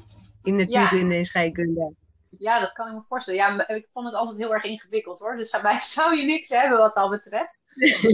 In 0.43 0.55
natuurkunde 0.55 1.15
en 1.15 1.25
scheikunde. 1.25 1.93
Ja, 2.39 2.59
dat 2.59 2.73
kan 2.73 2.87
ik 2.87 2.93
me 2.93 3.01
voorstellen. 3.07 3.39
Ja, 3.39 3.67
ik 3.67 3.87
vond 3.93 4.05
het 4.05 4.15
altijd 4.15 4.37
heel 4.37 4.53
erg 4.53 4.63
ingewikkeld 4.63 5.19
hoor. 5.19 5.35
Dus 5.35 5.59
bij 5.61 5.79
zou 5.95 6.17
je 6.17 6.23
niks 6.23 6.49
hebben 6.49 6.77
wat 6.77 6.93
dat 6.93 7.09
betreft. 7.09 7.61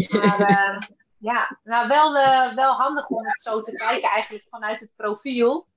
Maar 0.10 0.50
uh, 0.50 0.80
ja, 1.32 1.60
nou 1.64 1.88
wel, 1.88 2.16
uh, 2.16 2.56
wel 2.56 2.74
handig 2.74 3.08
om 3.08 3.26
het 3.26 3.42
zo 3.42 3.60
te 3.60 3.72
kijken 3.72 4.10
eigenlijk 4.10 4.46
vanuit 4.50 4.80
het 4.80 4.96
profiel. 4.96 5.70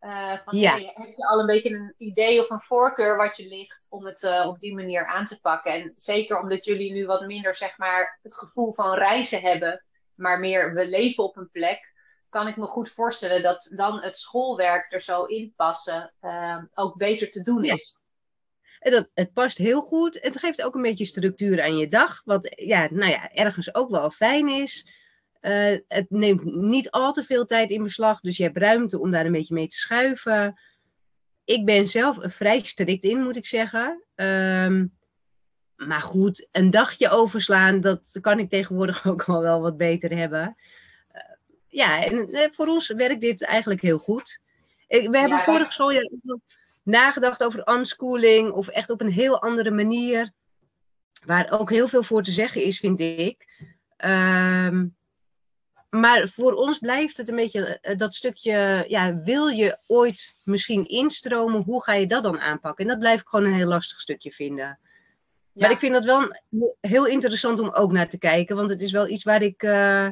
Uh, 0.00 0.38
van, 0.44 0.58
ja. 0.58 0.74
heb 0.74 1.16
je 1.16 1.26
al 1.26 1.40
een 1.40 1.46
beetje 1.46 1.70
een 1.70 1.94
idee 1.98 2.40
of 2.40 2.50
een 2.50 2.60
voorkeur 2.60 3.16
wat 3.16 3.36
je 3.36 3.48
ligt 3.48 3.86
om 3.90 4.06
het 4.06 4.22
uh, 4.22 4.46
op 4.46 4.60
die 4.60 4.74
manier 4.74 5.06
aan 5.06 5.24
te 5.24 5.40
pakken? 5.40 5.72
En 5.72 5.92
zeker 5.96 6.40
omdat 6.40 6.64
jullie 6.64 6.92
nu 6.92 7.06
wat 7.06 7.26
minder 7.26 7.54
zeg 7.54 7.78
maar, 7.78 8.18
het 8.22 8.34
gevoel 8.34 8.72
van 8.72 8.94
reizen 8.94 9.40
hebben, 9.40 9.84
maar 10.14 10.38
meer 10.38 10.74
we 10.74 10.86
leven 10.86 11.24
op 11.24 11.36
een 11.36 11.50
plek, 11.50 11.92
kan 12.28 12.46
ik 12.46 12.56
me 12.56 12.66
goed 12.66 12.90
voorstellen 12.90 13.42
dat 13.42 13.68
dan 13.72 14.00
het 14.02 14.16
schoolwerk 14.16 14.92
er 14.92 15.00
zo 15.00 15.24
in 15.24 15.52
passen 15.56 16.12
uh, 16.22 16.58
ook 16.74 16.96
beter 16.96 17.30
te 17.30 17.40
doen 17.40 17.64
is. 17.64 17.96
En 18.78 18.90
dat, 18.90 19.10
het 19.14 19.32
past 19.32 19.58
heel 19.58 19.80
goed. 19.80 20.18
Het 20.20 20.38
geeft 20.38 20.62
ook 20.62 20.74
een 20.74 20.82
beetje 20.82 21.04
structuur 21.04 21.62
aan 21.62 21.76
je 21.76 21.88
dag, 21.88 22.22
wat 22.24 22.54
ja, 22.56 22.88
nou 22.90 23.10
ja, 23.10 23.32
ergens 23.32 23.74
ook 23.74 23.90
wel 23.90 24.10
fijn 24.10 24.48
is. 24.48 24.88
Uh, 25.40 25.78
het 25.88 26.10
neemt 26.10 26.44
niet 26.44 26.90
al 26.90 27.12
te 27.12 27.22
veel 27.22 27.44
tijd 27.44 27.70
in 27.70 27.82
beslag, 27.82 28.20
dus 28.20 28.36
je 28.36 28.42
hebt 28.42 28.56
ruimte 28.56 28.98
om 28.98 29.10
daar 29.10 29.26
een 29.26 29.32
beetje 29.32 29.54
mee 29.54 29.68
te 29.68 29.76
schuiven. 29.76 30.60
Ik 31.44 31.64
ben 31.64 31.88
zelf 31.88 32.18
vrij 32.20 32.60
strikt 32.60 33.04
in, 33.04 33.22
moet 33.22 33.36
ik 33.36 33.46
zeggen. 33.46 34.04
Um, 34.14 34.98
maar 35.76 36.00
goed, 36.00 36.48
een 36.52 36.70
dagje 36.70 37.08
overslaan, 37.08 37.80
dat 37.80 38.18
kan 38.20 38.38
ik 38.38 38.48
tegenwoordig 38.48 39.06
ook 39.08 39.22
al 39.22 39.40
wel 39.40 39.60
wat 39.60 39.76
beter 39.76 40.16
hebben. 40.16 40.56
Ja, 41.78 42.04
en 42.04 42.28
uh, 42.30 42.48
voor 42.50 42.66
ons 42.66 42.88
werkt 42.88 43.20
dit 43.20 43.42
eigenlijk 43.42 43.82
heel 43.82 43.98
goed. 43.98 44.40
We 44.88 45.18
hebben 45.18 45.38
vorig 45.38 45.72
schooljaar 45.72 46.10
nagedacht 46.82 47.44
over 47.44 47.68
unschooling 47.68 48.50
of 48.50 48.68
echt 48.68 48.90
op 48.90 49.00
een 49.00 49.12
heel 49.12 49.42
andere 49.42 49.70
manier. 49.70 50.32
Waar 51.26 51.50
ook 51.50 51.70
heel 51.70 51.88
veel 51.88 52.02
voor 52.02 52.22
te 52.22 52.30
zeggen 52.30 52.62
is, 52.62 52.78
vind 52.78 53.00
ik. 53.00 53.66
Um, 54.04 54.96
maar 55.90 56.28
voor 56.28 56.52
ons 56.52 56.78
blijft 56.78 57.16
het 57.16 57.28
een 57.28 57.36
beetje 57.36 57.78
eh, 57.80 57.96
dat 57.96 58.14
stukje, 58.14 58.84
ja, 58.88 59.16
wil 59.16 59.46
je 59.46 59.78
ooit 59.86 60.34
misschien 60.44 60.88
instromen, 60.88 61.62
hoe 61.62 61.82
ga 61.82 61.92
je 61.92 62.06
dat 62.06 62.22
dan 62.22 62.40
aanpakken? 62.40 62.84
En 62.84 62.90
dat 62.90 63.00
blijf 63.00 63.20
ik 63.20 63.28
gewoon 63.28 63.46
een 63.46 63.54
heel 63.54 63.68
lastig 63.68 64.00
stukje 64.00 64.32
vinden. 64.32 64.78
Maar 65.52 65.70
ik 65.70 65.78
vind 65.78 65.92
dat 65.92 66.04
wel 66.04 66.36
heel 66.80 67.06
interessant 67.06 67.60
om 67.60 67.70
ook 67.70 67.92
naar 67.92 68.08
te 68.08 68.18
kijken, 68.18 68.56
want 68.56 68.70
het 68.70 68.82
is 68.82 68.92
wel 68.92 69.08
iets 69.08 69.24
waar 69.24 69.42
ik, 69.42 69.62
uh, 69.62 70.08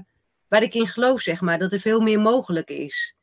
waar 0.49 0.63
ik 0.63 0.75
in 0.75 0.89
geloof, 0.89 1.21
zeg 1.21 1.41
maar, 1.41 1.59
dat 1.59 1.73
er 1.73 1.81
veel 1.81 2.01
meer 2.01 2.21
mogelijk 2.21 2.69
is. 2.69 3.17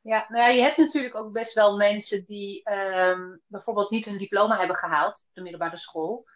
Ja, 0.00 0.26
nou 0.28 0.42
ja, 0.42 0.48
je 0.48 0.62
hebt 0.62 0.76
natuurlijk 0.76 1.14
ook 1.14 1.32
best 1.32 1.54
wel 1.54 1.76
mensen 1.76 2.24
die 2.24 2.70
um, 2.70 3.40
bijvoorbeeld 3.46 3.90
niet 3.90 4.04
hun 4.04 4.16
diploma 4.16 4.58
hebben 4.58 4.76
gehaald 4.76 5.18
op 5.18 5.34
de 5.34 5.40
middelbare 5.40 5.76
school. 5.76 6.26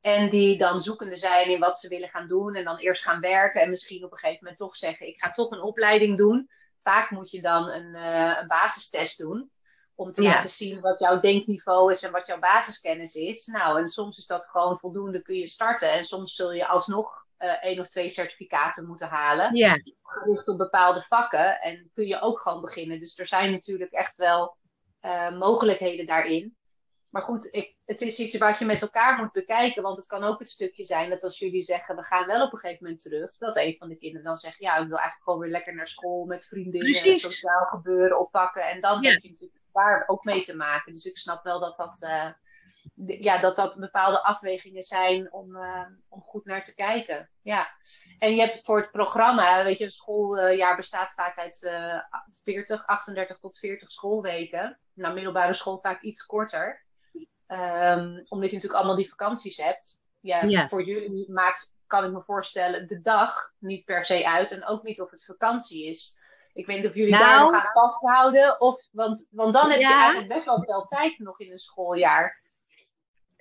En 0.00 0.28
die 0.28 0.58
dan 0.58 0.78
zoekende 0.78 1.14
zijn 1.14 1.48
in 1.48 1.60
wat 1.60 1.78
ze 1.78 1.88
willen 1.88 2.08
gaan 2.08 2.28
doen. 2.28 2.54
En 2.54 2.64
dan 2.64 2.76
eerst 2.76 3.02
gaan 3.02 3.20
werken. 3.20 3.60
En 3.60 3.68
misschien 3.68 4.04
op 4.04 4.12
een 4.12 4.18
gegeven 4.18 4.38
moment 4.40 4.58
toch 4.58 4.76
zeggen: 4.76 5.06
Ik 5.06 5.18
ga 5.18 5.30
toch 5.30 5.50
een 5.50 5.62
opleiding 5.62 6.16
doen. 6.16 6.50
Vaak 6.82 7.10
moet 7.10 7.30
je 7.30 7.40
dan 7.40 7.68
een, 7.68 7.94
uh, 7.94 8.36
een 8.40 8.46
basistest 8.46 9.18
doen. 9.18 9.50
Om 9.94 10.10
te 10.10 10.22
laten 10.22 10.48
zien 10.48 10.80
wat 10.80 10.98
jouw 10.98 11.20
denkniveau 11.20 11.90
is 11.90 12.02
en 12.02 12.12
wat 12.12 12.26
jouw 12.26 12.38
basiskennis 12.38 13.14
is. 13.14 13.46
Nou, 13.46 13.78
en 13.78 13.86
soms 13.86 14.16
is 14.16 14.26
dat 14.26 14.44
gewoon 14.44 14.78
voldoende, 14.78 15.22
kun 15.22 15.36
je 15.36 15.46
starten. 15.46 15.92
En 15.92 16.02
soms 16.02 16.34
zul 16.34 16.52
je 16.52 16.66
alsnog 16.66 17.19
uh, 17.40 17.64
één 17.64 17.78
of 17.80 17.86
twee 17.86 18.08
certificaten 18.08 18.86
moeten 18.86 19.08
halen. 19.08 19.54
Ja. 19.54 19.78
Gericht 20.02 20.48
op 20.48 20.58
bepaalde 20.58 21.00
vakken. 21.00 21.60
En 21.60 21.90
kun 21.94 22.06
je 22.06 22.20
ook 22.20 22.40
gewoon 22.40 22.60
beginnen. 22.60 22.98
Dus 22.98 23.18
er 23.18 23.26
zijn 23.26 23.50
natuurlijk 23.50 23.92
echt 23.92 24.16
wel 24.16 24.56
uh, 25.02 25.38
mogelijkheden 25.38 26.06
daarin. 26.06 26.56
maar 27.08 27.22
goed, 27.22 27.54
ik, 27.54 27.74
het 27.84 28.00
is 28.00 28.18
iets 28.18 28.38
wat 28.38 28.58
je 28.58 28.64
met 28.64 28.82
elkaar 28.82 29.18
moet 29.18 29.32
bekijken. 29.32 29.82
Want 29.82 29.96
het 29.96 30.06
kan 30.06 30.24
ook 30.24 30.38
het 30.38 30.48
stukje 30.48 30.82
zijn 30.82 31.10
dat 31.10 31.22
als 31.22 31.38
jullie 31.38 31.62
zeggen, 31.62 31.96
we 31.96 32.02
gaan 32.02 32.26
wel 32.26 32.46
op 32.46 32.52
een 32.52 32.58
gegeven 32.58 32.84
moment 32.84 33.02
terug. 33.02 33.36
Dat 33.38 33.56
een 33.56 33.76
van 33.78 33.88
de 33.88 33.96
kinderen 33.96 34.24
dan 34.26 34.36
zegt, 34.36 34.58
ja, 34.58 34.72
ik 34.72 34.88
wil 34.88 34.96
eigenlijk 34.98 35.22
gewoon 35.24 35.38
weer 35.40 35.50
lekker 35.50 35.74
naar 35.74 35.86
school 35.86 36.24
met 36.24 36.46
vriendinnen. 36.46 36.90
Precies. 36.90 37.22
Sociaal 37.22 37.64
gebeuren 37.64 38.20
oppakken. 38.20 38.68
En 38.68 38.80
dan 38.80 39.02
Ja. 39.02 39.10
heb 39.10 39.22
je 39.22 39.30
natuurlijk 39.30 39.60
daar 39.72 40.04
ook 40.06 40.24
mee 40.24 40.40
te 40.40 40.56
maken. 40.56 40.92
Dus 40.92 41.04
ik 41.04 41.16
snap 41.16 41.44
wel 41.44 41.60
dat 41.60 41.76
dat, 41.76 42.02
eh, 42.02 42.28
ja, 43.06 43.38
dat, 43.38 43.56
dat 43.56 43.74
bepaalde 43.74 44.22
afwegingen 44.22 44.82
zijn 44.82 45.32
om, 45.32 45.56
eh, 45.56 45.86
om 46.08 46.20
goed 46.20 46.44
naar 46.44 46.62
te 46.62 46.74
kijken. 46.74 47.30
Ja. 47.42 47.68
En 48.18 48.34
je 48.34 48.40
hebt 48.40 48.60
voor 48.64 48.80
het 48.80 48.90
programma, 48.90 49.64
weet 49.64 49.78
je, 49.78 49.84
een 49.84 49.90
schooljaar 49.90 50.76
bestaat 50.76 51.12
vaak 51.14 51.38
uit 51.38 51.62
eh 51.62 51.98
40, 52.44 52.86
38 52.86 53.38
tot 53.38 53.58
40 53.58 53.88
schoolweken. 53.90 54.78
Nou, 54.92 55.14
middelbare 55.14 55.52
school 55.52 55.78
vaak 55.78 56.02
iets 56.02 56.26
korter. 56.26 56.84
Ehm, 57.46 58.08
omdat 58.28 58.48
je 58.48 58.54
natuurlijk 58.54 58.74
allemaal 58.74 58.96
die 58.96 59.08
vakanties 59.08 59.56
hebt. 59.56 59.96
Ja, 60.20 60.42
Ja. 60.42 60.68
Voor 60.68 60.82
jullie 60.82 61.32
maakt, 61.32 61.72
kan 61.86 62.04
ik 62.04 62.10
me 62.12 62.22
voorstellen, 62.22 62.86
de 62.86 63.00
dag 63.00 63.52
niet 63.58 63.84
per 63.84 64.04
se 64.04 64.26
uit. 64.28 64.50
En 64.50 64.66
ook 64.66 64.82
niet 64.82 65.00
of 65.00 65.10
het 65.10 65.24
vakantie 65.24 65.86
is. 65.86 66.16
Ik 66.52 66.66
weet 66.66 66.76
niet 66.76 66.86
of 66.86 66.94
jullie 66.94 67.12
Nou. 67.12 67.24
daar 67.24 67.40
nog 67.40 67.52
aan 67.54 67.72
vasthouden. 67.72 68.60
Of, 68.60 68.88
want, 68.92 69.26
want 69.30 69.52
dan 69.52 69.70
heb 69.70 69.80
je 69.80 69.86
Ja. 69.86 69.98
eigenlijk 70.00 70.32
best 70.32 70.44
wel 70.44 70.62
veel 70.62 70.86
tijd 70.86 71.18
nog 71.18 71.40
in 71.40 71.50
een 71.50 71.56
schooljaar. 71.56 72.39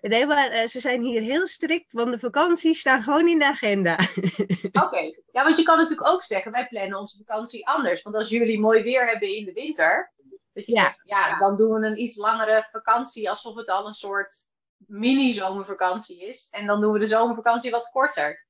Nee, 0.02 0.26
maar 0.26 0.50
eh, 0.52 0.68
ze 0.68 0.80
zijn 0.80 1.02
hier 1.02 1.22
heel 1.22 1.47
strikt, 1.47 1.91
want 1.93 2.12
de 2.12 2.20
vakanties 2.20 2.80
staan 2.80 3.02
gewoon 3.04 3.28
in 3.28 3.39
de 3.39 3.45
agenda. 3.45 3.97
Oké, 4.86 5.00
ja, 5.32 5.43
want 5.43 5.58
je 5.58 5.64
kan 5.64 5.78
natuurlijk 5.78 6.08
ook 6.08 6.22
zeggen, 6.22 6.52
wij 6.52 6.68
plannen 6.68 6.97
onze 6.97 7.18
vakantie 7.18 7.68
anders. 7.68 8.02
Want 8.02 8.16
als 8.16 8.30
jullie 8.30 8.60
mooi 8.60 8.84
weer 8.84 9.06
hebben 9.08 9.36
in 9.36 9.45
de 9.45 9.54
winter, 9.54 10.14
dat 10.54 10.66
je 10.66 10.74
Ja. 10.74 10.82
zegt, 10.84 11.00
ja, 11.04 11.38
dan 11.39 11.58
doen 11.58 11.80
we 11.80 11.88
een 11.88 12.02
iets 12.02 12.16
langere 12.16 12.68
vakantie, 12.72 13.30
alsof 13.30 13.56
het 13.56 13.68
al 13.70 13.86
een 13.86 13.93
soort 13.93 14.45
mini-zomervakantie 14.78 16.28
is. 16.28 16.47
En 16.52 16.66
dan 16.66 16.82
doen 16.82 16.93
we 16.93 17.00
de 17.00 17.08
zomervakantie 17.08 17.72
wat 17.72 17.89
korter. 17.91 18.45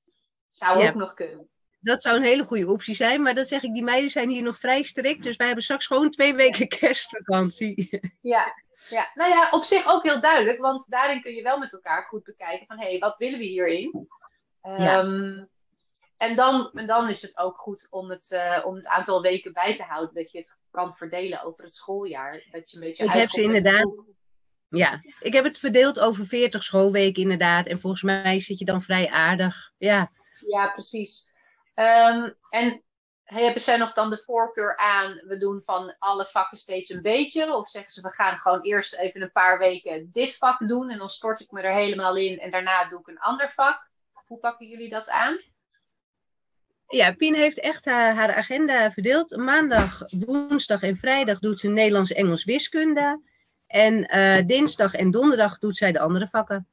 Zou 0.47 0.79
Ja. 0.79 0.87
ook 0.89 0.95
nog 0.95 1.13
kunnen. 1.13 1.49
Dat 1.79 2.01
zou 2.01 2.15
een 2.15 2.23
hele 2.23 2.43
goede 2.43 2.67
optie 2.71 2.95
zijn, 2.95 3.21
maar 3.21 3.33
dat 3.33 3.47
zeg 3.47 3.63
ik, 3.63 3.73
die 3.73 3.83
meiden 3.83 4.09
zijn 4.09 4.29
hier 4.29 4.43
nog 4.43 4.59
vrij 4.59 4.83
strikt. 4.83 5.23
Dus 5.23 5.35
wij 5.35 5.45
hebben 5.45 5.63
straks 5.65 5.85
gewoon 5.87 6.09
twee 6.09 6.33
weken 6.35 6.67
kerstvakantie. 6.79 7.99
Ja. 8.21 8.53
Ja, 8.89 9.11
nou 9.13 9.29
ja, 9.29 9.47
op 9.49 9.61
zich 9.63 9.87
ook 9.87 10.03
heel 10.03 10.19
duidelijk, 10.19 10.59
want 10.59 10.89
daarin 10.89 11.21
kun 11.21 11.33
je 11.33 11.41
wel 11.41 11.57
met 11.57 11.73
elkaar 11.73 12.03
goed 12.03 12.23
bekijken 12.23 12.67
van, 12.67 12.79
hé, 12.79 12.89
hey, 12.89 12.99
wat 12.99 13.17
willen 13.17 13.39
we 13.39 13.45
hierin? 13.45 14.07
Ja. 14.61 14.99
Ehm, 14.99 15.43
en, 16.17 16.35
dan, 16.35 16.71
en 16.73 16.85
dan 16.85 17.09
is 17.09 17.21
het 17.21 17.37
ook 17.37 17.57
goed 17.57 17.87
om 17.89 18.09
het, 18.09 18.31
eh, 18.31 18.61
om 18.65 18.75
het 18.75 18.85
aantal 18.85 19.21
weken 19.21 19.53
bij 19.53 19.75
te 19.75 19.83
houden, 19.83 20.15
dat 20.15 20.31
je 20.31 20.37
het 20.37 20.57
kan 20.71 20.95
verdelen 20.95 21.43
over 21.43 21.63
het 21.63 21.73
schooljaar. 21.73 22.43
Dat 22.51 22.69
je 22.69 22.77
een 22.77 22.83
beetje 22.83 23.03
Ik 23.03 23.11
heb 23.11 23.29
ze 23.29 23.41
inderdaad- 23.41 23.91
Ja, 24.69 24.99
ik 25.19 25.33
heb 25.33 25.43
het 25.43 25.59
verdeeld 25.59 25.99
over 25.99 26.25
40 26.25 26.63
schoolweken 26.63 27.21
inderdaad. 27.21 27.65
En 27.67 27.79
volgens 27.79 28.01
mij 28.01 28.39
zit 28.39 28.59
je 28.59 28.65
dan 28.65 28.81
vrij 28.81 29.09
aardig. 29.09 29.71
Ja, 29.77 30.11
Ja, 30.47 30.67
precies. 30.67 31.27
Ehm, 31.73 32.29
en 32.49 32.83
hebben 33.35 33.61
zij 33.61 33.77
nog 33.77 33.93
dan 33.93 34.09
de 34.09 34.17
voorkeur 34.17 34.77
aan, 34.77 35.21
we 35.23 35.37
doen 35.37 35.61
van 35.65 35.95
alle 35.99 36.25
vakken 36.25 36.57
steeds 36.57 36.89
een 36.89 37.01
beetje? 37.01 37.55
Of 37.55 37.69
zeggen 37.69 37.91
ze, 37.91 38.01
we 38.01 38.11
gaan 38.11 38.37
gewoon 38.37 38.61
eerst 38.61 38.93
even 38.93 39.21
een 39.21 39.31
paar 39.31 39.59
weken 39.59 40.09
dit 40.11 40.37
vak 40.37 40.67
doen 40.67 40.89
en 40.89 40.97
dan 40.97 41.09
stort 41.09 41.39
ik 41.39 41.51
me 41.51 41.61
er 41.61 41.73
helemaal 41.73 42.15
in 42.15 42.39
en 42.39 42.51
daarna 42.51 42.85
doe 42.89 42.99
ik 42.99 43.07
een 43.07 43.19
ander 43.19 43.51
vak? 43.55 43.89
Hoe 44.25 44.37
pakken 44.37 44.67
jullie 44.67 44.89
dat 44.89 45.09
aan? 45.09 45.37
ja 46.87 47.13
Pien 47.13 47.35
heeft 47.35 47.59
echt 47.59 47.85
haar, 47.85 48.15
haar 48.15 48.35
agenda 48.35 48.91
verdeeld. 48.91 49.35
Maandag, 49.35 50.01
woensdag 50.25 50.81
en 50.81 50.95
vrijdag 50.95 51.39
doet 51.39 51.59
ze 51.59 51.69
Nederlands, 51.69 52.11
Engels, 52.11 52.43
wiskunde. 52.43 53.21
En 53.67 54.05
eh, 54.05 54.45
dinsdag 54.45 54.93
en 54.93 55.11
donderdag 55.11 55.59
doet 55.59 55.77
zij 55.77 55.91
de 55.91 55.99
andere 55.99 56.27
vakken. 56.27 56.67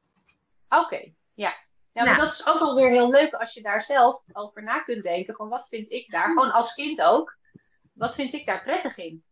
Oké, 0.68 1.12
ja. 1.34 1.65
Ja, 1.96 2.02
maar 2.04 2.12
Nou. 2.16 2.26
dat 2.26 2.30
is 2.32 2.46
ook 2.46 2.58
wel 2.58 2.74
weer 2.74 2.90
heel 2.90 3.10
leuk 3.10 3.32
als 3.32 3.52
je 3.52 3.62
daar 3.62 3.82
zelf 3.82 4.22
over 4.32 4.62
na 4.62 4.78
kunt 4.82 5.02
denken. 5.02 5.34
Van 5.34 5.48
wat 5.48 5.66
vind 5.68 5.90
ik 5.92 6.10
daar, 6.10 6.26
gewoon 6.26 6.52
als 6.52 6.74
kind 6.74 7.02
ook, 7.02 7.36
wat 7.92 8.14
vind 8.14 8.32
ik 8.32 8.46
daar 8.46 8.62
prettig 8.62 8.96
in? 8.96 9.22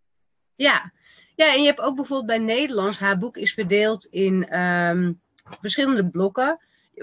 Ja. 0.55 0.93
ja, 1.35 1.53
en 1.53 1.61
je 1.61 1.67
hebt 1.67 1.81
ook 1.81 1.95
bijvoorbeeld 1.97 2.27
bij 2.29 2.39
Nederlands, 2.57 2.99
haar 2.99 3.19
boek 3.19 3.37
is 3.37 3.55
verdeeld 3.55 4.05
in 4.05 4.49
ehm, 4.49 5.13
verschillende 5.61 6.09
blokken. 6.11 6.61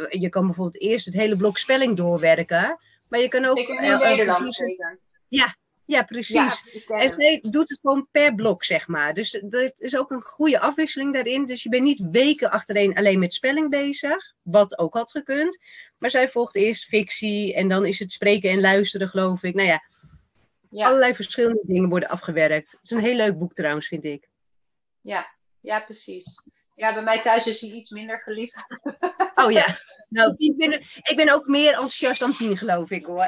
Je 0.09 0.29
kan 0.29 0.45
bijvoorbeeld 0.45 0.81
eerst 0.81 1.05
het 1.05 1.13
hele 1.13 1.35
blok 1.35 1.57
spelling 1.57 1.97
doorwerken. 1.97 2.81
Maar 3.09 3.19
je 3.19 3.27
kan 3.27 3.45
ook. 3.45 3.57
Ik 3.57 3.67
eh, 3.69 3.93
over 3.93 4.07
Nederland 4.09 4.43
kiezen- 4.43 4.67
zeker. 4.67 4.99
Ja, 5.91 6.03
precies. 6.03 6.63
Ja, 6.87 6.99
En 6.99 7.09
zij 7.09 7.43
doet 7.49 7.69
het 7.69 7.79
gewoon 7.81 8.07
per 8.11 8.35
blok, 8.35 8.63
zeg 8.63 8.87
maar. 8.87 9.13
Dus 9.13 9.41
dat 9.43 9.79
is 9.79 9.97
ook 9.97 10.11
een 10.11 10.21
goede 10.21 10.59
afwisseling 10.59 11.13
daarin. 11.13 11.45
Dus 11.45 11.63
je 11.63 11.69
bent 11.69 11.83
niet 11.83 12.07
weken 12.11 12.51
achtereen 12.51 12.95
alleen 12.95 13.19
met 13.19 13.33
spelling 13.33 13.69
bezig, 13.69 14.33
wat 14.41 14.77
ook 14.77 14.93
had 14.93 15.11
gekund. 15.11 15.57
Maar 15.97 16.09
zij 16.09 16.29
volgt 16.29 16.55
eerst 16.55 16.83
fictie 16.85 17.53
en 17.53 17.67
dan 17.67 17.85
is 17.85 17.99
het 17.99 18.11
spreken 18.11 18.49
en 18.49 18.61
luisteren, 18.61 19.07
geloof 19.07 19.43
ik. 19.43 19.53
Nou 19.55 19.67
ja, 19.67 19.83
Ja. 20.69 20.85
allerlei 20.87 21.15
verschillende 21.15 21.61
dingen 21.63 21.89
worden 21.89 22.09
afgewerkt. 22.09 22.71
Het 22.71 22.79
is 22.83 22.89
een 22.91 23.03
heel 23.03 23.15
leuk 23.15 23.37
boek 23.37 23.53
trouwens, 23.53 23.87
vind 23.87 24.03
ik. 24.05 24.29
Ja, 25.01 25.27
ja, 25.59 25.79
precies. 25.79 26.25
Ja, 26.75 26.93
bij 26.93 27.03
mij 27.03 27.21
thuis 27.21 27.45
is 27.47 27.61
hij 27.61 27.69
iets 27.69 27.89
minder 27.89 28.19
geliefd. 28.19 28.63
Oh 29.35 29.51
ja. 29.51 29.65
Nou, 30.11 30.33
ik 30.35 30.57
ben, 30.57 30.71
ik 31.01 31.13
ben 31.15 31.29
ook 31.33 31.47
meer 31.47 31.69
enthousiast 31.71 32.19
dan 32.19 32.35
Pien, 32.35 32.57
geloof 32.57 32.91
ik 32.91 33.05
hoor. 33.05 33.27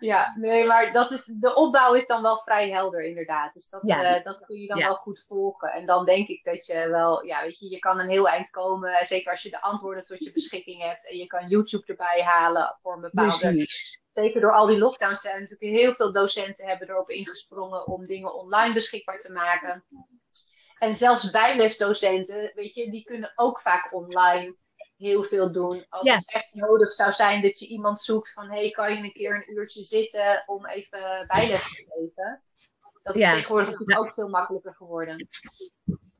Ja, 0.00 0.34
nee, 0.38 0.66
maar 0.66 0.92
dat 0.92 1.10
is, 1.10 1.22
de 1.26 1.54
opbouw 1.54 1.94
is 1.94 2.06
dan 2.06 2.22
wel 2.22 2.38
vrij 2.44 2.70
helder, 2.70 3.00
inderdaad. 3.04 3.52
Dus 3.52 3.68
dat, 3.68 3.80
Ja. 3.84 4.16
eh, 4.16 4.24
dat 4.24 4.44
kun 4.46 4.60
je 4.60 4.66
dan 4.66 4.78
Ja. 4.78 4.84
wel 4.86 4.94
goed 4.94 5.24
volgen. 5.28 5.72
En 5.72 5.86
dan 5.86 6.04
denk 6.04 6.28
ik 6.28 6.44
dat 6.44 6.66
je 6.66 6.88
wel, 6.88 7.24
ja, 7.24 7.42
weet 7.42 7.58
je, 7.58 7.68
je 7.70 7.78
kan 7.78 7.98
een 7.98 8.08
heel 8.08 8.28
eind 8.28 8.50
komen. 8.50 9.04
Zeker 9.06 9.30
als 9.30 9.42
je 9.42 9.50
de 9.50 9.60
antwoorden 9.60 10.04
tot 10.04 10.24
je 10.24 10.32
beschikking 10.32 10.82
hebt. 10.82 11.08
En 11.08 11.16
je 11.16 11.26
kan 11.26 11.48
YouTube 11.48 11.86
erbij 11.86 12.22
halen 12.22 12.76
voor 12.82 12.94
een 12.94 13.00
bepaalde. 13.00 13.38
Precies. 13.38 14.00
Zeker 14.12 14.40
door 14.40 14.52
al 14.52 14.66
die 14.66 14.78
lockdowns 14.78 15.20
zijn 15.20 15.40
natuurlijk 15.40 15.80
heel 15.80 15.92
veel 15.94 16.12
docenten 16.12 16.66
hebben 16.66 16.88
erop 16.88 17.10
ingesprongen 17.10 17.86
om 17.86 18.06
dingen 18.06 18.34
online 18.34 18.74
beschikbaar 18.74 19.18
te 19.18 19.32
maken. 19.32 19.84
En 20.78 20.92
zelfs 20.92 21.30
bijlesdocenten, 21.30 22.52
weet 22.54 22.74
je, 22.74 22.90
die 22.90 23.04
kunnen 23.04 23.32
ook 23.36 23.60
vaak 23.60 23.94
online 23.94 24.54
heel 24.96 25.22
veel 25.22 25.50
doen. 25.50 25.84
Als 25.88 26.06
Ja. 26.06 26.14
het 26.14 26.32
echt 26.32 26.54
nodig 26.54 26.92
zou 26.92 27.12
zijn 27.12 27.42
dat 27.42 27.58
je 27.58 27.66
iemand 27.66 28.00
zoekt 28.00 28.32
van, 28.32 28.50
hey, 28.50 28.70
kan 28.70 28.94
je 28.94 29.02
een 29.02 29.12
keer 29.12 29.34
een 29.34 29.56
uurtje 29.56 29.82
zitten 29.82 30.42
om 30.46 30.66
even 30.66 31.24
bijles 31.26 31.62
te 31.62 31.86
geven? 31.88 32.42
Dat 33.02 33.16
is 33.16 33.22
Ja. 33.22 33.34
tegenwoordig 33.34 33.70
natuurlijk 33.70 33.98
ook 33.98 34.12
veel 34.12 34.28
makkelijker 34.28 34.74
geworden. 34.74 35.28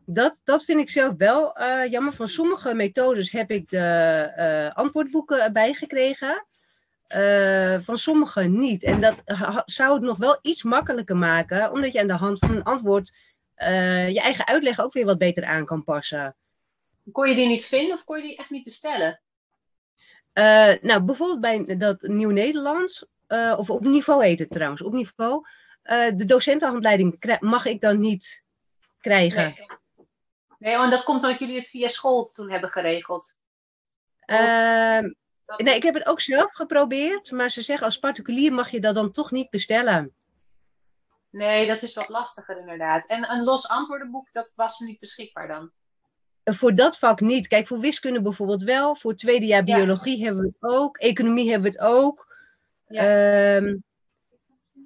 Dat, 0.04 0.40
dat 0.44 0.64
vind 0.64 0.80
ik 0.80 0.90
zelf 0.90 1.14
wel 1.16 1.54
eh, 1.54 1.90
jammer. 1.90 2.12
Van 2.12 2.28
sommige 2.28 2.74
methodes 2.74 3.30
heb 3.32 3.50
ik 3.50 3.68
de 3.70 3.78
eh, 4.36 4.76
antwoordboeken 4.76 5.42
erbij 5.44 5.72
gekregen. 5.72 6.46
Eh, 7.06 7.76
van 7.80 7.96
sommige 7.96 8.42
niet. 8.42 8.82
En 8.82 9.00
dat 9.00 9.22
zou 9.64 9.92
het 9.94 10.02
nog 10.02 10.16
wel 10.16 10.38
iets 10.42 10.62
makkelijker 10.62 11.16
maken, 11.16 11.72
omdat 11.72 11.92
je 11.92 12.00
aan 12.00 12.06
de 12.06 12.12
hand 12.12 12.38
van 12.38 12.56
een 12.56 12.62
antwoord 12.62 13.12
eh, 13.58 14.08
je 14.08 14.20
eigen 14.20 14.46
uitleg 14.46 14.80
ook 14.80 14.92
weer 14.92 15.04
wat 15.04 15.18
beter 15.18 15.44
aan 15.44 15.64
kan 15.64 15.84
passen. 15.84 16.36
Kon 17.12 17.28
je 17.28 17.34
die 17.34 17.46
niet 17.46 17.64
vinden 17.66 17.94
of 17.94 18.04
kon 18.04 18.16
je 18.16 18.22
die 18.22 18.36
echt 18.36 18.50
niet 18.50 18.64
bestellen? 18.64 19.20
Eh, 20.32 20.72
nou, 20.80 21.02
bijvoorbeeld 21.02 21.40
bij 21.40 21.76
dat 21.76 22.02
Nieuw 22.02 22.30
Nederlands, 22.30 23.06
eh, 23.26 23.54
of 23.58 23.70
op 23.70 23.84
niveau 23.84 24.24
heet 24.24 24.38
het 24.38 24.50
trouwens, 24.50 24.82
op 24.82 24.92
niveau, 24.92 25.46
de 26.14 26.24
docentenhandleiding 26.24 27.38
mag 27.40 27.64
ik 27.66 27.80
dan 27.80 28.00
niet 28.00 28.42
krijgen. 29.00 29.42
Nee. 29.42 29.66
Nee, 30.58 30.76
want 30.76 30.90
dat 30.90 31.04
komt 31.04 31.22
omdat 31.22 31.38
jullie 31.38 31.56
het 31.56 31.66
via 31.68 31.88
school 31.88 32.30
toen 32.30 32.50
hebben 32.50 32.70
geregeld. 32.70 33.34
Ehm, 34.20 35.12
Dat- 35.46 35.60
Nee, 35.60 35.74
ik 35.74 35.82
heb 35.82 35.94
het 35.94 36.06
ook 36.06 36.20
zelf 36.20 36.52
geprobeerd, 36.52 37.30
maar 37.30 37.50
ze 37.50 37.62
zeggen 37.62 37.86
als 37.86 37.98
particulier 37.98 38.52
mag 38.52 38.70
je 38.70 38.80
dat 38.80 38.94
dan 38.94 39.10
toch 39.10 39.30
niet 39.30 39.50
bestellen. 39.50 40.14
Nee, 41.30 41.66
dat 41.66 41.82
is 41.82 41.94
wat 41.94 42.08
lastiger 42.08 42.58
inderdaad. 42.58 43.06
En 43.06 43.30
een 43.30 43.44
los 43.44 43.68
antwoordenboek, 43.68 44.32
dat 44.32 44.52
was 44.54 44.78
niet 44.78 44.98
beschikbaar 44.98 45.48
dan. 45.48 45.70
Voor 46.44 46.74
dat 46.74 46.98
vak 46.98 47.20
niet. 47.20 47.48
Kijk, 47.48 47.66
voor 47.66 47.78
wiskunde 47.78 48.22
bijvoorbeeld 48.22 48.62
wel. 48.62 48.94
Voor 48.94 49.10
het 49.10 49.20
tweede 49.20 49.46
jaar 49.46 49.66
Ja. 49.66 49.74
biologie 49.76 50.24
hebben 50.24 50.42
we 50.42 50.48
het 50.48 50.72
ook. 50.72 50.96
Economie 50.96 51.50
hebben 51.50 51.72
we 51.72 51.78
het 51.78 51.86
ook. 51.86 52.36
Ja. 52.86 53.02
Ehm, 53.56 53.76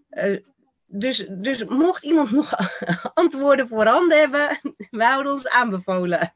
eh, 0.08 0.40
dus, 0.86 1.26
dus 1.28 1.64
mocht 1.64 2.04
iemand 2.04 2.30
nog 2.30 2.54
antwoorden 3.14 3.68
voorhanden 3.68 4.18
hebben, 4.18 4.60
we 4.90 5.04
houden 5.04 5.32
ons 5.32 5.48
aanbevolen. 5.48 6.34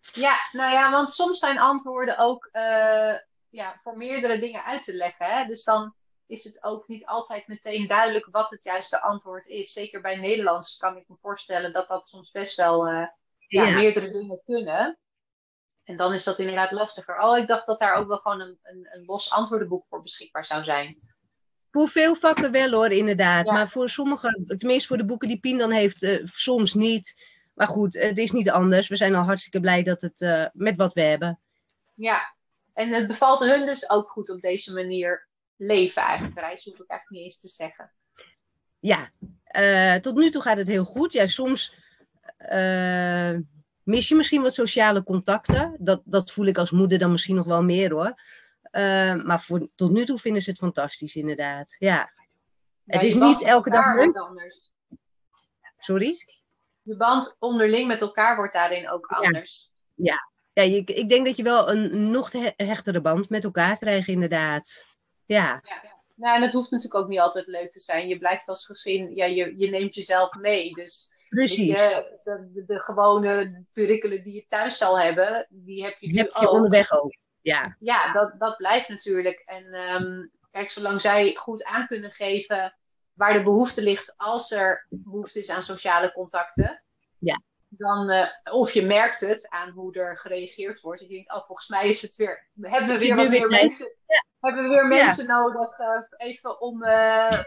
Ja, 0.00 0.34
nou 0.52 0.72
ja, 0.72 0.90
want 0.90 1.10
soms 1.10 1.38
zijn 1.38 1.58
antwoorden 1.58 2.18
ook 2.18 2.48
eh, 2.52 3.14
ja, 3.48 3.80
voor 3.82 3.96
meerdere 3.96 4.38
dingen 4.38 4.64
uit 4.64 4.84
te 4.84 4.92
leggen. 4.92 5.26
Hè? 5.26 5.44
Dus 5.44 5.64
dan 5.64 5.94
is 6.28 6.44
het 6.44 6.62
ook 6.62 6.88
niet 6.88 7.06
altijd 7.06 7.46
meteen 7.46 7.86
duidelijk 7.86 8.28
wat 8.30 8.50
het 8.50 8.62
juiste 8.62 9.00
antwoord 9.00 9.46
is. 9.46 9.72
Zeker 9.72 10.00
bij 10.00 10.16
Nederlands 10.16 10.76
kan 10.76 10.96
ik 10.96 11.04
me 11.08 11.16
voorstellen 11.16 11.72
dat 11.72 11.88
dat 11.88 12.08
soms 12.08 12.30
best 12.30 12.56
wel 12.56 12.86
eh, 12.86 13.06
ja, 13.38 13.66
Ja. 13.66 13.74
meerdere 13.74 14.10
dingen 14.10 14.40
kunnen. 14.44 14.98
En 15.84 15.96
dan 15.96 16.12
is 16.12 16.24
dat 16.24 16.38
inderdaad 16.38 16.72
lastiger. 16.72 17.20
Oh, 17.20 17.38
ik 17.38 17.46
dacht 17.46 17.66
dat 17.66 17.78
daar 17.78 17.94
ook 17.94 18.08
wel 18.08 18.18
gewoon 18.18 18.40
een, 18.40 18.58
een, 18.62 18.88
een 18.92 19.04
los 19.04 19.30
antwoordenboek 19.30 19.86
voor 19.88 20.02
beschikbaar 20.02 20.44
zou 20.44 20.64
zijn. 20.64 20.98
Voor 21.70 21.88
veel 21.88 22.14
vakken 22.14 22.52
wel 22.52 22.70
hoor, 22.70 22.90
inderdaad. 22.90 23.46
Ja. 23.46 23.52
Maar 23.52 23.68
voor 23.68 23.88
sommige, 23.88 24.54
tenminste 24.58 24.88
voor 24.88 24.96
de 24.96 25.04
boeken 25.04 25.28
die 25.28 25.40
Pien 25.40 25.58
dan 25.58 25.70
heeft, 25.70 26.02
eh, 26.02 26.24
soms 26.24 26.74
niet. 26.74 27.36
maar 27.54 27.66
goed, 27.66 27.94
het 27.94 28.18
is 28.18 28.30
niet 28.30 28.50
anders. 28.50 28.88
We 28.88 28.96
zijn 28.96 29.14
al 29.14 29.22
hartstikke 29.22 29.60
blij 29.60 29.82
dat 29.82 30.00
het 30.00 30.20
uh, 30.20 30.46
met 30.52 30.76
wat 30.76 30.92
we 30.92 31.00
hebben. 31.00 31.40
Ja, 31.94 32.34
en 32.72 32.92
het 32.92 33.06
bevalt 33.06 33.38
hun 33.38 33.64
dus 33.64 33.90
ook 33.90 34.10
goed 34.10 34.30
op 34.30 34.40
deze 34.40 34.72
manier 34.72 35.27
leven 35.58 36.02
eigenlijk. 36.02 36.38
Reis 36.38 36.64
hoef 36.64 36.78
ik 36.78 36.90
eigenlijk 36.90 37.10
niet 37.10 37.22
eens 37.22 37.40
te 37.40 37.48
zeggen. 37.48 37.92
Ja, 38.78 39.10
uh, 39.52 39.94
tot 39.94 40.14
nu 40.14 40.30
toe 40.30 40.42
gaat 40.42 40.56
het 40.56 40.66
heel 40.66 40.84
goed. 40.84 41.12
Ja, 41.12 41.26
soms 41.26 41.74
uh, 42.38 43.36
mis 43.82 44.08
je 44.08 44.14
misschien 44.14 44.42
wat 44.42 44.54
sociale 44.54 45.02
contacten. 45.02 45.76
Dat, 45.78 46.02
dat 46.04 46.32
voel 46.32 46.46
ik 46.46 46.58
als 46.58 46.70
moeder 46.70 46.98
dan 46.98 47.10
misschien 47.10 47.36
nog 47.36 47.46
wel 47.46 47.62
meer 47.62 47.92
hoor. 47.92 48.20
Uh, 48.72 49.24
maar 49.24 49.40
voor, 49.40 49.68
tot 49.74 49.90
nu 49.90 50.04
toe 50.04 50.18
vinden 50.18 50.42
ze 50.42 50.50
het 50.50 50.58
fantastisch 50.58 51.16
inderdaad. 51.16 51.76
Ja. 51.78 52.12
het 52.84 53.02
is 53.02 53.14
niet 53.14 53.42
elke 53.42 53.70
dag 53.70 53.94
leuk. 53.94 54.16
Anders. 54.16 54.72
Sorry? 55.78 56.14
Je 56.82 56.96
band 56.96 57.36
onderling 57.38 57.88
met 57.88 58.00
elkaar 58.00 58.36
wordt 58.36 58.52
daarin 58.52 58.90
ook 58.90 59.06
anders. 59.06 59.70
Ja, 59.94 60.28
ja. 60.54 60.62
ja 60.64 60.76
ik, 60.76 60.90
ik 60.90 61.08
denk 61.08 61.26
dat 61.26 61.36
je 61.36 61.42
wel 61.42 61.70
een 61.70 62.10
nog 62.10 62.32
hechtere 62.56 63.00
band 63.00 63.28
met 63.28 63.44
elkaar 63.44 63.78
krijgt 63.78 64.08
inderdaad. 64.08 64.87
Ja. 65.28 65.62
ja. 65.64 65.96
Nou, 66.14 66.36
en 66.36 66.42
het 66.42 66.52
hoeft 66.52 66.70
natuurlijk 66.70 67.00
ook 67.02 67.08
niet 67.08 67.18
altijd 67.18 67.46
leuk 67.46 67.70
te 67.70 67.78
zijn. 67.78 68.08
Je 68.08 68.18
blijft 68.18 68.48
als 68.48 68.66
gezin, 68.66 69.14
ja, 69.14 69.24
je, 69.24 69.54
je 69.56 69.70
neemt 69.70 69.94
jezelf 69.94 70.34
mee. 70.34 70.74
Dus 70.74 71.08
Precies. 71.28 71.80
Je, 71.80 72.18
de, 72.24 72.50
de, 72.52 72.64
de, 72.64 72.78
gewone 72.78 73.64
curriculum 73.72 74.22
die 74.22 74.34
je 74.34 74.44
thuis 74.48 74.78
zal 74.78 75.00
hebben, 75.00 75.46
die 75.50 75.84
heb 75.84 75.96
je 75.98 76.06
nu 76.06 76.16
heb 76.16 76.36
je 76.40 76.50
onderweg 76.50 76.92
ook. 76.92 77.16
Ja, 77.40 77.76
ja 77.78 78.12
dat, 78.12 78.34
dat 78.38 78.56
blijft 78.56 78.88
natuurlijk. 78.88 79.42
En 79.46 79.74
um, 79.74 80.30
kijk, 80.50 80.68
zolang 80.68 81.00
zij 81.00 81.34
goed 81.34 81.64
aan 81.64 81.86
kunnen 81.86 82.10
geven 82.10 82.76
waar 83.12 83.32
de 83.32 83.42
behoefte 83.42 83.82
ligt 83.82 84.14
als 84.16 84.50
er 84.50 84.86
behoefte 84.88 85.38
is 85.38 85.48
aan 85.48 85.62
sociale 85.62 86.12
contacten. 86.12 86.82
Ja. 87.18 87.40
Dan, 87.70 88.10
uh, 88.10 88.28
of 88.44 88.72
je 88.72 88.82
merkt 88.82 89.20
het 89.20 89.48
aan 89.48 89.70
hoe 89.70 89.94
er 89.94 90.18
gereageerd 90.18 90.80
wordt. 90.80 91.00
Je 91.00 91.08
denkt, 91.08 91.32
oh, 91.32 91.46
volgens 91.46 91.68
mij 91.68 91.88
is 91.88 92.02
het 92.02 92.14
weer. 92.14 92.48
Hebben 92.60 92.88
we 92.94 92.98
weer 92.98 93.16
wat 93.16 93.28
meer 93.28 93.48
mensen, 93.48 93.92
ja. 94.06 94.24
hebben 94.40 94.62
we 94.62 94.68
weer 94.68 94.86
mensen 94.86 95.26
ja. 95.26 95.40
nodig 95.40 95.78
uh, 95.78 96.00
even 96.16 96.60
om 96.60 96.84
uh, 96.84 97.40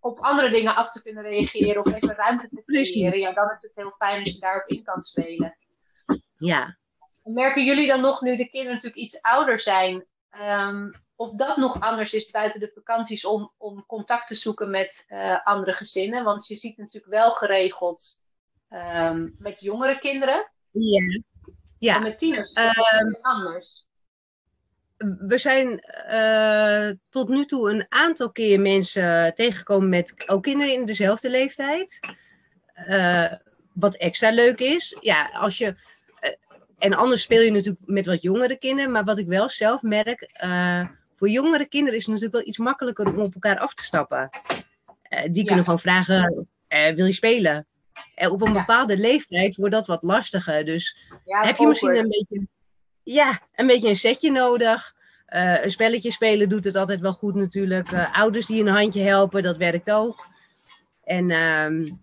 op 0.00 0.18
andere 0.18 0.50
dingen 0.50 0.74
af 0.74 0.88
te 0.88 1.02
kunnen 1.02 1.22
reageren 1.22 1.84
of 1.84 1.92
even 1.92 2.14
ruimte 2.14 2.48
te 2.48 2.62
creëren. 2.64 3.18
Ja, 3.18 3.32
dan 3.32 3.50
is 3.50 3.62
het 3.62 3.72
heel 3.74 3.94
fijn 3.98 4.18
als 4.18 4.30
je 4.30 4.38
daarop 4.38 4.68
in 4.68 4.82
kan 4.82 5.02
spelen. 5.02 5.56
Ja. 6.36 6.78
Merken 7.22 7.64
jullie 7.64 7.86
dan 7.86 8.00
nog, 8.00 8.20
nu 8.20 8.36
de 8.36 8.48
kinderen 8.48 8.74
natuurlijk 8.74 9.02
iets 9.02 9.22
ouder 9.22 9.60
zijn, 9.60 10.06
um, 10.40 11.02
of 11.16 11.32
dat 11.32 11.56
nog 11.56 11.80
anders 11.80 12.12
is 12.12 12.30
buiten 12.30 12.60
de 12.60 12.70
vakanties 12.74 13.24
om, 13.24 13.52
om 13.56 13.86
contact 13.86 14.26
te 14.26 14.34
zoeken 14.34 14.70
met 14.70 15.06
andere 15.44 15.72
gezinnen? 15.72 16.24
Want 16.24 16.46
je 16.46 16.54
ziet 16.54 16.76
natuurlijk 16.76 17.12
wel 17.12 17.32
geregeld 17.32 18.20
um, 18.72 19.34
met 19.38 19.60
jongere 19.60 19.98
kinderen. 19.98 20.50
Ja. 20.70 21.22
ja. 21.78 21.96
En 21.96 22.02
met 22.02 22.16
tieners 22.16 22.56
um, 22.56 23.18
anders 23.20 23.82
we 25.02 25.38
zijn 25.38 25.84
uh, 26.10 26.96
tot 27.10 27.28
nu 27.28 27.44
toe 27.44 27.70
een 27.70 27.86
aantal 27.88 28.32
keer 28.32 28.60
mensen 28.60 29.34
tegengekomen 29.34 29.88
met 29.88 30.14
ook 30.26 30.42
kinderen 30.42 30.74
in 30.74 30.84
dezelfde 30.84 31.30
leeftijd. 31.30 32.00
Uh, 32.88 33.32
wat 33.72 33.96
extra 33.96 34.30
leuk 34.30 34.60
is. 34.60 34.96
Ja, 35.00 35.30
als 35.32 35.58
je. 35.58 35.66
Uh, 35.66 36.30
en 36.78 36.94
anders 36.94 37.22
speel 37.22 37.40
je 37.40 37.50
natuurlijk 37.50 37.86
met 37.86 38.06
wat 38.06 38.22
jongere 38.22 38.58
kinderen. 38.58 38.90
Maar 38.90 39.04
wat 39.04 39.18
ik 39.18 39.26
wel 39.26 39.48
zelf 39.48 39.82
merk. 39.82 40.30
voor 41.16 41.28
jongere 41.28 41.66
kinderen 41.66 41.98
is 41.98 42.04
het 42.04 42.14
natuurlijk 42.14 42.38
wel 42.38 42.48
iets 42.48 42.58
makkelijker 42.58 43.06
om 43.06 43.20
op 43.20 43.34
elkaar 43.34 43.58
af 43.58 43.74
te 43.74 43.84
stappen. 43.84 44.28
die 45.30 45.44
kunnen 45.44 45.64
gewoon 45.64 45.78
vragen: 45.78 46.48
wil 46.68 47.06
je 47.06 47.12
spelen? 47.12 47.66
En 48.14 48.30
op 48.30 48.42
een 48.42 48.52
bepaalde 48.52 48.96
leeftijd 48.96 49.56
wordt 49.56 49.74
dat 49.74 49.86
wat 49.86 50.02
lastiger. 50.02 50.64
Dus 50.64 50.96
ja, 51.24 51.44
heb 51.44 51.56
je 51.56 51.66
misschien 51.66 51.96
een 51.96 52.08
beetje 52.08 52.46
ja, 53.02 53.40
een 53.54 53.66
beetje 53.66 53.88
een 53.88 53.96
setje 53.96 54.30
nodig. 54.30 54.94
Uh, 55.28 55.64
een 55.64 55.70
spelletje 55.70 56.10
spelen 56.10 56.48
doet 56.48 56.64
het 56.64 56.76
altijd 56.76 57.00
wel 57.00 57.12
goed 57.12 57.34
natuurlijk. 57.34 57.90
Uh, 57.90 58.18
ouders 58.18 58.46
die 58.46 58.60
een 58.60 58.74
handje 58.74 59.02
helpen, 59.02 59.42
dat 59.42 59.56
werkt 59.56 59.90
ook. 59.90 60.26
En 61.04 61.30
um, 61.30 62.00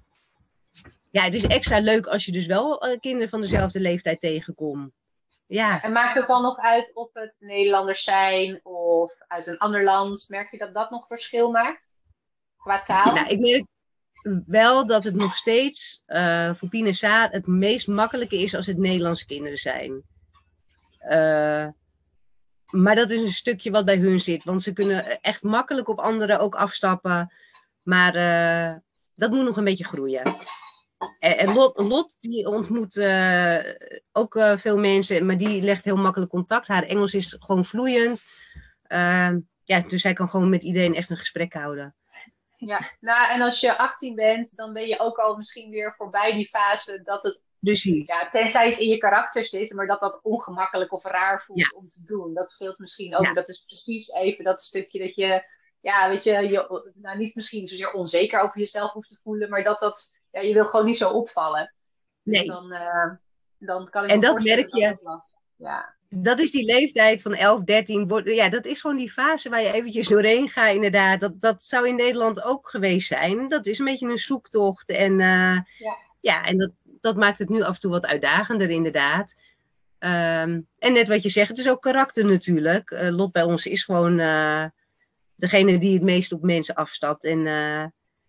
ja, 1.12 1.24
het 1.24 1.34
is 1.34 1.48
extra 1.48 1.80
leuk 1.80 2.08
als 2.08 2.26
je 2.26 2.32
dus 2.32 2.46
wel 2.46 2.88
uh, 2.88 3.00
kinderen 3.00 3.30
van 3.30 3.42
dezelfde 3.42 3.80
leeftijd 3.80 4.20
tegenkomt. 4.20 4.92
Ja. 5.46 5.82
En 5.82 5.92
maakt 5.92 6.16
het 6.16 6.28
dan 6.28 6.42
nog 6.42 6.58
uit 6.58 6.92
of 6.94 7.10
het 7.14 7.34
Nederlanders 7.40 8.04
zijn 8.04 8.60
of 8.64 9.16
uit 9.28 9.48
een 9.48 9.58
ander 9.58 9.84
land? 9.84 10.26
Merk 10.28 10.52
je 10.52 10.58
dat 10.58 10.74
dat 10.74 10.90
nog 10.90 11.08
verschil 11.08 11.52
maakt? 11.52 11.88
Qua 12.58 12.82
taal? 12.82 13.14
Nou, 13.14 13.28
ik 13.28 13.40
merk 13.40 13.66
wel 14.46 14.88
dat 14.88 15.04
het 15.04 15.16
nog 15.16 15.36
steeds 15.36 16.04
voor 16.54 16.70
Pien 16.70 16.86
en 16.86 16.96
Saar 16.96 17.32
het 17.32 17.48
meest 17.48 17.88
makkelijke 17.88 18.38
is 18.38 18.56
als 18.56 18.66
het 18.66 18.78
Nederlandse 18.78 19.26
kinderen 19.26 19.58
zijn. 19.58 20.04
Uh, 21.04 21.68
maar 22.70 22.96
dat 22.96 23.12
is 23.12 23.22
een 23.22 23.34
stukje 23.34 23.72
wat 23.72 23.86
bij 23.86 23.98
hun 23.98 24.20
zit. 24.20 24.44
Want 24.44 24.62
ze 24.62 24.74
kunnen 24.74 25.22
echt 25.22 25.44
makkelijk 25.44 25.88
op 25.88 26.00
anderen 26.00 26.40
ook 26.40 26.56
afstappen. 26.56 27.34
Maar 27.82 28.16
uh, 28.16 28.78
dat 29.16 29.32
moet 29.32 29.46
nog 29.46 29.58
een 29.58 29.64
beetje 29.64 29.84
groeien. 29.84 30.36
En, 31.20 31.54
Lot, 31.76 32.18
die 32.20 32.48
ontmoet 32.48 32.96
uh, 32.96 33.60
ook 34.12 34.36
uh, 34.36 34.58
veel 34.58 34.78
mensen, 34.78 35.26
maar 35.26 35.38
die 35.38 35.62
legt 35.62 35.84
heel 35.84 35.96
makkelijk 35.96 36.32
contact. 36.32 36.68
Haar 36.68 36.84
Engels 36.84 37.14
is 37.14 37.36
gewoon 37.40 37.66
vloeiend. 37.66 38.26
ja, 39.64 39.80
dus 39.88 40.02
zij 40.02 40.14
kan 40.14 40.30
gewoon 40.30 40.50
met 40.50 40.64
iedereen 40.64 40.96
echt 40.96 41.10
een 41.10 41.18
gesprek 41.18 41.54
houden. 41.54 41.96
Ja, 42.62 42.92
nou 43.00 43.32
en 43.32 43.42
als 43.42 43.60
je 43.60 43.78
18 43.78 44.16
bent, 44.16 44.56
dan 44.56 44.74
ben 44.74 44.88
je 44.88 45.00
ook 45.00 45.18
al 45.18 45.36
misschien 45.36 45.70
weer 45.70 45.94
voorbij 45.94 46.34
die 46.34 46.48
fase 46.48 47.02
dat 47.04 47.24
het 47.24 47.42
Precies. 47.60 48.08
Ja, 48.08 48.30
tenzij 48.30 48.70
het 48.70 48.80
in 48.80 48.88
je 48.88 48.98
karakter 48.98 49.44
zit, 49.44 49.74
maar 49.74 49.88
dat 49.88 50.00
dat 50.00 50.20
ongemakkelijk 50.24 50.94
of 50.94 51.04
raar 51.04 51.42
voelt 51.42 51.60
ja. 51.60 51.72
om 51.76 51.90
te 51.90 52.04
doen. 52.04 52.34
Dat 52.34 52.52
scheelt 52.52 52.80
misschien 52.80 53.16
ook. 53.16 53.26
Ja. 53.26 53.34
Dat 53.34 53.50
is 53.50 53.64
precies 53.66 54.10
even 54.10 54.44
dat 54.44 54.62
stukje 54.62 55.00
dat 55.00 55.16
je, 55.16 55.44
ja, 55.80 56.10
weet 56.10 56.24
je, 56.24 56.32
je 56.32 56.92
nou, 56.94 57.18
niet 57.18 57.36
misschien 57.36 57.68
zozeer 57.68 57.92
onzeker 57.92 58.42
over 58.42 58.58
jezelf 58.58 58.92
hoeft 58.92 59.10
te 59.10 59.20
voelen, 59.24 59.50
maar 59.50 59.64
dat 59.64 59.80
dat, 59.80 60.14
ja, 60.32 60.40
je 60.40 60.54
wil 60.54 60.66
gewoon 60.66 60.86
niet 60.86 60.98
zo 60.98 61.10
opvallen. 61.10 61.74
Dus 62.24 62.38
nee. 62.38 62.48
dan, 62.48 62.74
uh, 62.74 63.12
dan 63.58 63.90
kan 63.90 64.04
ik 64.04 64.10
En 64.10 64.20
dat 64.20 64.44
merk 64.44 64.76
je. 64.76 64.98
Dat, 65.02 65.26
ja. 65.56 65.96
Dat 66.10 66.40
is 66.40 66.52
die 66.52 66.66
leeftijd 66.66 67.22
van 67.22 67.34
11, 67.34 67.64
13. 67.64 68.22
Ja, 68.24 68.50
dat 68.50 68.66
is 68.66 68.82
gewoon 68.82 68.98
die 68.98 69.12
fase 69.12 69.50
waar 69.50 69.62
je 69.62 69.74
eventjes 69.74 70.08
doorheen 70.08 70.50
gaat, 70.50 70.74
inderdaad. 70.74 71.20
Dat, 71.20 71.42
dat 71.42 71.64
zou 71.64 71.88
in 71.88 71.96
Nederland 71.96 72.44
ook 72.44 72.70
geweest 72.70 73.08
zijn. 73.08 73.48
Dat 73.48 73.66
is 73.66 73.80
een 73.80 73.86
beetje 73.86 74.10
een 74.10 74.18
zoektocht. 74.18 74.90
En, 74.90 75.12
uh, 75.12 75.58
ja. 75.78 75.98
ja, 76.20 76.46
en 76.46 76.58
dat, 76.58 76.72
dat 77.02 77.16
maakt 77.16 77.40
het 77.40 77.50
nu 77.50 77.62
af 77.62 77.74
en 77.74 77.80
toe 77.80 77.92
wat 77.92 78.06
uitdagender, 78.06 78.70
inderdaad. 78.70 79.36
Um, 80.00 80.68
en 80.80 80.94
net 80.94 81.08
wat 81.08 81.24
je 81.24 81.30
zegt, 81.30 81.50
het 81.50 81.58
is 81.58 81.70
ook 81.70 81.82
karakter 81.82 82.26
natuurlijk. 82.26 82.92
Uh, 82.92 83.10
Lot 83.10 83.32
bij 83.32 83.44
ons 83.44 83.66
is 83.66 83.84
gewoon 83.84 84.20
uh, 84.20 84.66
degene 85.36 85.78
die 85.78 85.94
het 85.94 86.04
meest 86.04 86.34
op 86.34 86.42
mensen 86.42 86.76
afstapt. 86.76 87.24
En 87.24 87.46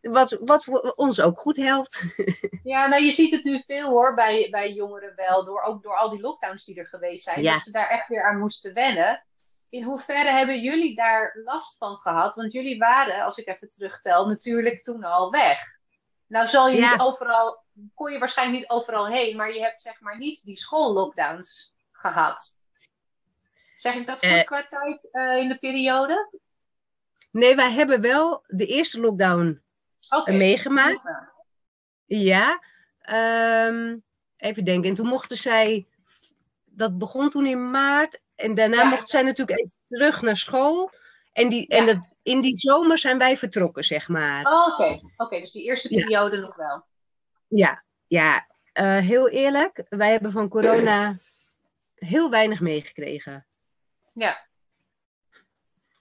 wat, 0.01 0.38
wat 0.40 0.94
ons 0.96 1.20
ook 1.20 1.38
goed 1.38 1.57
helpt. 1.57 2.03
ja, 2.62 2.86
nou 2.86 3.03
je 3.03 3.11
ziet 3.11 3.30
het 3.30 3.44
nu 3.44 3.62
veel 3.66 3.88
hoor 3.88 4.14
bij, 4.14 4.48
bij 4.51 4.72
jongeren 4.72 5.12
wel. 5.16 5.44
Door, 5.44 5.62
ook 5.62 5.82
door 5.82 5.96
al 5.96 6.11
die 6.11 6.20
lockdowns 6.20 6.64
die 6.64 6.78
er 6.78 6.86
geweest 6.86 7.22
zijn. 7.22 7.42
Ja. 7.42 7.53
Dat 7.53 7.62
ze 7.62 7.70
daar 7.70 7.88
echt 7.88 8.09
weer 8.09 8.24
aan 8.24 8.38
moesten 8.38 8.74
wennen. 8.74 9.24
In 9.68 9.82
hoeverre 9.82 10.30
hebben 10.30 10.61
jullie 10.61 10.94
daar 10.94 11.38
last 11.44 11.76
van 11.78 11.96
gehad? 11.96 12.34
Want 12.34 12.53
jullie 12.53 12.78
waren, 12.78 13.22
als 13.22 13.36
ik 13.36 13.48
even 13.48 13.70
terugtel, 13.70 14.26
natuurlijk 14.26 14.82
toen 14.82 15.05
al 15.05 15.30
weg. 15.30 15.78
Nou 16.26 16.46
zal 16.46 16.68
je 16.68 16.76
ja. 16.76 16.90
niet 16.90 17.01
overal, 17.01 17.64
kon 17.94 18.12
je 18.12 18.18
waarschijnlijk 18.18 18.59
niet 18.59 18.70
overal 18.70 19.07
heen, 19.07 19.36
maar 19.36 19.55
je 19.55 19.61
hebt 19.61 19.80
zeg 19.80 20.01
maar 20.01 20.18
niet 20.18 20.44
die 20.44 20.55
schoollockdowns 20.55 21.74
gehad. 21.92 22.55
Zeg 23.74 23.94
ik 23.94 24.07
dat 24.07 24.20
goed 24.20 24.30
uh, 24.30 24.44
qua 24.44 24.64
tijd 24.64 25.09
uh, 25.12 25.36
in 25.36 25.48
de 25.48 25.59
periode? 25.59 26.38
Nee, 27.30 27.57
wij 27.57 27.70
hebben 27.70 28.01
wel 28.01 28.44
de 28.46 28.66
eerste 28.66 29.01
lockdown 29.01 29.62
okay. 30.11 30.36
meegemaakt. 30.36 31.00
Ja, 32.06 32.62
um, 33.66 34.02
even 34.36 34.64
denken. 34.64 34.90
En 34.90 34.96
toen 34.96 35.06
mochten 35.06 35.36
zij, 35.36 35.86
dat 36.64 36.98
begon 36.98 37.30
toen 37.30 37.46
in 37.46 37.70
maart. 37.70 38.20
En 38.34 38.54
daarna 38.54 38.82
ja. 38.82 38.88
mochten 38.88 39.08
zij 39.08 39.22
natuurlijk 39.22 39.58
even 39.58 39.76
terug 39.86 40.22
naar 40.22 40.36
school. 40.36 40.90
En, 41.32 41.48
die, 41.48 41.64
ja. 41.68 41.76
en 41.76 41.86
dat, 41.86 42.08
in 42.22 42.40
die 42.40 42.56
zomer 42.56 42.98
zijn 42.98 43.18
wij 43.18 43.36
vertrokken, 43.36 43.84
zeg 43.84 44.08
maar. 44.08 44.44
Oh, 44.44 44.66
oké. 44.66 44.82
Okay. 44.82 45.02
okay. 45.16 45.40
dus 45.40 45.50
die 45.50 45.64
eerste 45.64 45.88
periode 45.88 46.36
ja. 46.36 46.42
nog 46.42 46.56
wel. 46.56 46.84
Ja, 47.48 47.84
ja. 48.06 48.48
Uh, 48.74 48.98
heel 48.98 49.28
eerlijk, 49.28 49.84
wij 49.88 50.11
hebben 50.11 50.32
van 50.32 50.48
corona 50.48 51.18
heel 51.94 52.30
weinig 52.30 52.61
meegekregen. 52.61 53.46
Ja. 54.12 54.46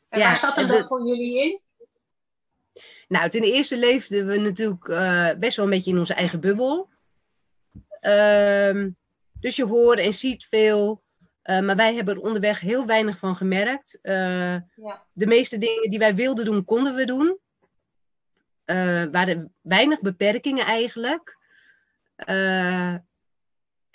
En 0.10 0.20
waar 0.20 0.38
zat 0.38 0.56
dan 0.56 0.88
voor 0.88 1.08
jullie 1.08 1.44
in? 1.44 1.62
Nou, 3.10 3.30
ten 3.30 3.44
eerste 3.44 3.78
leefden 3.78 4.28
we 4.28 4.38
natuurlijk 4.38 4.88
uh, 4.88 5.32
best 5.34 5.56
wel 5.58 5.66
een 5.66 5.72
beetje 5.72 5.92
in 5.92 5.98
onze 5.98 6.14
eigen 6.14 6.40
bubbel. 6.40 6.90
Uh, 8.02 8.86
dus 9.40 9.56
je 9.56 9.66
hoort 9.66 10.00
en 10.00 10.14
ziet 10.14 10.46
veel. 10.46 11.04
Uh, 11.44 11.60
maar 11.60 11.76
wij 11.76 11.96
hebben 11.96 12.16
er 12.16 12.22
onderweg 12.22 12.60
heel 12.60 12.86
weinig 12.86 13.18
van 13.18 13.36
gemerkt. 13.36 14.00
Uh, 14.02 14.14
ja. 14.14 15.06
De 15.14 15.26
meeste 15.26 15.58
dingen 15.58 15.90
die 15.90 16.00
wij 16.00 16.16
wilden 16.16 16.46
doen, 16.46 16.66
konden 16.66 16.96
we 16.96 17.06
doen. 17.06 17.38
Uh, 18.66 19.04
waren 19.12 19.54
weinig 19.62 20.02
beperkingen 20.02 20.66
eigenlijk. 20.66 21.38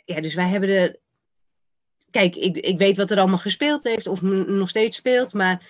ja, 0.04 0.20
dus 0.20 0.34
wij 0.34 0.48
hebben 0.48 0.68
er. 0.68 0.98
Kijk, 2.10 2.36
ik, 2.36 2.56
ik 2.56 2.78
weet 2.78 2.96
wat 2.96 3.10
er 3.10 3.18
allemaal 3.18 3.38
gespeeld 3.38 3.84
heeft, 3.84 4.06
of 4.06 4.22
nog 4.22 4.68
steeds 4.68 4.96
speelt, 4.96 5.34
maar 5.34 5.66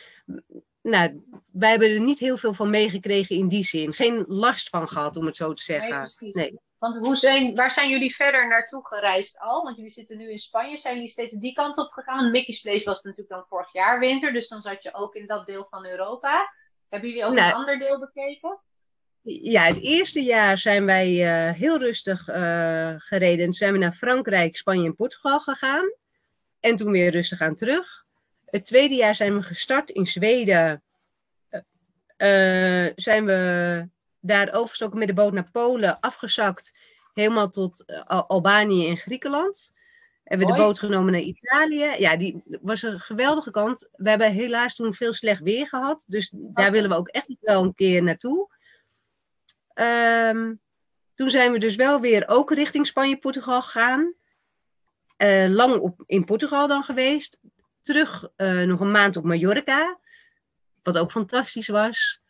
nou, 0.84 1.24
wij 1.52 1.70
hebben 1.70 1.90
er 1.90 2.00
niet 2.00 2.18
heel 2.18 2.36
veel 2.36 2.54
van 2.54 2.70
meegekregen 2.70 3.36
in 3.36 3.48
die 3.48 3.64
zin. 3.64 3.92
Geen 3.92 4.24
last 4.28 4.68
van 4.68 4.88
gehad, 4.88 5.16
om 5.16 5.26
het 5.26 5.36
zo 5.36 5.52
te 5.52 5.62
zeggen. 5.62 6.10
Nee, 6.18 6.32
nee. 6.32 6.58
Want 6.78 7.06
hoe 7.06 7.16
zijn, 7.16 7.54
waar 7.54 7.70
zijn 7.70 7.90
jullie 7.90 8.14
verder 8.14 8.48
naartoe 8.48 8.86
gereisd 8.86 9.38
al? 9.38 9.62
Want 9.62 9.76
jullie 9.76 9.90
zitten 9.90 10.16
nu 10.16 10.30
in 10.30 10.38
Spanje. 10.38 10.76
Zijn 10.76 10.94
jullie 10.94 11.08
steeds 11.08 11.32
die 11.32 11.52
kant 11.52 11.78
op 11.78 11.92
gegaan? 11.92 12.30
Mickey's 12.30 12.60
Place 12.60 12.84
was 12.84 13.02
natuurlijk 13.02 13.28
dan 13.28 13.44
vorig 13.48 13.72
jaar 13.72 13.98
winter. 13.98 14.32
Dus 14.32 14.48
dan 14.48 14.60
zat 14.60 14.82
je 14.82 14.94
ook 14.94 15.14
in 15.14 15.26
dat 15.26 15.46
deel 15.46 15.66
van 15.70 15.86
Europa. 15.86 16.52
Hebben 16.88 17.08
jullie 17.08 17.24
ook 17.24 17.34
nou, 17.34 17.48
een 17.48 17.54
ander 17.54 17.78
deel 17.78 17.98
bekeken? 17.98 18.60
Ja, 19.22 19.62
het 19.62 19.80
eerste 19.80 20.22
jaar 20.22 20.58
zijn 20.58 20.84
wij 20.84 21.10
uh, 21.10 21.54
heel 21.58 21.78
rustig 21.78 22.28
uh, 22.28 22.94
gereden. 22.96 23.52
Zijn 23.52 23.72
we 23.72 23.78
naar 23.78 23.92
Frankrijk, 23.92 24.56
Spanje 24.56 24.86
en 24.86 24.96
Portugal 24.96 25.40
gegaan. 25.40 25.92
En 26.60 26.76
toen 26.76 26.92
weer 26.92 27.10
rustig 27.10 27.40
aan 27.40 27.54
terug. 27.54 28.03
Het 28.54 28.64
tweede 28.64 28.94
jaar 28.94 29.14
zijn 29.14 29.34
we 29.34 29.42
gestart 29.42 29.90
in 29.90 30.06
Zweden. 30.06 30.82
Uh, 32.18 32.86
zijn 32.96 33.24
we 33.24 33.88
daar 34.20 34.52
overgestoken 34.52 34.98
met 34.98 35.08
de 35.08 35.14
boot 35.14 35.32
naar 35.32 35.50
Polen, 35.52 36.00
afgezakt 36.00 36.74
helemaal 37.14 37.48
tot 37.48 37.84
Albanië 38.06 38.88
en 38.88 38.96
Griekenland. 38.96 39.72
Hebben 40.24 40.46
we 40.46 40.52
de 40.52 40.58
boot 40.58 40.78
genomen 40.78 41.12
naar 41.12 41.20
Italië. 41.20 41.94
Ja, 41.98 42.16
die 42.16 42.42
was 42.60 42.82
een 42.82 42.98
geweldige 42.98 43.50
kant. 43.50 43.88
We 43.92 44.08
hebben 44.08 44.32
helaas 44.32 44.74
toen 44.74 44.94
veel 44.94 45.12
slecht 45.12 45.40
weer 45.40 45.66
gehad. 45.66 46.04
Dus 46.08 46.32
daar 46.34 46.70
willen 46.70 46.90
we 46.90 46.96
ook 46.96 47.08
echt 47.08 47.36
wel 47.40 47.62
een 47.62 47.74
keer 47.74 48.02
naartoe. 48.02 48.48
Um, 49.74 50.60
toen 51.14 51.30
zijn 51.30 51.52
we 51.52 51.58
dus 51.58 51.76
wel 51.76 52.00
weer 52.00 52.28
ook 52.28 52.52
richting 52.52 52.86
Spanje-Portugal 52.86 53.62
gegaan. 53.62 54.14
Uh, 55.18 55.48
lang 55.48 55.78
op, 55.78 56.02
in 56.06 56.24
Portugal 56.24 56.66
dan 56.66 56.82
geweest. 56.82 57.40
Terug 57.84 58.28
uh, 58.36 58.62
nog 58.62 58.80
een 58.80 58.90
maand 58.90 59.16
op 59.16 59.24
Mallorca. 59.24 59.98
Wat 60.82 60.98
ook 60.98 61.10
fantastisch 61.10 61.68
was. 61.68 62.20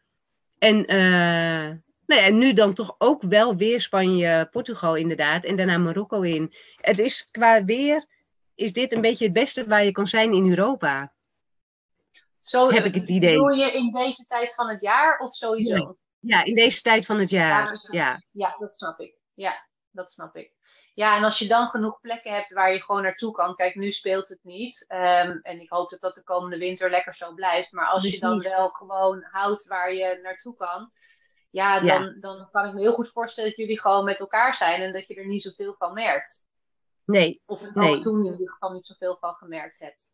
En, 0.59 0.95
uh, 0.95 1.79
nou 2.07 2.23
ja, 2.23 2.29
nu 2.29 2.53
dan 2.53 2.75
toch 2.75 2.95
ook 2.99 3.23
wel 3.23 3.57
weer 3.57 3.81
Spanje-Portugal 3.81 4.95
inderdaad. 4.95 5.45
En 5.45 5.57
daarna 5.57 5.79
Marokko 5.79 6.21
in. 6.21 6.55
Het 6.77 6.99
is 6.99 7.29
qua 7.31 7.65
weer, 7.65 8.07
is 8.55 8.73
dit 8.73 8.93
een 8.93 9.01
beetje 9.01 9.25
het 9.25 9.35
beste 9.35 9.67
waar 9.67 9.85
je 9.85 9.93
kan 9.93 10.07
zijn 10.07 10.33
in 10.33 10.49
Europa. 10.49 11.13
Zo 12.41 12.71
heb 12.71 12.85
ik 12.85 12.95
het 12.95 13.11
idee. 13.11 13.37
Doe 13.37 13.57
je 13.57 13.73
in 13.73 13.91
deze 13.93 14.25
tijd 14.25 14.55
van 14.55 14.69
het 14.69 14.81
jaar 14.81 15.19
of 15.19 15.35
sowieso? 15.35 15.77
Ja. 15.77 15.95
Ja, 16.27 16.45
in 16.45 16.55
deze 16.55 16.81
tijd 16.81 17.07
van 17.07 17.19
het 17.19 17.31
jaar. 17.31 17.87
Ja, 17.91 18.23
ja. 18.31 18.57
dat 18.59 18.73
snap 18.77 19.01
ik. 19.01 19.15
Ja, 19.35 19.67
dat 19.91 20.11
snap 20.11 20.37
ik. 20.37 20.54
Ja, 20.95 21.17
en 21.17 21.25
als 21.25 21.39
je 21.39 21.49
dan 21.49 21.69
genoeg 21.69 22.01
plekken 22.01 22.33
hebt 22.33 22.53
waar 22.53 22.73
je 22.73 22.83
gewoon 22.83 23.03
naartoe 23.03 23.33
kan. 23.33 23.55
Kijk, 23.55 23.75
nu 23.75 23.91
speelt 23.91 24.29
het 24.29 24.39
niet. 24.43 24.85
Um, 24.89 25.41
en 25.43 25.61
ik 25.61 25.71
hoop 25.71 25.91
dat 25.91 26.01
dat 26.01 26.15
de 26.15 26.23
komende 26.23 26.59
winter 26.59 26.91
lekker 26.91 27.15
zo 27.15 27.35
blijft. 27.35 27.73
Maar 27.73 27.87
als 27.87 28.03
je 28.03 28.19
dan 28.19 28.41
wel 28.41 28.69
gewoon 28.69 29.23
houdt 29.23 29.67
waar 29.67 29.95
je 29.95 30.19
naartoe 30.23 30.57
kan. 30.57 30.93
Ja 31.51 31.81
dan, 31.81 32.03
ja. 32.03 32.15
dan 32.21 32.49
kan 32.51 32.67
ik 32.67 32.73
me 32.73 32.81
heel 32.81 32.93
goed 32.93 33.11
voorstellen 33.11 33.51
dat 33.51 33.59
jullie 33.59 33.81
gewoon 33.81 34.05
met 34.05 34.21
elkaar 34.21 34.55
zijn. 34.55 34.83
En 34.83 34.93
dat 34.93 35.07
je 35.07 35.15
er 35.15 35.27
niet 35.27 35.43
zoveel 35.43 35.75
van 35.79 35.93
merkt. 35.93 36.45
Nee. 37.05 37.43
Of 37.47 37.63
ik 37.63 37.75
nee. 37.75 38.03
toen 38.03 38.25
in 38.25 38.33
ieder 38.33 38.53
geval 38.53 38.73
niet 38.73 38.87
zoveel 38.87 39.17
van 39.21 39.35
gemerkt 39.35 39.79
hebt. 39.79 40.09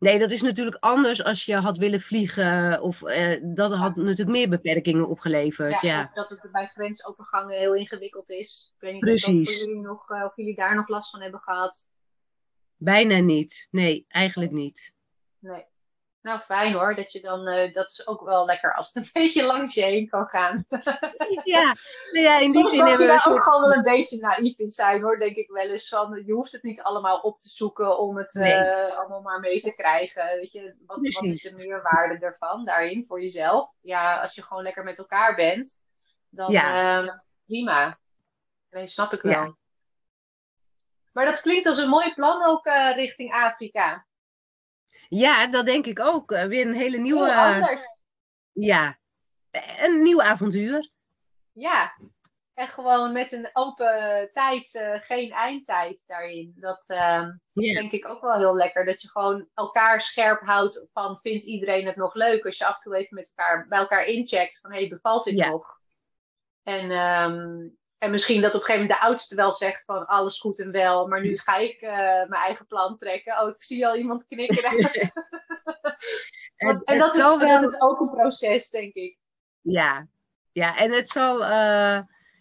Nee, 0.00 0.18
dat 0.18 0.30
is 0.30 0.42
natuurlijk 0.42 0.76
anders 0.80 1.24
als 1.24 1.44
je 1.44 1.56
had 1.56 1.78
willen 1.78 2.00
vliegen. 2.00 2.80
Of 2.82 3.02
uh, 3.02 3.40
dat 3.42 3.72
had 3.72 3.96
natuurlijk 3.96 4.28
meer 4.28 4.48
beperkingen 4.48 5.08
opgeleverd. 5.08 5.80
Ja, 5.80 5.98
ja. 5.98 6.10
dat 6.14 6.28
het 6.28 6.52
bij 6.52 6.66
grensovergangen 6.66 7.58
heel 7.58 7.74
ingewikkeld 7.74 8.30
is. 8.30 8.72
Ik 8.74 8.80
weet 8.80 8.92
niet 8.92 9.00
Precies. 9.00 9.48
Of, 9.48 9.64
jullie 9.64 9.80
nog, 9.80 10.10
uh, 10.10 10.24
of 10.24 10.36
jullie 10.36 10.54
daar 10.54 10.74
nog 10.74 10.88
last 10.88 11.10
van 11.10 11.20
hebben 11.20 11.40
gehad. 11.40 11.88
Bijna 12.76 13.18
niet. 13.18 13.68
Nee, 13.70 14.04
eigenlijk 14.08 14.50
niet. 14.50 14.94
Nee. 15.38 15.64
Nou, 16.22 16.40
fijn 16.40 16.72
hoor. 16.72 16.94
Dat 16.94 17.12
je 17.12 17.20
dan, 17.20 17.48
uh, 17.48 17.74
dat 17.74 17.90
is 17.90 18.06
ook 18.06 18.20
wel 18.24 18.44
lekker 18.44 18.74
als 18.74 18.86
het 18.86 18.96
een 18.96 19.10
beetje 19.22 19.42
langs 19.42 19.74
je 19.74 19.82
heen 19.82 20.08
kan 20.08 20.26
gaan. 20.26 20.64
ja, 21.44 21.76
nou 22.12 22.24
ja, 22.24 22.38
in 22.38 22.52
die 22.52 22.66
zin 22.66 22.78
hebben 22.78 22.98
we. 22.98 23.06
daar 23.06 23.20
soort... 23.20 23.36
ook 23.36 23.42
gewoon 23.42 23.60
wel 23.60 23.72
een 23.72 23.82
beetje 23.82 24.18
naïef 24.18 24.58
in 24.58 24.70
zijn 24.70 25.02
hoor, 25.02 25.18
denk 25.18 25.36
ik 25.36 25.50
wel 25.50 25.68
eens. 25.68 25.88
Van, 25.88 26.22
je 26.26 26.32
hoeft 26.32 26.52
het 26.52 26.62
niet 26.62 26.82
allemaal 26.82 27.18
op 27.18 27.40
te 27.40 27.48
zoeken 27.48 27.98
om 27.98 28.16
het 28.16 28.34
nee. 28.34 28.54
uh, 28.54 28.98
allemaal 28.98 29.20
maar 29.20 29.40
mee 29.40 29.60
te 29.60 29.72
krijgen. 29.74 30.24
Weet 30.24 30.52
je, 30.52 30.74
wat, 30.86 30.96
wat 31.00 31.22
is 31.24 31.42
de 31.42 31.54
meerwaarde 31.56 32.26
ervan 32.26 32.64
daarin 32.64 33.04
voor 33.04 33.20
jezelf? 33.20 33.70
Ja, 33.80 34.20
als 34.20 34.34
je 34.34 34.42
gewoon 34.42 34.62
lekker 34.62 34.84
met 34.84 34.98
elkaar 34.98 35.34
bent, 35.34 35.80
dan 36.28 36.52
ja. 36.52 37.02
uh, 37.02 37.12
prima. 37.46 37.98
Nee, 38.70 38.86
snap 38.86 39.12
ik 39.12 39.22
wel. 39.22 39.32
Ja. 39.32 39.54
Maar 41.12 41.24
dat 41.24 41.40
klinkt 41.40 41.66
als 41.66 41.76
een 41.76 41.88
mooi 41.88 42.14
plan 42.14 42.44
ook 42.44 42.66
uh, 42.66 42.90
richting 42.94 43.32
Afrika. 43.32 44.06
Ja, 45.10 45.46
dat 45.46 45.66
denk 45.66 45.86
ik 45.86 46.00
ook. 46.00 46.30
Weer 46.30 46.66
een 46.66 46.74
hele 46.74 46.98
nieuwe. 46.98 47.30
Heel 47.30 47.54
anders. 47.54 47.82
Ja, 48.52 48.98
een 49.78 50.02
nieuw 50.02 50.22
avontuur. 50.22 50.90
Ja, 51.52 51.94
en 52.54 52.68
gewoon 52.68 53.12
met 53.12 53.32
een 53.32 53.50
open 53.52 54.28
tijd, 54.30 54.74
uh, 54.74 55.00
geen 55.00 55.30
eindtijd 55.30 55.98
daarin. 56.06 56.52
Dat 56.56 56.84
uh, 56.88 57.28
is 57.52 57.72
denk 57.72 57.92
ik 57.92 58.08
ook 58.08 58.20
wel 58.20 58.38
heel 58.38 58.54
lekker. 58.54 58.84
Dat 58.84 59.00
je 59.00 59.10
gewoon 59.10 59.48
elkaar 59.54 60.00
scherp 60.00 60.40
houdt 60.40 60.86
van 60.92 61.18
vindt 61.20 61.42
iedereen 61.42 61.86
het 61.86 61.96
nog 61.96 62.14
leuk. 62.14 62.44
Als 62.44 62.58
je 62.58 62.66
af 62.66 62.74
en 62.74 62.80
toe 62.80 62.96
even 62.96 63.14
met 63.14 63.32
elkaar, 63.34 63.66
bij 63.68 63.78
elkaar 63.78 64.04
incheckt 64.04 64.58
van 64.60 64.72
hé, 64.72 64.78
hey, 64.78 64.88
bevalt 64.88 65.24
dit 65.24 65.46
nog? 65.46 65.78
En 66.62 66.90
um, 66.90 67.78
en 68.00 68.10
misschien 68.10 68.40
dat 68.40 68.54
op 68.54 68.60
een 68.60 68.66
gegeven 68.66 68.82
moment 68.82 69.00
de 69.00 69.06
oudste 69.06 69.34
wel 69.34 69.50
zegt 69.50 69.84
van 69.84 70.06
alles 70.06 70.38
goed 70.38 70.60
en 70.60 70.70
wel, 70.70 71.06
maar 71.06 71.20
nu 71.20 71.38
ga 71.38 71.56
ik 71.56 71.82
uh, 71.82 71.90
mijn 72.00 72.42
eigen 72.42 72.66
plan 72.66 72.96
trekken. 72.96 73.40
Oh, 73.40 73.48
ik 73.48 73.62
zie 73.62 73.86
al 73.86 73.96
iemand 73.96 74.26
knikken. 74.26 74.78
en, 76.56 76.80
en 76.84 76.98
dat, 76.98 77.14
is, 77.14 77.20
wel... 77.20 77.38
dat 77.38 77.72
is 77.72 77.80
ook 77.80 78.00
een 78.00 78.10
proces, 78.10 78.70
denk 78.70 78.94
ik. 78.94 79.18
Ja, 79.60 80.06
ja 80.52 80.78
en 80.78 80.92
het 80.92 81.08
zal 81.08 81.40
uh, 81.40 82.00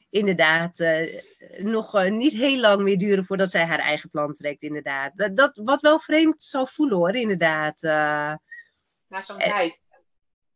inderdaad 0.10 0.80
uh, 0.80 1.20
nog 1.57 2.10
niet 2.10 2.34
heel 2.34 2.60
lang 2.60 2.82
meer 2.82 2.97
duren 2.97 3.26
voordat 3.26 3.49
zij 3.49 3.66
haar 3.66 3.80
eigen 3.80 4.10
plan 4.10 4.34
trekt, 4.34 4.62
inderdaad. 4.62 5.12
Dat, 5.16 5.36
dat 5.36 5.60
wat 5.64 5.82
wel 5.82 5.99
vreemd 5.99 6.43
zal 6.43 6.66
voelen 6.66 6.97
hoor, 6.97 7.16
inderdaad. 7.16 7.82
Na 7.82 9.20
zo'n 9.20 9.38
tijd 9.38 9.80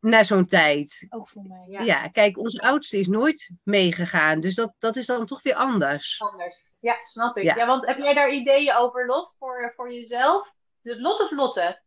na 0.04 0.24
zo'n 0.24 0.46
tijd. 0.46 1.06
Ook 1.10 1.30
voor 1.30 1.44
mij, 1.48 1.66
ja. 1.68 1.82
Ja, 1.82 2.08
kijk, 2.08 2.38
onze 2.38 2.62
oudste 2.62 2.98
is 2.98 3.08
nooit 3.08 3.50
meegegaan. 3.64 4.40
Dus 4.40 4.56
dat, 4.56 4.74
dat 4.80 4.96
is 4.96 5.06
dan 5.06 5.26
toch 5.26 5.42
weer 5.42 5.56
anders. 5.56 6.22
Anders. 6.22 6.72
Ja, 6.80 7.02
snap 7.02 7.38
ik. 7.38 7.44
Ja. 7.44 7.56
ja, 7.56 7.66
want 7.66 7.86
heb 7.86 7.98
jij 7.98 8.14
daar 8.14 8.34
ideeën 8.34 8.76
over, 8.76 9.06
Lot, 9.06 9.36
voor, 9.40 9.74
voor 9.76 9.94
jezelf? 9.94 10.54
Lot 10.82 11.22
of 11.22 11.32
Lotte? 11.32 11.82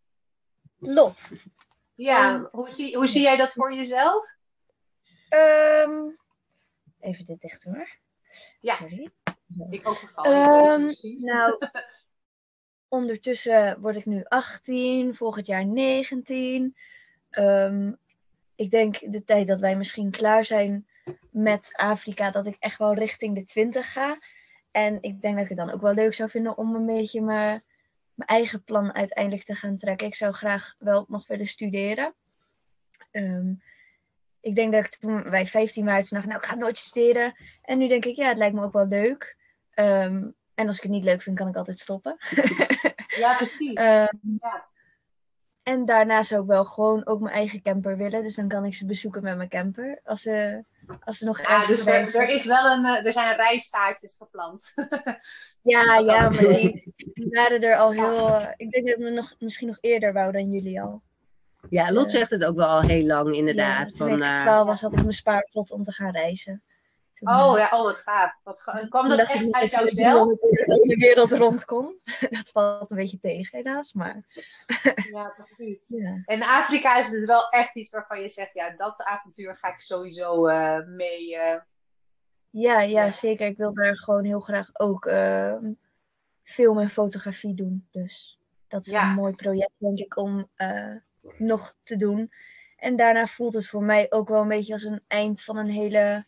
Lot. 0.78 1.30
Ja, 1.94 2.34
um, 2.34 2.48
hoe, 2.50 2.68
zie, 2.68 2.96
hoe 2.96 3.06
zie 3.06 3.22
jij 3.22 3.36
dat 3.36 3.52
voor 3.52 3.74
jezelf? 3.74 4.34
Um, 5.30 6.18
even 7.00 7.26
dit 7.26 7.40
dicht 7.40 7.64
hoor. 7.64 7.88
Ja, 8.60 8.76
Sorry. 8.76 9.10
ik 9.70 9.88
ook 9.88 10.26
um, 10.26 10.96
Nou, 11.20 11.58
ondertussen 12.88 13.80
word 13.80 13.96
ik 13.96 14.04
nu 14.04 14.24
18, 14.24 15.14
volgend 15.14 15.46
jaar 15.46 15.66
19. 15.66 16.76
Um, 17.30 17.98
ik 18.57 18.70
denk 18.70 19.12
de 19.12 19.24
tijd 19.24 19.46
dat 19.46 19.61
wij 19.61 19.76
misschien 19.76 20.11
klaar 20.11 20.44
zijn 20.44 20.86
met 21.30 21.68
Afrika, 21.72 22.30
dat 22.30 22.46
ik 22.46 22.57
echt 22.59 22.78
wel 22.78 22.94
richting 22.94 23.34
de 23.34 23.44
20 23.44 23.92
ga. 23.92 24.18
En 24.70 24.98
ik 25.00 25.20
denk 25.20 25.34
dat 25.34 25.42
ik 25.42 25.48
het 25.48 25.59
dan 25.59 25.70
ook 25.70 25.80
wel 25.80 25.94
leuk 25.94 26.14
zou 26.14 26.30
vinden 26.30 26.59
om 26.59 26.74
een 26.74 26.86
beetje 26.86 27.20
mijn, 27.20 27.64
mijn 28.14 28.28
eigen 28.28 28.64
plan 28.64 28.94
uiteindelijk 28.94 29.44
te 29.44 29.54
gaan 29.54 29.76
trekken. 29.76 30.07
Ik 30.07 30.14
zou 30.14 30.32
graag 30.32 30.74
wel 30.78 31.04
nog 31.09 31.26
willen 31.26 31.46
studeren. 31.46 32.14
Um, 33.11 33.62
ik 34.40 34.54
denk 34.54 34.72
dat 34.72 34.84
ik 34.84 34.96
toen 34.96 35.30
wij 35.30 35.46
15 35.46 35.84
waren, 35.84 36.04
toen 36.04 36.18
dacht 36.18 36.26
nou, 36.30 36.40
ik 36.40 36.48
ga 36.48 36.54
nooit 36.54 36.78
studeren. 36.78 37.36
En 37.62 37.78
nu 37.78 37.88
denk 37.88 38.04
ik, 38.04 38.16
ja, 38.16 38.28
het 38.28 38.38
lijkt 38.38 38.54
me 38.54 38.62
ook 38.62 38.72
wel 38.72 38.86
leuk. 38.86 39.36
Um, 39.74 40.34
en 40.54 40.66
als 40.66 40.76
ik 40.76 40.82
het 40.82 40.92
niet 40.92 41.04
leuk 41.04 41.22
vind, 41.22 41.38
kan 41.38 41.48
ik 41.48 41.57
altijd 41.57 41.78
stoppen. 41.78 42.16
ja, 43.07 43.36
precies. 43.36 43.78
Um, 43.78 44.38
ja. 44.40 44.68
En 45.66 45.84
daarna 45.84 46.22
zou 46.22 46.42
ik 46.42 46.48
wel 46.48 46.64
gewoon 46.64 47.06
ook 47.06 47.20
mijn 47.20 47.34
eigen 47.34 47.62
camper 47.62 47.96
willen. 47.96 48.22
Dus 48.22 48.34
dan 48.34 48.48
kan 48.48 48.64
ik 48.64 48.74
ze 48.74 48.86
bezoeken 48.86 49.22
met 49.22 49.36
mijn 49.36 49.48
camper. 49.48 50.00
Als 50.04 50.22
ze, 50.22 50.64
als 51.00 51.18
ze 51.18 51.24
nog 51.24 51.40
ja, 51.40 51.66
dus 51.66 51.86
er, 51.86 52.16
er, 52.16 52.28
is 52.28 52.44
wel 52.44 52.66
een, 52.66 52.84
er 52.84 53.12
zijn 53.12 53.36
rijstaartjes 53.36 54.14
gepland. 54.18 54.72
ja, 55.74 55.98
ja, 55.98 56.28
maar 56.28 56.38
die, 56.38 56.92
die, 56.96 57.28
waren 57.30 57.62
er 57.62 57.76
al 57.76 57.92
heel... 57.92 58.40
Ik 58.56 58.70
denk 58.70 58.86
dat 58.86 58.98
we 58.98 59.10
nog, 59.10 59.34
misschien 59.38 59.66
nog 59.66 59.78
eerder 59.80 60.12
wou 60.12 60.32
dan 60.32 60.50
jullie 60.50 60.80
al. 60.80 61.02
Ja, 61.70 61.92
Lot 61.92 62.10
zegt 62.10 62.30
het 62.30 62.44
ook 62.44 62.56
wel 62.56 62.68
al 62.68 62.80
heel 62.80 63.04
lang 63.04 63.34
inderdaad. 63.34 63.90
Ja, 63.90 63.96
toen 63.96 64.08
van, 64.08 64.22
ik 64.22 64.38
12 64.38 64.66
was, 64.66 64.80
had 64.80 64.92
ik 64.92 64.98
mijn 64.98 65.12
spaarpot 65.12 65.70
om 65.70 65.82
te 65.82 65.92
gaan 65.92 66.12
reizen. 66.12 66.62
Oh 67.20 67.58
ja, 67.58 67.68
oh 67.72 67.82
wat 67.82 67.96
gaaf. 67.96 68.40
Wat 68.42 68.60
ga... 68.60 68.86
Kwam 68.88 69.08
dat 69.08 69.18
echt 69.18 69.52
uit 69.52 69.70
jouzelf? 69.70 70.28
Dat 70.38 70.82
de 70.82 70.96
wereld 70.98 71.30
rond 71.30 71.64
kon. 71.64 72.00
Dat 72.30 72.50
valt 72.50 72.90
een 72.90 72.96
beetje 72.96 73.18
tegen 73.18 73.58
helaas, 73.58 73.92
maar... 73.92 74.24
Ja, 75.12 75.34
precies. 75.36 75.78
Ja. 75.86 76.22
En 76.24 76.42
Afrika 76.42 76.98
is 76.98 77.10
dus 77.10 77.24
wel 77.24 77.48
echt 77.48 77.74
iets 77.76 77.90
waarvan 77.90 78.20
je 78.20 78.28
zegt, 78.28 78.54
ja, 78.54 78.70
dat 78.70 78.94
avontuur 78.96 79.56
ga 79.56 79.68
ik 79.68 79.80
sowieso 79.80 80.48
uh, 80.48 80.86
mee... 80.86 81.34
Uh... 81.34 81.56
Ja, 82.50 82.80
ja, 82.80 83.10
zeker. 83.10 83.46
Ik 83.46 83.56
wil 83.56 83.74
daar 83.74 83.96
gewoon 83.96 84.24
heel 84.24 84.40
graag 84.40 84.70
ook 84.72 85.06
ehm, 85.06 85.72
film 86.42 86.78
en 86.78 86.90
fotografie 86.90 87.54
doen. 87.54 87.88
Dus 87.90 88.40
dat 88.68 88.86
is 88.86 88.92
Ja. 88.92 89.08
een 89.08 89.14
mooi 89.14 89.34
project, 89.34 89.72
denk 89.76 89.98
ik, 89.98 90.16
om 90.16 90.50
eh, 90.54 90.94
nog 91.38 91.76
te 91.82 91.96
doen. 91.96 92.32
En 92.76 92.96
daarna 92.96 93.26
voelt 93.26 93.54
het 93.54 93.66
voor 93.66 93.82
mij 93.82 94.06
ook 94.08 94.28
wel 94.28 94.40
een 94.40 94.48
beetje 94.48 94.72
als 94.72 94.82
een 94.84 95.04
eind 95.06 95.42
van 95.42 95.56
een 95.56 95.70
hele 95.70 96.26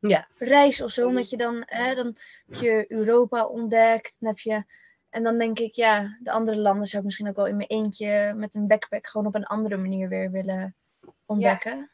Ja. 0.00 0.28
reis 0.38 0.82
of 0.82 0.90
zo. 0.90 1.06
Omdat 1.06 1.30
je 1.30 1.36
dan, 1.36 1.62
hè, 1.66 1.94
dan 1.94 2.16
heb 2.46 2.60
je 2.60 2.84
Europa 2.88 3.46
ontdekt. 3.46 4.14
Dan 4.18 4.28
heb 4.28 4.38
je, 4.38 4.64
en 5.10 5.22
dan 5.22 5.38
denk 5.38 5.58
ik, 5.58 5.74
ja, 5.74 6.16
de 6.20 6.30
andere 6.30 6.56
landen 6.56 6.86
zou 6.86 6.98
ik 6.98 7.04
misschien 7.04 7.28
ook 7.28 7.36
wel 7.36 7.46
in 7.46 7.56
mijn 7.56 7.68
eentje 7.68 8.32
met 8.36 8.54
een 8.54 8.66
backpack 8.66 9.06
gewoon 9.06 9.26
op 9.26 9.34
een 9.34 9.46
andere 9.46 9.76
manier 9.76 10.08
weer 10.08 10.30
willen 10.30 10.74
ontdekken. 11.26 11.90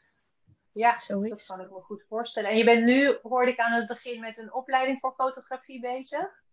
Ja, 0.71 0.91
dat 0.91 1.01
Zoiets. 1.01 1.45
kan 1.45 1.61
ik 1.61 1.69
me 1.71 1.79
goed 1.81 2.03
voorstellen. 2.07 2.49
En 2.49 2.57
je 2.57 2.63
bent 2.63 2.83
nu, 2.85 3.17
hoorde 3.21 3.51
ik 3.51 3.59
aan 3.59 3.71
het 3.71 3.87
begin, 3.87 4.19
met 4.19 4.37
een 4.37 4.53
opleiding 4.53 4.99
voor 4.99 5.13
fotografie 5.13 5.81
bezig. 5.81 6.43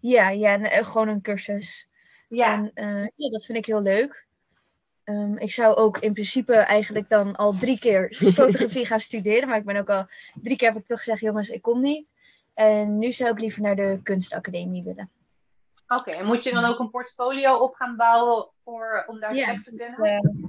Ja, 0.00 0.28
ja, 0.28 0.58
eh, 0.60 0.84
gewoon 0.84 1.08
een 1.08 1.20
cursus. 1.22 1.88
Ja, 2.28 2.52
En 2.52 2.70
eh, 2.74 3.06
ja, 3.14 3.30
dat 3.30 3.44
vind 3.44 3.58
ik 3.58 3.66
heel 3.66 3.82
leuk. 3.82 4.23
Ehm, 5.04 5.36
ik 5.36 5.52
zou 5.52 5.74
ook 5.76 5.98
in 5.98 6.12
principe 6.12 6.54
eigenlijk 6.54 7.08
dan 7.08 7.36
al 7.36 7.52
drie 7.52 7.78
keer 7.78 8.14
fotografie 8.34 8.86
gaan 8.86 9.00
studeren. 9.00 9.48
Maar 9.48 9.58
ik 9.58 9.64
ben 9.64 9.76
ook 9.76 9.90
al 9.90 10.06
drie 10.34 10.56
keer 10.56 10.68
heb 10.72 10.82
ik 10.82 10.86
toch 10.86 10.98
gezegd, 10.98 11.20
jongens, 11.20 11.48
ik 11.48 11.62
kom 11.62 11.80
niet. 11.80 12.06
En 12.54 12.98
nu 12.98 13.12
zou 13.12 13.30
ik 13.30 13.40
liever 13.40 13.62
naar 13.62 13.76
de 13.76 14.00
kunstacademie 14.02 14.82
willen. 14.82 15.10
oké. 15.88 16.10
En 16.10 16.26
moet 16.26 16.42
je 16.42 16.52
dan 16.52 16.64
ook 16.64 16.78
een 16.78 16.90
portfolio 16.90 17.56
op 17.56 17.74
gaan 17.74 17.96
bouwen 17.96 18.48
voor, 18.64 19.04
om 19.06 19.20
daar 19.20 19.34
Ja, 19.34 19.44
terecht 19.44 19.64
te 19.64 19.74
kunnen? 19.74 19.98
Eh, 19.98 20.48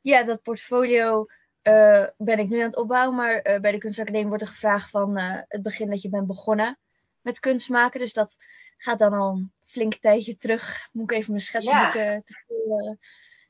ja, 0.00 0.22
dat 0.22 0.42
portfolio 0.42 1.26
eh, 1.66 2.04
ben 2.16 2.38
ik 2.38 2.48
nu 2.48 2.58
aan 2.58 2.66
het 2.66 2.76
opbouwen. 2.76 3.16
Maar 3.16 3.34
eh, 3.34 3.60
bij 3.60 3.72
de 3.72 3.78
kunstacademie 3.78 4.26
wordt 4.26 4.42
er 4.42 4.48
gevraagd 4.48 4.90
van 4.90 5.16
eh, 5.16 5.38
het 5.48 5.62
begin 5.62 5.90
dat 5.90 6.02
je 6.02 6.08
bent 6.08 6.26
begonnen 6.26 6.78
met 7.20 7.40
kunst 7.40 7.68
maken. 7.68 8.00
Dus 8.00 8.12
dat 8.12 8.36
gaat 8.76 8.98
dan 8.98 9.12
al 9.12 9.34
een 9.34 9.52
flink 9.64 9.94
tijdje 9.94 10.36
terug. 10.36 10.88
Moet 10.92 11.10
ik 11.10 11.16
even 11.16 11.30
mijn 11.30 11.44
schetsenboeken 11.44 12.24
te 12.24 12.34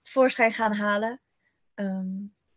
tevoorschijn 0.07 0.53
gaan 0.53 0.73
halen. 0.73 1.21
Ehm, 1.75 2.15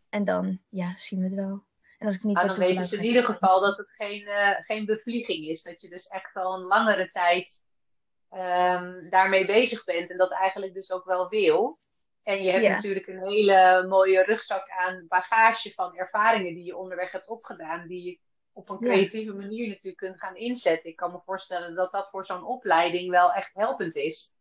en 0.08 0.24
dan, 0.24 0.58
ja, 0.68 0.94
zien 0.96 1.18
we 1.18 1.24
het 1.24 1.34
wel. 1.34 1.64
En 1.98 2.06
als 2.06 2.14
ik 2.14 2.22
niet 2.22 2.34
Nou, 2.34 2.46
dan 2.46 2.58
weten 2.58 2.84
ze 2.84 2.96
in 2.96 3.04
ieder 3.04 3.24
geval 3.24 3.60
dat 3.60 3.76
het 3.76 3.90
geen, 3.90 4.26
eh, 4.26 4.64
geen 4.64 4.84
bevlieging 4.84 5.46
is. 5.46 5.62
Dat 5.62 5.80
je 5.80 5.88
dus 5.88 6.06
echt 6.06 6.34
al 6.36 6.54
een 6.54 6.66
langere 6.66 7.08
tijd 7.08 7.68
ehm, 8.30 9.08
daarmee 9.08 9.46
bezig 9.46 9.84
bent. 9.84 10.10
En 10.10 10.16
dat 10.16 10.32
eigenlijk 10.32 10.74
dus 10.74 10.90
ook 10.90 11.04
wel 11.04 11.28
wil. 11.28 11.78
En 12.22 12.42
je 12.42 12.50
hebt 12.50 12.64
Ja. 12.64 12.74
natuurlijk 12.74 13.06
een 13.06 13.26
hele 13.26 13.86
mooie 13.88 14.22
rugzak 14.22 14.68
aan 14.68 15.04
bagage 15.08 15.72
van 15.72 15.96
ervaringen 15.96 16.54
die 16.54 16.64
je 16.64 16.76
onderweg 16.76 17.12
hebt 17.12 17.28
opgedaan. 17.28 17.86
Die 17.86 18.02
je 18.04 18.18
op 18.52 18.68
een 18.68 18.76
Ja. 18.80 18.86
creatieve 18.86 19.32
manier 19.32 19.68
natuurlijk 19.68 19.96
kunt 19.96 20.18
gaan 20.18 20.36
inzetten. 20.36 20.90
Ik 20.90 20.96
kan 20.96 21.12
me 21.12 21.20
voorstellen 21.24 21.74
dat 21.74 21.92
dat 21.92 22.08
voor 22.10 22.24
zo'n 22.24 22.44
opleiding 22.44 23.10
wel 23.10 23.32
echt 23.32 23.54
helpend 23.54 23.96
is. 23.96 24.32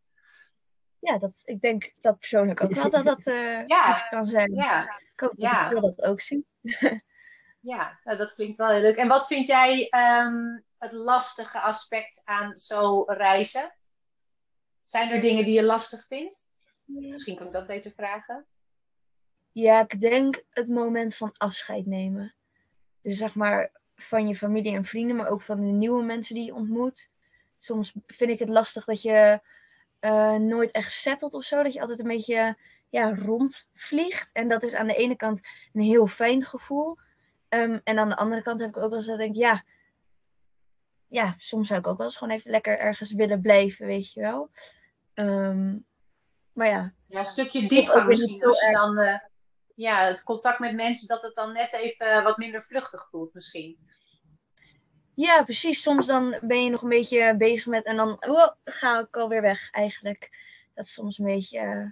Ja, 1.00 1.18
dat, 1.18 1.32
ik 1.44 1.62
denk 1.62 1.94
dat 1.98 2.20
persoonlijk 2.20 2.64
ook 2.64 2.74
wel 2.74 2.90
dat 2.90 3.06
dat 3.06 3.22
eh, 3.24 3.68
Ja. 3.68 3.90
iets 3.92 4.10
kan 4.10 4.26
zijn. 4.26 4.54
Ja, 4.54 4.84
Ik 5.14 5.20
hoop 5.20 5.30
dat 5.30 5.40
Ja. 5.40 5.70
ik 5.70 5.82
dat 5.82 6.02
ook 6.02 6.22
ziet. 6.22 6.56
ja 7.60 8.00
nou, 8.04 8.18
dat 8.18 8.34
klinkt 8.34 8.58
wel 8.58 8.70
heel 8.70 8.82
leuk. 8.82 8.96
En 8.98 9.08
wat 9.08 9.28
vind 9.28 9.46
jij 9.46 9.88
ehm, 9.90 10.58
het 10.78 10.92
lastige 10.92 11.60
aspect 11.60 12.22
aan 12.24 12.56
zo 12.56 13.04
reizen? 13.08 13.74
Zijn 14.82 15.10
er 15.10 15.22
dingen 15.22 15.46
die 15.46 15.54
je 15.54 15.64
lastig 15.64 16.06
vindt? 16.08 16.46
Misschien 16.86 17.36
kan 17.36 17.46
ik 17.48 17.54
dat 17.54 17.68
beter 17.68 17.92
vragen. 17.92 18.46
Ja, 19.52 19.80
ik 19.82 20.02
denk 20.02 20.44
het 20.50 20.68
moment 20.68 21.16
van 21.16 21.34
afscheid 21.38 21.86
nemen. 21.86 22.34
Dus 23.02 23.18
zeg 23.18 23.36
maar 23.36 23.72
van 23.96 24.28
je 24.28 24.36
familie 24.36 24.74
en 24.76 24.86
vrienden, 24.86 25.16
maar 25.16 25.28
ook 25.28 25.42
van 25.42 25.58
de 25.60 25.72
nieuwe 25.72 26.04
mensen 26.04 26.36
die 26.36 26.46
je 26.46 26.54
ontmoet. 26.54 27.10
Soms 27.60 27.94
vind 28.08 28.30
ik 28.32 28.40
het 28.40 28.50
lastig 28.50 28.86
dat 28.86 29.02
je 29.02 29.40
eh, 30.00 30.36
nooit 30.36 30.72
echt 30.72 30.92
settelt 30.92 31.34
of 31.34 31.44
zo. 31.44 31.64
Dat 31.64 31.74
je 31.74 31.82
altijd 31.82 32.00
een 32.00 32.08
beetje 32.08 32.58
ja, 32.90 33.16
rondvliegt. 33.16 34.30
En 34.34 34.48
dat 34.48 34.64
is 34.64 34.74
aan 34.74 34.88
de 34.88 34.96
ene 34.96 35.16
kant 35.16 35.42
een 35.74 35.82
heel 35.82 36.08
fijn 36.08 36.46
gevoel. 36.46 36.98
Ehm, 37.50 37.80
en 37.84 38.00
aan 38.00 38.10
de 38.10 38.16
andere 38.16 38.42
kant 38.42 38.60
heb 38.60 38.70
ik 38.70 38.78
ook 38.78 38.90
wel 38.90 38.98
eens 38.98 39.08
dat 39.08 39.20
ik 39.20 39.26
denk, 39.26 39.36
ja, 39.36 39.64
ja, 41.08 41.36
soms 41.38 41.68
zou 41.68 41.80
ik 41.80 41.88
ook 41.88 41.98
wel 41.98 42.06
eens 42.06 42.18
gewoon 42.18 42.36
even 42.36 42.52
lekker 42.52 42.80
ergens 42.80 43.12
willen 43.12 43.42
blijven, 43.42 43.86
weet 43.86 44.14
je 44.14 44.22
wel. 44.22 44.50
Ehm, 45.14 45.78
maar 46.54 46.68
ja, 46.68 46.94
Ja, 47.08 47.20
een 47.20 47.26
stukje 47.26 47.62
niet 47.62 48.06
misschien. 48.06 48.36
zo 48.36 48.48
Als 48.48 48.60
je 48.60 48.72
dan 48.72 48.98
eh, 48.98 49.20
ja, 49.76 50.08
het 50.08 50.24
contact 50.24 50.60
met 50.60 50.76
mensen, 50.76 51.08
dat 51.08 51.22
het 51.22 51.36
dan 51.36 51.54
net 51.54 51.74
even 51.74 52.24
wat 52.24 52.38
minder 52.38 52.64
vluchtig 52.64 53.08
voelt 53.10 53.34
misschien. 53.34 53.78
Ja, 55.20 55.44
precies. 55.44 55.82
Soms 55.82 56.08
dan 56.08 56.38
ben 56.42 56.64
je 56.64 56.70
nog 56.70 56.82
een 56.82 56.90
beetje 56.90 57.36
bezig 57.38 57.66
met 57.66 57.86
en 57.86 57.96
dan 57.96 58.18
wow, 58.20 58.52
ga 58.64 59.00
ik 59.00 59.18
alweer 59.18 59.42
weg 59.42 59.72
eigenlijk. 59.72 60.30
Dat 60.74 60.86
is 60.86 60.94
soms 60.94 61.18
een 61.18 61.26
beetje 61.26 61.60
eh, 61.60 61.86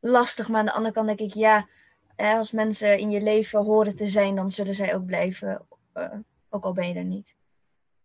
lastig. 0.00 0.48
Maar 0.48 0.58
aan 0.60 0.66
de 0.66 0.72
andere 0.72 0.94
kant 0.94 1.06
denk 1.06 1.20
ik, 1.20 1.34
ja, 1.34 1.68
als 2.16 2.50
mensen 2.50 2.98
in 2.98 3.10
je 3.10 3.20
leven 3.20 3.64
horen 3.64 3.96
te 3.96 4.06
zijn, 4.06 4.34
dan 4.34 4.50
zullen 4.50 4.74
zij 4.74 4.94
ook 4.94 5.06
blijven. 5.06 5.66
eh, 5.92 6.18
ook 6.50 6.64
al 6.64 6.72
ben 6.72 6.88
je 6.88 6.94
er 6.94 7.04
niet. 7.04 7.36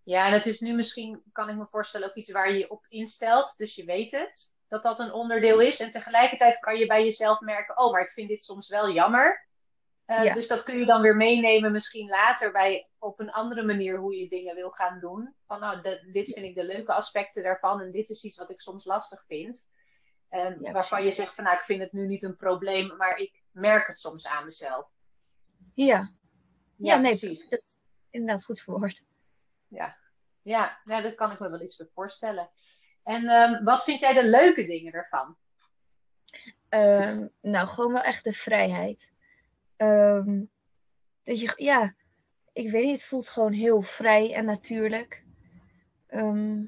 Ja, 0.04 0.28
en 0.28 0.34
het 0.34 0.46
is 0.46 0.60
nu 0.60 0.74
misschien, 0.74 1.22
kan 1.32 1.50
ik 1.50 1.56
me 1.56 1.66
voorstellen, 1.72 2.08
ook 2.08 2.16
iets 2.16 2.32
waar 2.32 2.52
je 2.52 2.58
je 2.58 2.70
op 2.70 2.86
instelt. 2.90 3.54
Dus 3.58 3.76
je 3.76 3.86
weet 3.86 4.12
het, 4.12 4.52
dat 4.68 4.84
dat 4.84 5.00
een 5.00 5.14
onderdeel 5.14 5.60
is. 5.62 5.80
En 5.80 5.90
tegelijkertijd 5.90 6.60
kan 6.60 6.78
je 6.78 6.86
bij 6.86 7.04
jezelf 7.04 7.40
merken, 7.40 7.78
oh, 7.78 7.92
maar 7.92 8.02
ik 8.02 8.10
vind 8.10 8.30
dit 8.30 8.44
soms 8.44 8.68
wel 8.68 8.92
jammer. 8.92 9.48
Eh, 10.06 10.24
Ja. 10.24 10.34
Dus 10.34 10.48
dat 10.48 10.64
kun 10.64 10.78
je 10.80 10.86
dan 10.86 11.02
weer 11.02 11.16
meenemen 11.16 11.72
misschien 11.72 12.10
later 12.10 12.52
bij 12.52 12.90
op 13.00 13.20
een 13.20 13.32
andere 13.32 13.64
manier 13.64 13.98
hoe 13.98 14.16
je 14.16 14.30
dingen 14.30 14.56
wil 14.56 14.70
gaan 14.70 15.00
doen. 15.00 15.36
Van 15.48 15.60
nou, 15.60 15.82
de- 15.82 16.10
dit 16.12 16.26
vind 16.26 16.46
ik 16.46 16.56
de 16.56 16.64
leuke 16.64 16.94
aspecten 16.94 17.44
daarvan 17.44 17.82
en 17.82 17.92
dit 17.92 18.10
is 18.10 18.24
iets 18.24 18.38
wat 18.38 18.50
ik 18.50 18.60
soms 18.60 18.86
lastig 18.86 19.24
vind. 19.28 19.68
En 20.30 20.58
Ja, 20.62 20.72
waarvan 20.72 21.04
je 21.06 21.12
zegt 21.12 21.36
van 21.36 21.44
nou, 21.44 21.56
ik 21.58 21.64
vind 21.64 21.82
het 21.82 21.92
nu 21.94 22.08
niet 22.08 22.24
een 22.24 22.36
probleem, 22.36 22.96
maar 22.98 23.18
ik 23.18 23.42
merk 23.52 23.88
het 23.88 23.98
soms 23.98 24.28
aan 24.28 24.44
mezelf. 24.44 24.88
Ja, 25.74 26.12
ja, 26.78 26.98
nee, 26.98 27.18
precies. 27.20 27.50
dat 27.50 27.60
is 27.60 27.78
inderdaad 28.10 28.44
goed 28.46 28.62
verwoord. 28.62 29.04
Ja, 29.68 29.98
ja 30.42 30.80
nou, 30.84 31.02
dat 31.02 31.16
kan 31.16 31.32
ik 31.32 31.40
me 31.40 31.50
wel 31.50 31.62
iets 31.62 31.76
voor 31.76 31.90
voorstellen. 31.94 32.50
En 33.04 33.28
ehm, 33.28 33.64
wat 33.64 33.84
vind 33.84 34.00
jij 34.00 34.14
de 34.14 34.24
leuke 34.24 34.66
dingen 34.66 34.94
ervan? 34.94 35.38
Ehm, 36.70 37.28
nou, 37.42 37.68
gewoon 37.68 37.94
wel 37.94 38.02
echt 38.02 38.24
de 38.24 38.34
vrijheid. 38.34 39.12
Ehm, 39.76 40.44
dat 41.24 41.40
je, 41.40 41.54
ja, 41.56 41.96
ik 42.54 42.72
weet 42.72 42.84
niet, 42.84 42.98
het 43.00 43.06
voelt 43.06 43.30
gewoon 43.30 43.52
heel 43.52 43.82
vrij 43.82 44.34
en 44.34 44.46
natuurlijk. 44.46 45.24
Ehm, 46.08 46.66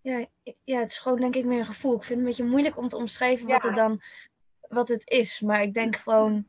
ja, 0.00 0.26
ja, 0.64 0.78
het 0.80 0.90
is 0.90 0.98
gewoon 0.98 1.20
denk 1.20 1.34
ik 1.34 1.44
meer 1.44 1.58
een 1.58 1.66
gevoel. 1.66 1.94
Ik 1.96 2.02
vind 2.04 2.08
het 2.08 2.18
een 2.18 2.24
beetje 2.24 2.50
moeilijk 2.50 2.76
om 2.76 2.88
te 2.88 2.96
omschrijven 2.96 3.46
wat 3.46 3.62
Ja. 3.62 3.68
het 3.68 3.76
dan 3.76 4.02
wat 4.68 4.88
het 4.88 5.08
is. 5.10 5.40
Maar 5.40 5.62
ik 5.62 5.74
denk 5.74 5.96
gewoon, 5.96 6.48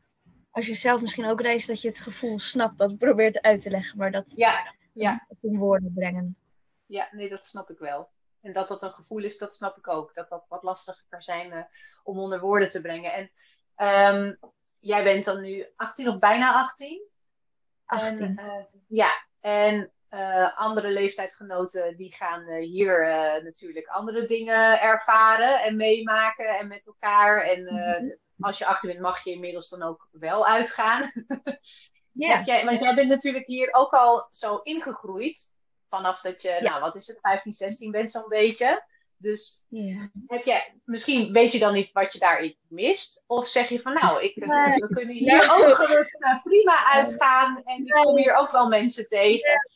als 0.52 0.66
je 0.68 0.76
zelf 0.76 1.02
misschien 1.02 1.26
ook 1.26 1.42
reist, 1.42 1.68
dat 1.68 1.82
je 1.82 1.88
het 1.88 2.00
gevoel 2.00 2.40
snapt. 2.40 2.78
Dat 2.78 2.98
probeert 2.98 3.42
uit 3.42 3.62
te 3.62 3.70
leggen, 3.70 3.98
maar 3.98 4.12
dat 4.12 4.26
Ja, 4.36 4.74
ja, 4.94 5.28
in 5.42 5.58
woorden 5.58 5.94
brengen. 5.94 6.38
ja, 6.86 7.08
nee, 7.12 7.30
dat 7.30 7.46
snap 7.46 7.70
ik 7.70 7.78
wel. 7.78 8.10
En 8.42 8.54
dat 8.54 8.68
dat 8.68 8.82
een 8.82 8.92
gevoel 8.92 9.24
is, 9.24 9.38
dat 9.38 9.54
snap 9.56 9.78
ik 9.78 9.88
ook. 9.88 10.14
Dat 10.14 10.30
dat 10.30 10.46
wat 10.48 10.64
lastiger 10.64 11.04
kan 11.10 11.22
zijn 11.22 11.52
eh, 11.52 11.64
om 12.04 12.20
onder 12.20 12.40
woorden 12.40 12.68
te 12.68 12.82
brengen. 12.82 13.14
En 13.14 13.32
ehm, 13.76 14.34
jij 14.86 15.04
bent 15.04 15.24
dan 15.24 15.42
nu 15.42 15.66
18 15.76 16.08
of 16.08 16.20
bijna 16.20 16.54
18? 16.54 17.02
18. 17.86 18.18
En, 18.20 18.38
eh, 18.38 18.64
ja, 18.88 19.26
en 19.40 19.92
eh, 20.10 20.58
andere 20.58 20.90
leeftijdsgenoten 20.90 21.98
die 21.98 22.16
gaan 22.16 22.48
eh, 22.48 22.64
hier 22.64 23.00
natuurlijk 23.44 23.88
andere 23.88 24.26
dingen 24.26 24.82
ervaren 24.82 25.62
en 25.62 25.76
meemaken 25.76 26.58
en 26.58 26.68
met 26.68 26.86
elkaar. 26.86 27.42
En 27.42 27.64
Mhm. 27.64 28.10
als 28.40 28.58
je 28.58 28.66
18 28.66 28.90
bent, 28.90 29.02
mag 29.02 29.24
je 29.24 29.32
inmiddels 29.32 29.70
dan 29.70 29.84
ook 29.84 30.08
wel 30.12 30.48
uitgaan. 30.48 31.12
Ja, 32.18 32.42
jij, 32.44 32.66
want 32.66 32.80
jij 32.80 32.96
bent 32.96 33.10
natuurlijk 33.10 33.46
hier 33.46 33.70
ook 33.72 33.94
al 33.94 34.28
zo 34.30 34.58
ingegroeid. 34.58 35.50
Vanaf 35.90 36.22
dat 36.22 36.42
je, 36.42 36.58
nou 36.62 36.82
wat 36.82 36.96
is 36.96 37.08
het, 37.08 37.20
15, 37.22 37.52
16 37.52 37.92
bent 37.92 38.12
zo'n 38.12 38.28
beetje. 38.28 38.84
Dus 39.18 39.64
ja. 39.70 40.10
heb 40.28 40.46
jij, 40.46 40.74
misschien 40.86 41.32
weet 41.32 41.52
je 41.52 41.60
dan 41.60 41.74
niet 41.74 41.92
wat 41.92 42.14
je 42.14 42.20
daarin 42.20 42.56
mist. 42.68 43.24
Of 43.28 43.48
zeg 43.48 43.70
je 43.70 43.80
van 43.82 43.94
nou, 43.94 44.24
ik, 44.24 44.36
Nee. 44.36 44.76
we 44.76 44.88
kunnen 44.88 45.16
hier 45.16 45.32
Ja. 45.32 45.56
ook 45.56 45.74
gerust 45.74 46.16
eh, 46.20 46.42
prima 46.44 46.86
uitgaan. 46.94 47.62
En 47.64 47.86
ik 47.86 47.92
kom 47.92 48.18
hier 48.18 48.36
ook 48.36 48.52
wel 48.52 48.68
mensen 48.68 49.08
tegen. 49.08 49.70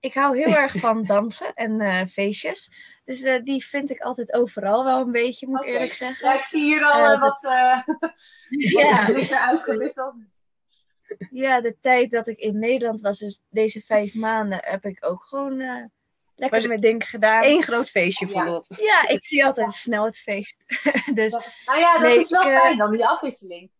Ik 0.00 0.14
hou 0.14 0.38
heel 0.38 0.54
erg 0.56 0.76
van 0.76 1.04
dansen 1.14 1.54
en 1.54 1.80
eh, 1.80 2.06
feestjes. 2.06 2.70
Dus 3.04 3.22
eh, 3.22 3.42
die 3.42 3.64
vind 3.64 3.90
ik 3.90 4.00
altijd 4.00 4.32
overal 4.32 4.84
wel 4.84 5.00
een 5.00 5.12
beetje, 5.12 5.46
moet 5.46 5.60
ik 5.60 5.66
eerlijk 5.68 5.92
zeggen. 5.92 6.28
Ja, 6.28 6.34
ik 6.34 6.42
zie 6.42 6.62
hier 6.62 6.84
al 6.84 7.18
wat, 7.18 7.40
Ja. 8.78 9.12
wat 9.12 9.32
uitgewisseld. 9.32 10.14
Ja, 11.30 11.60
de 11.60 11.76
tijd 11.80 12.10
dat 12.10 12.28
ik 12.28 12.38
in 12.38 12.58
Nederland 12.58 13.00
was, 13.00 13.18
dus 13.18 13.42
deze 13.50 13.80
vijf 13.80 14.14
maanden, 14.14 14.58
heb 14.62 14.84
ik 14.84 15.04
ook 15.04 15.24
gewoon 15.24 15.90
lekker 16.34 16.58
Was- 16.58 16.68
mijn 16.68 16.80
ding 16.80 17.08
gedaan. 17.08 17.44
Eén 17.44 17.62
groot 17.62 17.88
feestje 17.90 18.26
voor 18.28 18.44
Ja. 18.44 18.50
Lot. 18.50 18.66
Ja, 18.80 19.08
ik 19.08 19.24
zie 19.24 19.44
altijd 19.44 19.72
snel 19.72 20.04
het 20.04 20.18
feest. 20.18 20.56
dus 21.14 21.32
Nou 21.66 21.78
ja, 21.80 21.92
dat 21.98 22.08
Nee, 22.08 22.18
is 22.18 22.30
wel 22.30 22.42
eh, 22.42 22.60
fijn 22.60 22.78
dan, 22.78 22.90
die 22.92 23.06
afwisseling. 23.06 23.70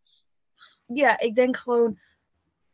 ja, 0.86 1.18
ik 1.18 1.34
denk 1.34 1.57
gewoon 1.57 1.98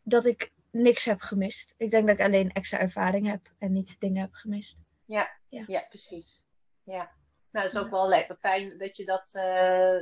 dat 0.03 0.27
ik 0.27 0.51
niks 0.71 1.05
heb 1.05 1.21
gemist. 1.21 1.75
Ik 1.77 1.91
denk 1.91 2.07
dat 2.07 2.19
ik 2.19 2.25
alleen 2.25 2.51
extra 2.53 2.79
ervaring 2.79 3.27
heb 3.31 3.41
en 3.59 3.73
niet 3.73 3.97
dingen 3.99 4.21
heb 4.21 4.33
gemist. 4.35 4.77
Ja, 5.05 5.31
Ja. 5.49 5.65
ja. 5.67 5.81
precies. 5.89 6.43
Ja. 6.85 7.11
Nou, 7.51 7.65
dat 7.67 7.75
is 7.75 7.81
ook 7.81 7.91
wel 7.91 8.09
lekker 8.09 8.37
fijn 8.37 8.79
dat 8.79 8.97
je 8.97 9.05
dat 9.05 9.31
eh, 9.33 9.97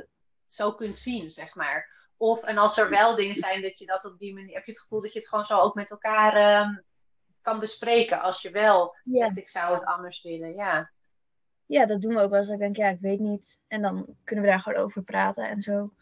zo 0.45 0.73
kunt 0.73 0.97
zien, 0.97 1.27
zeg 1.27 1.55
maar. 1.55 1.97
Of, 2.17 2.43
en 2.43 2.57
als 2.57 2.77
er 2.77 2.89
wel 2.89 3.15
dingen 3.15 3.35
zijn, 3.35 3.61
dat 3.61 3.77
je 3.77 3.85
dat 3.85 4.05
op 4.05 4.19
die 4.19 4.33
manier... 4.33 4.53
Heb 4.55 4.65
je 4.65 4.71
het 4.71 4.81
gevoel 4.81 5.01
dat 5.01 5.13
je 5.13 5.19
het 5.19 5.27
gewoon 5.27 5.43
zo 5.43 5.57
ook 5.59 5.75
met 5.75 5.89
elkaar 5.89 6.33
ehm, 6.35 6.75
kan 7.41 7.59
bespreken? 7.59 8.21
Als 8.21 8.41
je 8.41 8.51
wel 8.51 8.95
Ja. 9.03 9.25
zegt, 9.25 9.37
ik 9.37 9.47
zou 9.47 9.73
het 9.73 9.85
anders 9.85 10.21
willen. 10.21 10.55
Ja, 10.55 10.89
Ja, 11.65 11.85
dat 11.85 12.01
doen 12.01 12.13
we 12.15 12.21
ook 12.21 12.29
wel 12.29 12.39
eens. 12.39 12.49
Ik 12.49 12.59
denk, 12.59 12.75
ja, 12.75 12.87
ik 12.87 12.99
weet 12.99 13.19
niet. 13.19 13.59
En 13.67 13.81
dan 13.81 14.15
kunnen 14.23 14.45
we 14.45 14.51
daar 14.51 14.59
gewoon 14.59 14.83
over 14.83 15.01
praten 15.03 15.49
en 15.49 15.61
zo. 15.61 15.93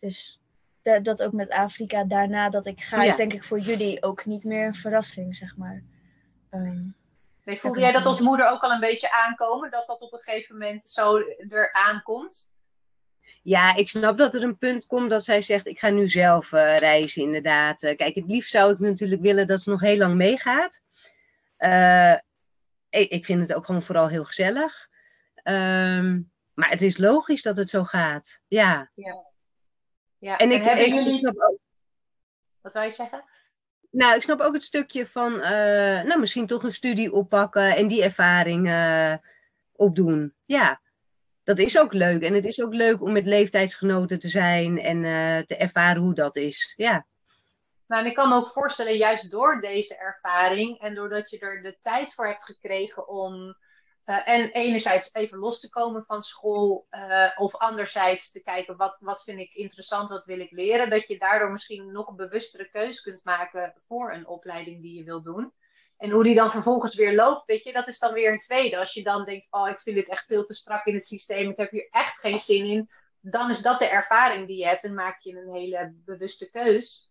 Dus 0.00 0.40
da- 0.82 1.00
dat 1.00 1.22
ook 1.22 1.32
met 1.32 1.50
Afrika 1.50 2.04
daarna 2.04 2.50
dat 2.50 2.66
ik 2.66 2.80
ga, 2.80 3.02
Ja. 3.02 3.10
is 3.10 3.16
denk 3.16 3.32
ik 3.32 3.44
voor 3.44 3.58
jullie 3.58 4.02
ook 4.02 4.24
niet 4.24 4.44
meer 4.44 4.66
een 4.66 4.74
verrassing, 4.74 5.36
zeg 5.36 5.56
maar. 5.56 5.82
Nee, 7.44 7.60
voelde 7.60 7.80
jij 7.80 7.92
dat 7.92 8.04
als 8.04 8.20
moeder 8.20 8.48
ook 8.48 8.62
al 8.62 8.70
een 8.70 8.80
beetje 8.80 9.12
aankomen? 9.12 9.70
Dat 9.70 9.86
dat 9.86 10.00
op 10.00 10.12
een 10.12 10.18
gegeven 10.18 10.58
moment 10.58 10.88
zo 10.88 11.16
er 11.48 11.72
aankomt? 11.72 12.48
Ja, 13.42 13.74
ik 13.74 13.88
snap 13.88 14.18
dat 14.18 14.34
er 14.34 14.42
een 14.42 14.58
punt 14.58 14.86
komt 14.86 15.10
dat 15.10 15.24
zij 15.24 15.40
zegt: 15.40 15.66
Ik 15.66 15.78
ga 15.78 15.90
nu 15.90 16.08
zelf 16.08 16.52
eh, 16.52 16.76
reizen, 16.76 17.22
inderdaad. 17.22 17.82
Eh, 17.82 17.96
kijk, 17.96 18.14
het 18.14 18.26
liefst 18.26 18.50
zou 18.50 18.72
ik 18.72 18.78
natuurlijk 18.78 19.22
willen 19.22 19.46
dat 19.46 19.60
ze 19.60 19.70
nog 19.70 19.80
heel 19.80 19.96
lang 19.96 20.14
meegaat. 20.14 20.80
Eh, 21.56 22.14
ik, 22.90 23.10
ik 23.10 23.24
vind 23.24 23.40
het 23.40 23.54
ook 23.54 23.64
gewoon 23.64 23.82
vooral 23.82 24.08
heel 24.08 24.24
gezellig. 24.24 24.88
Ehm, 25.34 26.20
maar 26.54 26.70
het 26.70 26.82
is 26.82 26.98
logisch 26.98 27.42
dat 27.42 27.56
het 27.56 27.70
zo 27.70 27.84
gaat. 27.84 28.40
Ja. 28.48 28.90
Ja, 30.18 30.36
En 30.36 30.50
ik, 30.50 30.62
hebben 30.62 30.84
ik, 30.84 30.92
ik 30.92 30.98
jullie... 30.98 31.14
snap 31.14 31.34
ook, 31.36 31.58
Wat 32.60 32.72
wil 32.72 32.82
je 32.82 32.90
zeggen? 32.90 33.24
nou, 33.90 34.16
ik 34.16 34.22
snap 34.22 34.40
ook 34.40 34.52
het 34.52 34.62
stukje 34.62 35.06
van, 35.06 35.38
nou, 36.06 36.18
misschien 36.18 36.46
toch 36.46 36.62
een 36.62 36.72
studie 36.72 37.12
oppakken 37.12 37.76
en 37.76 37.88
die 37.88 38.02
ervaring 38.02 38.68
opdoen. 39.72 40.34
Ja, 40.44 40.80
dat 41.48 41.58
is 41.58 41.78
ook 41.78 41.92
leuk. 41.92 42.22
En 42.22 42.34
het 42.34 42.44
is 42.44 42.62
ook 42.62 42.74
leuk 42.74 43.02
om 43.02 43.12
met 43.12 43.26
leeftijdsgenoten 43.26 44.18
te 44.18 44.28
zijn 44.28 44.80
en 44.80 45.04
eh, 45.04 45.44
te 45.44 45.56
ervaren 45.56 46.02
hoe 46.02 46.14
dat 46.14 46.36
is. 46.36 46.72
Ja. 46.76 47.06
Nou, 47.86 48.06
ik 48.06 48.14
kan 48.14 48.28
me 48.28 48.34
ook 48.34 48.52
voorstellen, 48.52 48.96
juist 48.96 49.30
door 49.30 49.60
deze 49.60 49.96
ervaring 49.96 50.80
en 50.80 50.94
doordat 50.94 51.30
je 51.30 51.38
er 51.38 51.62
de 51.62 51.76
tijd 51.78 52.14
voor 52.14 52.26
hebt 52.26 52.44
gekregen 52.44 53.08
om 53.08 53.56
eh, 54.04 54.28
en 54.28 54.50
enerzijds 54.50 55.14
even 55.14 55.38
los 55.38 55.60
te 55.60 55.68
komen 55.68 56.04
van 56.04 56.20
school, 56.20 56.86
eh, 56.90 57.30
of 57.36 57.54
anderzijds 57.54 58.30
te 58.30 58.40
kijken 58.40 58.76
wat, 58.76 58.96
wat 59.00 59.22
vind 59.22 59.38
ik 59.38 59.54
interessant, 59.54 60.08
wat 60.08 60.24
wil 60.24 60.40
ik 60.40 60.50
leren, 60.50 60.90
dat 60.90 61.06
je 61.06 61.18
daardoor 61.18 61.50
misschien 61.50 61.92
nog 61.92 62.08
een 62.08 62.16
bewustere 62.16 62.68
keuze 62.70 63.02
kunt 63.02 63.24
maken 63.24 63.74
voor 63.86 64.12
een 64.12 64.26
opleiding 64.26 64.82
die 64.82 64.94
je 64.94 65.04
wil 65.04 65.22
doen. 65.22 65.52
En 65.98 66.10
hoe 66.10 66.22
die 66.22 66.34
dan 66.34 66.50
vervolgens 66.50 66.94
weer 66.94 67.14
loopt, 67.14 67.46
weet 67.46 67.64
je, 67.64 67.72
dat 67.72 67.88
is 67.88 67.98
dan 67.98 68.12
weer 68.12 68.32
een 68.32 68.38
tweede. 68.38 68.78
Als 68.78 68.92
je 68.92 69.02
dan 69.02 69.24
denkt, 69.24 69.46
oh, 69.50 69.68
ik 69.68 69.78
vind 69.78 69.96
dit 69.96 70.08
echt 70.08 70.26
veel 70.26 70.44
te 70.44 70.54
strak 70.54 70.86
in 70.86 70.94
het 70.94 71.04
systeem, 71.04 71.50
ik 71.50 71.56
heb 71.56 71.70
hier 71.70 71.88
echt 71.90 72.18
geen 72.18 72.38
zin 72.38 72.64
in, 72.64 72.90
dan 73.20 73.50
is 73.50 73.58
dat 73.58 73.78
de 73.78 73.88
ervaring 73.88 74.46
die 74.46 74.56
je 74.56 74.66
hebt 74.66 74.84
en 74.84 74.94
maak 74.94 75.20
je 75.20 75.36
een 75.36 75.52
hele 75.52 75.92
bewuste 76.04 76.50
keus. 76.50 77.10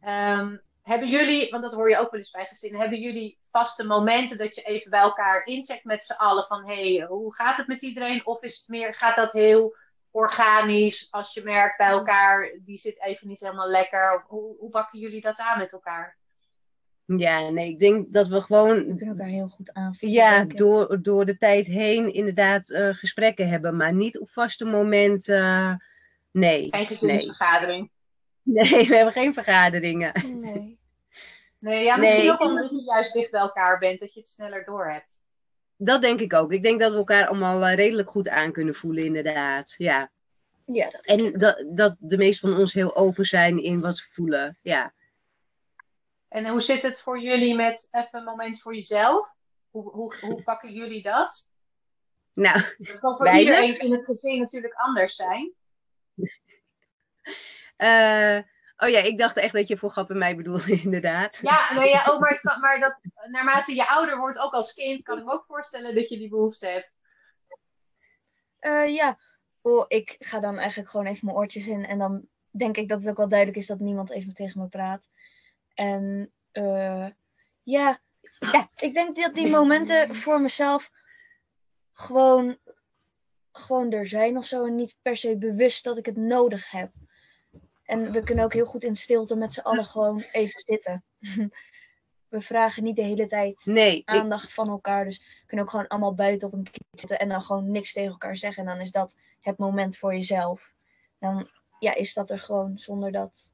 Ehm, 0.00 0.56
hebben 0.82 1.08
jullie, 1.08 1.50
want 1.50 1.62
dat 1.62 1.72
hoor 1.72 1.88
je 1.88 1.98
ook 1.98 2.10
wel 2.10 2.20
eens 2.20 2.30
bij 2.30 2.46
gezinnen, 2.46 2.80
hebben 2.80 3.00
jullie 3.00 3.38
vaste 3.50 3.84
momenten 3.84 4.38
dat 4.38 4.54
je 4.54 4.62
even 4.62 4.90
bij 4.90 5.00
elkaar 5.00 5.44
incheckt 5.44 5.84
met 5.84 6.04
z'n 6.04 6.12
allen 6.12 6.46
van 6.46 6.66
hé, 6.66 6.96
hey, 6.96 7.06
hoe 7.06 7.34
gaat 7.34 7.56
het 7.56 7.66
met 7.66 7.82
iedereen? 7.82 8.26
Of 8.26 8.42
is 8.42 8.58
het 8.58 8.68
meer, 8.68 8.94
gaat 8.94 9.16
dat 9.16 9.32
heel 9.32 9.76
organisch 10.10 11.08
als 11.10 11.34
je 11.34 11.42
merkt 11.42 11.76
bij 11.76 11.88
elkaar, 11.88 12.58
die 12.60 12.76
zit 12.76 13.02
even 13.02 13.28
niet 13.28 13.40
helemaal 13.40 13.68
lekker? 13.68 14.14
Of 14.14 14.28
hoe, 14.28 14.56
hoe 14.58 14.70
pakken 14.70 14.98
jullie 14.98 15.20
dat 15.20 15.36
aan 15.38 15.58
met 15.58 15.72
elkaar? 15.72 16.16
Ja, 17.18 17.50
nee, 17.50 17.68
ik 17.68 17.78
denk 17.78 18.12
dat 18.12 18.28
we 18.28 18.40
gewoon 18.40 18.76
we 18.76 18.84
kunnen 18.84 19.08
elkaar 19.08 19.26
heel 19.26 19.48
goed 19.48 19.72
aanvullen. 19.72 20.14
ja, 20.14 20.44
door, 20.44 21.02
door 21.02 21.24
de 21.24 21.36
tijd 21.36 21.66
heen 21.66 22.12
inderdaad 22.12 22.70
eh, 22.70 22.88
gesprekken 22.94 23.48
hebben, 23.48 23.76
maar 23.76 23.92
niet 23.94 24.18
op 24.18 24.30
vaste 24.30 24.64
momenten. 24.64 25.82
nee. 26.32 26.68
Geen 26.70 26.70
Nee. 26.70 26.86
gezinsvergadering. 26.86 27.90
nee, 28.42 28.88
we 28.88 28.94
hebben 28.94 29.12
geen 29.12 29.34
vergaderingen. 29.34 30.40
Nee. 30.40 30.80
Nee, 31.58 31.84
ja, 31.84 31.96
misschien 31.96 32.20
Nee, 32.20 32.30
ook 32.32 32.40
omdat 32.44 32.70
je 32.70 32.82
juist 32.82 33.12
dicht 33.12 33.30
bij 33.30 33.40
elkaar 33.40 33.78
bent, 33.78 34.00
dat 34.00 34.14
je 34.14 34.20
het 34.20 34.28
sneller 34.28 34.64
door 34.64 34.90
hebt. 34.90 35.20
Dat 35.76 36.00
denk 36.00 36.20
ik 36.20 36.32
ook. 36.32 36.52
Ik 36.52 36.62
denk 36.62 36.80
dat 36.80 36.90
we 36.92 36.96
elkaar 36.96 37.26
allemaal 37.26 37.66
eh, 37.66 37.74
redelijk 37.74 38.10
goed 38.10 38.28
aan 38.28 38.52
kunnen 38.52 38.74
voelen, 38.74 39.04
inderdaad. 39.04 39.74
Ja. 39.76 40.10
Ja, 40.66 40.90
dat 40.90 41.00
En 41.04 41.32
dat, 41.38 41.64
dat 41.70 41.96
de 41.98 42.16
meesten 42.16 42.50
van 42.50 42.58
ons 42.58 42.72
heel 42.72 42.96
open 42.96 43.26
zijn 43.26 43.62
in 43.62 43.80
wat 43.80 43.96
ze 43.96 44.04
voelen. 44.12 44.58
Ja. 44.62 44.92
En 46.32 46.46
hoe 46.46 46.60
zit 46.60 46.82
het 46.82 47.00
voor 47.00 47.20
jullie 47.20 47.54
met 47.54 47.88
even 47.90 48.18
een 48.18 48.24
moment 48.24 48.60
voor 48.60 48.74
jezelf? 48.74 49.34
Hoe, 49.70 49.90
hoe, 49.90 50.16
hoe 50.20 50.42
pakken 50.52 50.72
jullie 50.72 51.02
dat? 51.02 51.50
Nou, 52.32 52.60
Dat 52.78 52.98
kan 52.98 53.16
voor 53.16 53.24
Weinig. 53.26 53.60
iedereen 53.60 53.78
in 53.78 53.92
het 53.92 54.04
gezin 54.04 54.38
natuurlijk 54.38 54.74
anders 54.74 55.14
zijn. 55.14 55.52
eh, 57.76 58.38
oh 58.76 58.88
ja, 58.88 58.98
ik 58.98 59.18
dacht 59.18 59.36
echt 59.36 59.52
dat 59.52 59.68
je 59.68 59.76
voor 59.76 59.90
grap 59.90 60.10
en 60.10 60.18
mij 60.18 60.36
bedoelde, 60.36 60.80
inderdaad. 60.84 61.38
Ja, 61.42 61.74
nee, 61.74 61.88
ja 61.88 62.04
oh, 62.12 62.20
maar, 62.20 62.30
het 62.30 62.40
kan- 62.40 62.60
maar 62.60 62.80
dat, 62.80 63.00
naarmate 63.30 63.74
je 63.74 63.88
ouder 63.88 64.18
wordt, 64.18 64.38
ook 64.38 64.52
als 64.52 64.72
kind, 64.72 65.02
kan 65.02 65.18
ik 65.18 65.24
me 65.24 65.32
ook 65.32 65.44
voorstellen 65.46 65.94
dat 65.94 66.08
je 66.08 66.18
die 66.18 66.28
behoefte 66.28 66.66
hebt. 66.66 66.92
Eh, 68.58 68.94
ja, 68.94 69.18
oh, 69.60 69.84
ik 69.88 70.16
ga 70.18 70.40
dan 70.40 70.58
eigenlijk 70.58 70.90
gewoon 70.90 71.06
even 71.06 71.26
mijn 71.26 71.36
oortjes 71.38 71.66
in. 71.66 71.86
En 71.86 71.98
dan 71.98 72.26
denk 72.50 72.76
ik 72.76 72.88
dat 72.88 72.98
het 73.00 73.08
ook 73.10 73.16
wel 73.16 73.28
duidelijk 73.28 73.58
is 73.58 73.66
dat 73.66 73.78
niemand 73.78 74.10
even 74.10 74.34
tegen 74.34 74.60
me 74.60 74.68
praat. 74.68 75.10
En 75.74 76.32
eh, 76.52 77.06
ja, 77.62 78.00
ja, 78.38 78.70
ik 78.76 78.94
denk 78.94 79.16
dat 79.16 79.34
die 79.34 79.50
momenten 79.50 80.14
voor 80.14 80.40
mezelf 80.40 80.90
gewoon, 81.92 82.58
gewoon 83.52 83.92
er 83.92 84.06
zijn 84.06 84.36
of 84.36 84.46
zo. 84.46 84.64
En 84.64 84.74
niet 84.74 84.96
per 85.02 85.16
se 85.16 85.36
bewust 85.36 85.84
dat 85.84 85.98
ik 85.98 86.06
het 86.06 86.16
nodig 86.16 86.70
heb. 86.70 86.90
En 87.84 88.12
we 88.12 88.22
kunnen 88.22 88.44
ook 88.44 88.52
heel 88.52 88.64
goed 88.64 88.84
in 88.84 88.96
stilte 88.96 89.36
met 89.36 89.54
z'n 89.54 89.60
allen 89.60 89.84
gewoon 89.84 90.20
even 90.32 90.60
zitten. 90.60 91.04
We 92.28 92.40
vragen 92.40 92.82
niet 92.82 92.96
de 92.96 93.02
hele 93.02 93.26
tijd 93.26 93.66
Nee, 93.66 93.96
ik, 93.96 94.08
aandacht 94.08 94.54
van 94.54 94.68
elkaar. 94.68 95.04
Dus 95.04 95.18
we 95.18 95.46
kunnen 95.46 95.64
ook 95.64 95.70
gewoon 95.70 95.88
allemaal 95.88 96.14
buiten 96.14 96.48
op 96.48 96.54
een 96.54 96.70
kiet 96.70 96.84
zitten 96.90 97.18
en 97.18 97.28
dan 97.28 97.42
gewoon 97.42 97.70
niks 97.70 97.92
tegen 97.92 98.10
elkaar 98.10 98.36
zeggen. 98.36 98.62
En 98.62 98.68
dan 98.68 98.80
is 98.80 98.90
dat 98.90 99.16
het 99.40 99.58
moment 99.58 99.98
voor 99.98 100.14
jezelf. 100.14 100.72
Dan 101.18 101.48
ja, 101.78 101.94
is 101.94 102.14
dat 102.14 102.30
er 102.30 102.38
gewoon 102.38 102.78
zonder 102.78 103.12
dat 103.12 103.52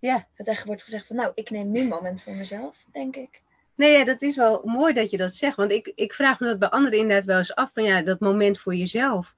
Ja. 0.00 0.28
het 0.34 0.48
echt 0.48 0.64
wordt 0.64 0.82
gezegd 0.82 1.06
van 1.06 1.16
nou, 1.16 1.32
ik 1.34 1.50
neem 1.50 1.70
nu 1.70 1.80
een 1.80 1.88
moment 1.88 2.22
voor 2.22 2.34
mezelf, 2.34 2.76
denk 2.92 3.16
ik. 3.16 3.42
nee, 3.74 3.92
ja, 3.98 4.04
dat 4.04 4.22
is 4.22 4.36
wel 4.36 4.62
mooi 4.64 4.92
dat 4.94 5.10
je 5.10 5.16
dat 5.16 5.34
zegt. 5.34 5.56
Want 5.56 5.70
ik, 5.70 5.92
ik 5.94 6.14
vraag 6.14 6.40
me 6.40 6.46
dat 6.46 6.58
bij 6.58 6.68
anderen 6.68 6.98
inderdaad 6.98 7.24
wel 7.24 7.38
eens 7.38 7.54
af. 7.54 7.70
Van 7.74 7.82
ja, 7.84 8.02
dat 8.02 8.20
moment 8.20 8.58
voor 8.60 8.74
jezelf. 8.74 9.34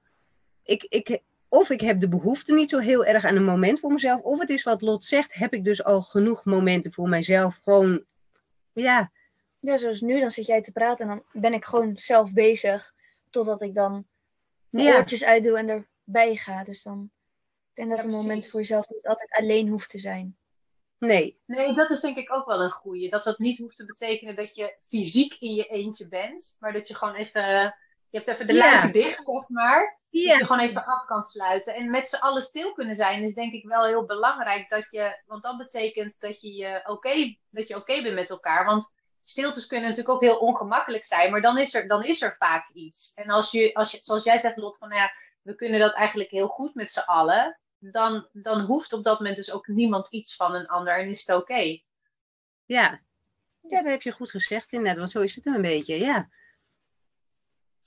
Ik, 0.63 0.83
ik, 0.83 1.19
of 1.47 1.69
ik 1.69 1.81
heb 1.81 1.99
de 1.99 2.07
behoefte 2.07 2.53
niet 2.53 2.69
zo 2.69 2.79
heel 2.79 3.05
erg 3.05 3.25
aan 3.25 3.35
een 3.35 3.43
moment 3.45 3.79
voor 3.79 3.91
mezelf. 3.91 4.21
Of 4.21 4.39
het 4.39 4.49
is 4.49 4.63
wat 4.63 4.81
Lot 4.81 5.05
zegt, 5.05 5.33
heb 5.33 5.53
ik 5.53 5.63
dus 5.63 5.83
al 5.83 6.01
genoeg 6.01 6.45
momenten 6.45 6.93
voor 6.93 7.09
mijzelf. 7.09 7.59
Gewoon, 7.63 8.03
ja, 8.73 9.11
Ja, 9.59 9.77
zoals 9.77 10.01
nu, 10.01 10.19
dan 10.19 10.31
zit 10.31 10.45
jij 10.45 10.61
te 10.61 10.71
praten 10.71 11.09
en 11.09 11.15
dan 11.15 11.41
ben 11.41 11.53
ik 11.53 11.65
gewoon 11.65 11.97
zelf 11.97 12.33
bezig. 12.33 12.93
Totdat 13.29 13.61
ik 13.61 13.73
dan 13.73 14.05
mijn 14.69 14.85
Ja. 14.85 14.95
oortjes 14.97 15.23
uitdoe 15.23 15.57
en 15.57 15.69
erbij 16.03 16.35
ga. 16.35 16.63
Dus 16.63 16.83
dan 16.83 17.11
ik 17.73 17.83
denk 17.83 17.89
dat 17.95 18.03
een 18.03 18.11
moment 18.11 18.47
voor 18.47 18.59
jezelf 18.59 18.89
niet 18.89 19.07
altijd 19.07 19.31
alleen 19.31 19.67
hoeft 19.69 19.89
te 19.89 19.99
zijn. 19.99 20.37
Nee. 21.05 21.39
Nee, 21.45 21.73
dat 21.73 21.89
is 21.89 21.99
denk 21.99 22.17
ik 22.17 22.33
ook 22.33 22.45
wel 22.45 22.61
een 22.61 22.71
goeie. 22.71 23.09
Dat 23.09 23.23
dat 23.23 23.39
niet 23.39 23.57
hoeft 23.57 23.77
te 23.77 23.85
betekenen 23.85 24.35
dat 24.35 24.55
je 24.55 24.75
fysiek 24.89 25.35
in 25.39 25.53
je 25.53 25.65
eentje 25.65 26.07
bent, 26.07 26.55
maar 26.59 26.73
dat 26.73 26.87
je 26.87 26.95
gewoon 26.95 27.15
even, 27.15 27.41
je 28.09 28.17
hebt 28.17 28.27
even 28.27 28.47
de 28.47 28.53
Ja. 28.53 28.69
luiken 28.69 28.91
dicht, 28.91 29.23
zeg 29.25 29.47
maar. 29.47 30.01
Dat 30.09 30.21
je 30.21 30.45
gewoon 30.45 30.59
even 30.59 30.85
af 30.85 31.05
kan 31.05 31.21
sluiten. 31.21 31.75
En 31.75 31.89
met 31.89 32.07
z'n 32.07 32.15
allen 32.15 32.41
stil 32.41 32.73
kunnen 32.73 32.95
zijn 32.95 33.23
is 33.23 33.33
denk 33.33 33.53
ik 33.53 33.65
wel 33.65 33.85
heel 33.85 34.05
belangrijk. 34.05 34.69
Dat 34.69 34.87
je, 34.89 35.21
want 35.25 35.43
dat 35.43 35.57
betekent 35.57 36.19
dat 36.19 36.41
je, 36.41 36.53
je 36.53 36.81
oké 36.85 37.35
dat 37.49 37.67
je 37.67 37.75
oké 37.75 38.01
bent 38.01 38.15
met 38.15 38.29
elkaar. 38.29 38.65
Want 38.65 38.91
stiltes 39.21 39.67
kunnen 39.67 39.89
natuurlijk 39.89 40.15
ook 40.15 40.21
heel 40.21 40.37
ongemakkelijk 40.37 41.03
zijn. 41.03 41.31
Maar 41.31 41.41
dan 41.41 41.57
is 41.57 41.73
er, 41.73 41.87
dan 41.87 42.03
is 42.03 42.21
er 42.21 42.35
vaak 42.39 42.69
iets. 42.73 43.11
En 43.15 43.29
als 43.29 43.51
je, 43.51 43.73
als 43.73 43.91
je 43.91 44.01
zoals 44.01 44.23
jij 44.23 44.39
zegt 44.39 44.57
Lot, 44.57 44.77
van 44.77 44.89
nou 44.89 45.01
ja, 45.01 45.11
we 45.41 45.55
kunnen 45.55 45.79
dat 45.79 45.93
eigenlijk 45.93 46.29
heel 46.29 46.47
goed 46.47 46.75
met 46.75 46.91
z'n 46.91 46.99
allen. 46.99 47.59
Dan, 47.91 48.27
dan 48.31 48.61
hoeft 48.61 48.93
op 48.93 49.03
dat 49.03 49.17
moment 49.17 49.35
dus 49.35 49.51
ook 49.51 49.67
niemand 49.67 50.07
iets 50.09 50.35
van 50.35 50.55
een 50.55 50.67
ander. 50.67 50.97
En 50.97 51.07
is 51.07 51.27
het 51.27 51.35
oké. 51.35 51.79
ja. 52.65 53.01
Ja, 53.69 53.81
dat 53.81 53.91
heb 53.91 54.01
je 54.01 54.11
goed 54.11 54.31
gezegd 54.31 54.71
inderdaad. 54.71 54.97
Want 54.97 55.11
zo 55.11 55.21
is 55.21 55.35
het 55.35 55.45
een 55.45 55.61
beetje, 55.61 55.99
ja. 55.99 56.29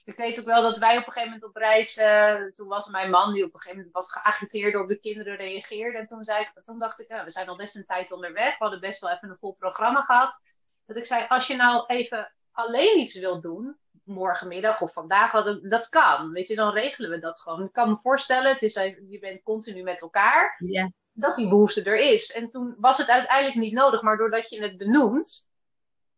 Ik 0.05 0.17
weet 0.17 0.39
ook 0.39 0.45
wel 0.45 0.63
dat 0.63 0.77
wij 0.77 0.97
op 0.97 1.07
een 1.07 1.13
gegeven 1.13 1.33
moment 1.33 1.45
op 1.45 1.57
reis, 1.57 1.97
eh, 1.97 2.45
toen 2.45 2.69
was 2.69 2.87
mijn 2.87 3.11
man 3.11 3.33
die 3.33 3.45
op 3.45 3.55
een 3.55 3.61
gegeven 3.61 3.77
moment 3.77 3.95
wat 3.95 4.11
geagiteerd 4.11 4.77
op 4.77 4.89
de 4.89 4.99
kinderen 4.99 5.37
reageerde. 5.37 5.99
En 5.99 6.07
toen, 6.07 6.25
zei 6.25 6.41
ik, 6.41 6.63
toen 6.65 6.79
dacht 6.79 7.01
ik, 7.01 7.09
we 7.09 7.31
zijn 7.31 7.49
al 7.49 7.57
best 7.57 7.77
een 7.77 7.87
tijd 7.87 8.13
onderweg. 8.13 8.51
We 8.51 8.65
hadden 8.65 8.81
best 8.81 9.01
wel 9.01 9.11
even 9.11 9.31
een 9.31 9.37
vol 9.39 9.55
programma 9.55 10.03
gehad. 10.03 10.41
Dat 10.87 10.97
ik 10.97 11.05
zei, 11.05 11.27
als 11.29 11.47
je 11.47 11.57
nou 11.57 11.87
even 11.87 12.33
alleen 12.51 12.99
iets 12.99 13.15
wilt 13.15 13.43
doen, 13.43 13.79
morgenmiddag 14.07 14.81
of 14.81 14.93
vandaag, 14.93 15.31
hadden- 15.31 15.69
dat 15.69 15.89
kan. 15.89 16.33
Weet 16.33 16.49
je, 16.49 16.55
dan 16.55 16.73
regelen 16.73 17.11
we 17.11 17.19
dat 17.19 17.41
gewoon. 17.41 17.65
Ik 17.65 17.73
kan 17.73 17.89
me 17.89 17.97
voorstellen, 17.97 18.53
het 18.53 18.63
is, 18.63 18.75
even- 18.75 19.11
je 19.11 19.19
bent 19.19 19.43
continu 19.43 19.83
met 19.83 20.01
elkaar. 20.01 20.57
Ja, 20.65 20.91
dat 21.13 21.37
die 21.37 21.49
behoefte 21.49 21.83
er 21.83 21.97
is. 21.99 22.33
En 22.33 22.51
toen 22.51 22.75
was 22.79 22.97
het 22.97 23.09
uiteindelijk 23.09 23.57
niet 23.59 23.73
nodig, 23.73 24.03
maar 24.03 24.17
doordat 24.17 24.49
je 24.51 24.63
het 24.63 24.77
benoemt 24.77 25.45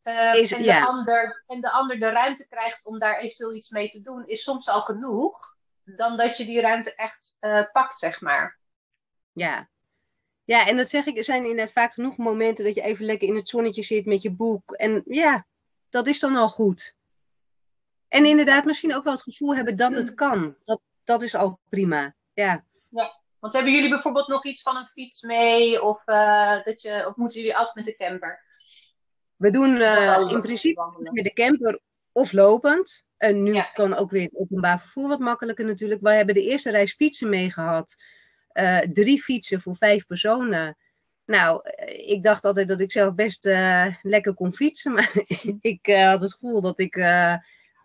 uh, 0.05 0.35
Is- 0.35 0.53
en, 0.53 0.63
ja. 0.63 0.81
de 0.81 0.87
ander, 0.87 1.45
en 1.47 1.61
de 1.61 1.71
ander 1.71 1.99
de 1.99 2.09
ruimte 2.11 2.49
krijgt 2.49 2.85
om 2.85 2.99
daar 2.99 3.19
eventueel 3.19 3.55
iets 3.55 3.71
mee 3.71 3.89
te 3.89 4.01
doen, 4.01 4.27
is 4.27 4.43
soms 4.43 4.69
al 4.69 4.83
genoeg. 4.83 5.57
Dan 5.85 6.17
dat 6.17 6.37
je 6.37 6.45
die 6.45 6.61
ruimte 6.61 6.95
echt 6.95 7.35
eh, 7.39 7.63
pakt, 7.73 7.99
zeg 7.99 8.21
maar. 8.21 8.59
Ja. 9.33 9.69
Ja, 10.45 10.67
en 10.67 10.77
dat 10.77 10.89
zeg 10.89 11.07
ik, 11.07 11.17
er 11.17 11.25
zijn 11.25 11.43
inderdaad 11.43 11.73
vaak 11.73 11.93
genoeg 11.93 12.17
momenten 12.17 12.65
dat 12.65 12.75
je 12.75 12.83
even 12.83 13.05
lekker 13.05 13.29
in 13.29 13.35
het 13.35 13.49
zonnetje 13.49 13.83
zit 13.83 14.07
met 14.07 14.23
je 14.23 14.31
boek. 14.31 14.73
En 14.73 15.03
ja, 15.07 15.47
dat 15.89 16.07
is 16.07 16.21
dan 16.21 16.37
al 16.37 16.49
goed. 16.49 16.97
En 18.09 18.25
inderdaad, 18.25 18.65
misschien 18.65 18.95
ook 18.95 19.05
wel 19.05 19.13
het 19.13 19.23
gevoel 19.23 19.55
hebben 19.57 19.77
dat 19.77 19.97
het 19.97 20.15
kan. 20.15 20.57
Dat, 20.65 20.81
dat 21.05 21.23
is 21.23 21.35
al 21.35 21.61
prima. 21.69 22.15
Ja. 22.33 22.65
Want 23.39 23.53
hebben 23.53 23.73
jullie 23.73 23.89
bijvoorbeeld 23.91 24.29
nog 24.29 24.45
iets 24.45 24.63
van 24.63 24.77
een 24.77 24.87
fiets 24.87 25.23
mee? 25.23 25.83
Of, 25.83 26.03
eh, 26.05 26.65
dat 26.65 26.81
je, 26.81 27.07
of 27.09 27.17
moeten 27.17 27.41
jullie 27.41 27.57
altijd 27.57 27.75
met 27.75 27.85
de 27.85 28.05
camper? 28.05 28.43
We 29.37 29.51
doen 29.51 29.81
eh, 29.81 30.27
in 30.29 30.41
principe 30.41 31.09
met 31.13 31.25
de 31.25 31.33
camper 31.33 31.81
of 32.13 32.33
lopend. 32.33 33.07
En 33.17 33.43
nu 33.43 33.53
Ja. 33.53 33.63
kan 33.63 33.95
ook 33.97 34.11
weer 34.11 34.23
het 34.23 34.37
openbaar 34.37 34.81
vervoer 34.81 35.09
wat 35.09 35.19
makkelijker 35.19 35.65
natuurlijk. 35.65 36.01
We 36.01 36.11
hebben 36.11 36.35
de 36.35 36.43
eerste 36.43 36.71
reis 36.71 36.95
fietsen 36.95 37.29
mee 37.29 37.51
gehad. 37.51 37.97
Eh, 38.49 38.79
drie 38.79 39.23
fietsen 39.23 39.61
voor 39.61 39.77
vijf 39.77 40.07
personen. 40.07 40.77
Nou, 41.25 41.61
ik 41.87 42.23
dacht 42.23 42.45
altijd 42.45 42.69
dat 42.69 42.81
ik 42.81 42.93
zelf 42.93 43.15
best 43.15 43.45
lekker 44.03 44.35
kon 44.35 44.53
fietsen. 44.55 44.93
Maar 44.95 45.13
ik 45.61 45.87
had 45.87 46.21
het 46.21 46.33
gevoel 46.33 46.61
dat 46.61 46.79
ik 46.79 46.97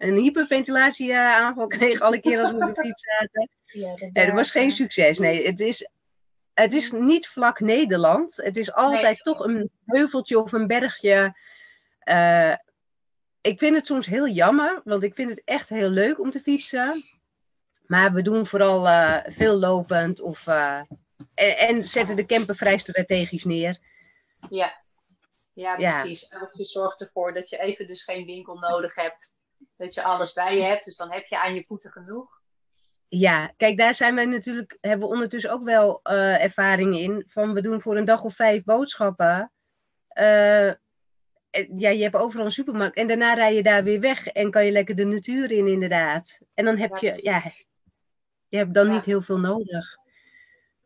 een 0.04 0.18
hyperventilatieaanval 0.18 1.68
kreeg 1.68 2.00
alle 2.02 2.20
keer 2.20 2.40
als 2.40 2.52
we 2.52 2.56
op 2.68 2.76
de 2.76 2.82
fiets 2.82 3.04
zaten. 3.20 3.50
Ja, 3.66 3.96
Nee, 4.12 4.26
dat 4.26 4.36
was 4.36 4.52
geen 4.52 4.72
succes. 4.72 5.20
Nee, 5.20 5.46
het 5.46 5.60
is, 5.60 5.90
het 6.54 6.74
is 6.74 6.92
niet 6.92 7.28
vlak 7.28 7.60
Nederland. 7.60 8.36
Het 8.36 8.58
is 8.58 8.74
altijd 8.74 9.04
Nee. 9.04 9.16
toch 9.16 9.40
een 9.40 9.72
heuveltje 9.86 10.40
of 10.40 10.52
een 10.52 10.68
bergje. 10.68 11.38
Eh, 12.00 12.56
ik 13.42 13.60
vind 13.60 13.76
het 13.76 13.86
soms 13.86 14.06
heel 14.06 14.28
jammer, 14.28 14.82
want 14.84 15.04
ik 15.04 15.16
vind 15.16 15.30
het 15.30 15.42
echt 15.46 15.70
heel 15.70 15.90
leuk 15.90 16.20
om 16.20 16.32
te 16.32 16.40
fietsen. 16.40 17.04
Maar 17.86 18.14
we 18.14 18.22
doen 18.22 18.46
vooral 18.48 18.88
eh, 18.88 19.18
veel 19.34 19.60
lopend 19.60 20.22
of, 20.22 20.48
eh, 20.48 20.80
en, 21.34 21.58
en 21.58 21.86
zetten 21.86 22.16
de 22.16 22.26
camper 22.26 22.56
vrij 22.56 22.78
strategisch 22.78 23.44
neer. 23.44 23.80
Ja, 24.50 24.82
ja 25.54 25.78
Ja. 25.78 26.02
precies. 26.02 26.28
En 26.28 26.50
je 26.54 26.64
zorgt 26.64 27.02
ervoor 27.02 27.34
dat 27.34 27.50
je 27.50 27.58
even 27.58 27.88
dus 27.88 28.04
geen 28.04 28.26
winkel 28.26 28.56
nodig 28.58 28.96
hebt. 28.96 29.36
Dat 29.78 29.94
je 29.94 30.04
alles 30.04 30.34
bij 30.34 30.56
je 30.56 30.64
hebt. 30.64 30.86
Dus 30.86 30.96
dan 30.96 31.12
heb 31.12 31.26
je 31.26 31.42
aan 31.42 31.54
je 31.54 31.66
voeten 31.66 31.92
genoeg. 31.92 32.42
Ja, 33.08 33.54
kijk, 33.58 33.78
daar 33.78 33.96
zijn 33.96 34.16
wij 34.16 34.26
natuurlijk, 34.26 34.78
hebben 34.82 35.08
we 35.08 35.14
ondertussen 35.14 35.52
ook 35.52 35.64
wel 35.64 36.00
eh 36.04 36.44
ervaring 36.44 36.98
in. 36.98 37.24
Van 37.28 37.54
we 37.54 37.62
doen 37.62 37.82
voor 37.82 37.98
een 37.98 38.06
dag 38.06 38.24
of 38.24 38.36
vijf 38.36 38.64
boodschappen. 38.64 39.52
Eh, 40.08 40.72
ja, 41.78 41.90
je 41.90 42.04
hebt 42.04 42.16
overal 42.16 42.46
een 42.46 42.52
supermarkt. 42.52 42.96
En 42.96 43.08
daarna 43.08 43.34
rij 43.34 43.56
je 43.56 43.64
daar 43.64 43.84
weer 43.84 44.00
weg 44.00 44.28
en 44.28 44.52
kan 44.52 44.66
je 44.66 44.72
lekker 44.72 44.96
de 44.96 45.06
natuur 45.06 45.52
in, 45.52 45.68
inderdaad. 45.68 46.40
En 46.54 46.66
dan 46.66 46.78
heb 46.78 46.98
je, 46.98 47.20
ja, 47.22 47.42
je 48.48 48.58
hebt 48.58 48.74
dan 48.74 48.88
Ja. 48.88 48.94
niet 48.94 49.06
heel 49.06 49.22
veel 49.22 49.40
nodig. 49.40 49.98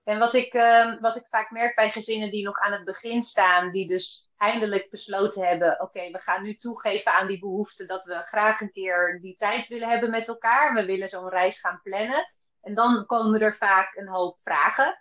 En 0.03 0.19
wat 0.19 0.33
ik, 0.33 0.53
ehm, 0.53 0.99
wat 0.99 1.15
ik 1.15 1.25
vaak 1.29 1.51
merk 1.51 1.75
bij 1.75 1.91
gezinnen 1.91 2.29
die 2.29 2.43
nog 2.43 2.59
aan 2.59 2.71
het 2.71 2.83
begin 2.83 3.21
staan, 3.21 3.71
die 3.71 3.87
dus 3.87 4.26
eindelijk 4.37 4.89
besloten 4.89 5.47
hebben: 5.47 5.81
oké, 5.81 6.11
we 6.11 6.19
gaan 6.19 6.43
nu 6.43 6.55
toegeven 6.55 7.13
aan 7.13 7.27
die 7.27 7.39
behoefte 7.39 7.85
dat 7.85 8.03
we 8.03 8.15
graag 8.25 8.61
een 8.61 8.71
keer 8.71 9.19
die 9.21 9.35
tijd 9.37 9.67
willen 9.67 9.89
hebben 9.89 10.09
met 10.09 10.27
elkaar. 10.27 10.73
We 10.73 10.85
willen 10.85 11.07
zo'n 11.07 11.29
reis 11.29 11.59
gaan 11.59 11.79
plannen. 11.83 12.31
En 12.61 12.73
dan 12.73 13.05
komen 13.05 13.41
er 13.41 13.55
vaak 13.55 13.95
een 13.95 14.07
hoop 14.07 14.39
vragen. 14.39 14.99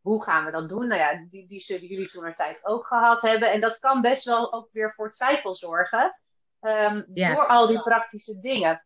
Hoe 0.00 0.22
gaan 0.22 0.44
we 0.44 0.50
dat 0.50 0.68
doen? 0.68 0.86
Nou 0.86 1.00
ja, 1.00 1.26
die, 1.30 1.46
die 1.46 1.58
zullen 1.58 1.86
jullie 1.86 2.10
toen 2.10 2.32
tijd 2.32 2.64
ook 2.64 2.86
gehad 2.86 3.20
hebben. 3.20 3.50
En 3.50 3.60
dat 3.60 3.78
kan 3.78 4.00
best 4.00 4.24
wel 4.24 4.52
ook 4.52 4.68
weer 4.72 4.92
voor 4.94 5.10
twijfel 5.12 5.52
zorgen. 5.52 6.20
ehm, 6.60 7.02
Ja. 7.14 7.34
Door 7.34 7.46
al 7.46 7.66
die 7.66 7.82
praktische 7.82 8.38
dingen. 8.38 8.84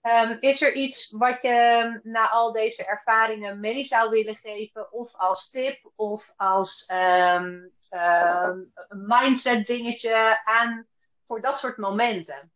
Ehm, 0.00 0.36
is 0.40 0.62
er 0.62 0.72
iets 0.72 1.10
wat 1.10 1.42
je 1.42 2.00
na 2.02 2.28
al 2.30 2.52
deze 2.52 2.84
ervaringen 2.84 3.60
mee 3.60 3.82
zou 3.82 4.10
willen 4.10 4.36
geven? 4.36 4.92
Of 4.92 5.14
als 5.14 5.48
tip 5.48 5.92
of 5.96 6.32
als 6.36 6.84
ehm, 6.86 7.58
ehm, 7.92 8.58
een 8.88 9.04
mindset 9.06 9.66
dingetje 9.66 10.40
aan 10.44 10.86
voor 11.26 11.40
dat 11.40 11.58
soort 11.58 11.76
momenten? 11.76 12.50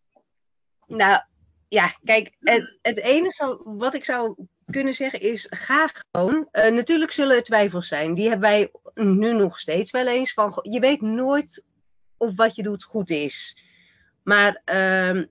Nou, 0.87 1.23
ja, 1.69 1.97
kijk, 2.05 2.37
het, 2.41 2.79
het 2.83 2.99
enige 2.99 3.61
wat 3.65 3.95
ik 3.95 4.05
zou 4.05 4.35
kunnen 4.67 4.95
zeggen 4.95 5.21
is, 5.21 5.47
ga 5.51 5.91
gewoon. 6.11 6.49
Eh, 6.51 6.73
natuurlijk 6.73 7.13
zullen 7.13 7.37
er 7.37 7.43
twijfels 7.43 7.89
zijn. 7.89 8.15
Die 8.15 8.29
hebben 8.29 8.49
wij 8.51 8.71
nu 8.95 9.33
nog 9.33 9.59
steeds 9.59 9.91
wel 9.91 10.07
eens. 10.07 10.33
Van, 10.33 10.59
je 10.63 10.81
weet 10.81 11.01
nooit 11.01 11.65
of 12.17 12.37
wat 12.37 12.55
je 12.55 12.63
doet 12.63 12.83
goed 12.83 13.11
is. 13.11 13.59
Maar 14.23 14.61
ehm, 14.65 15.25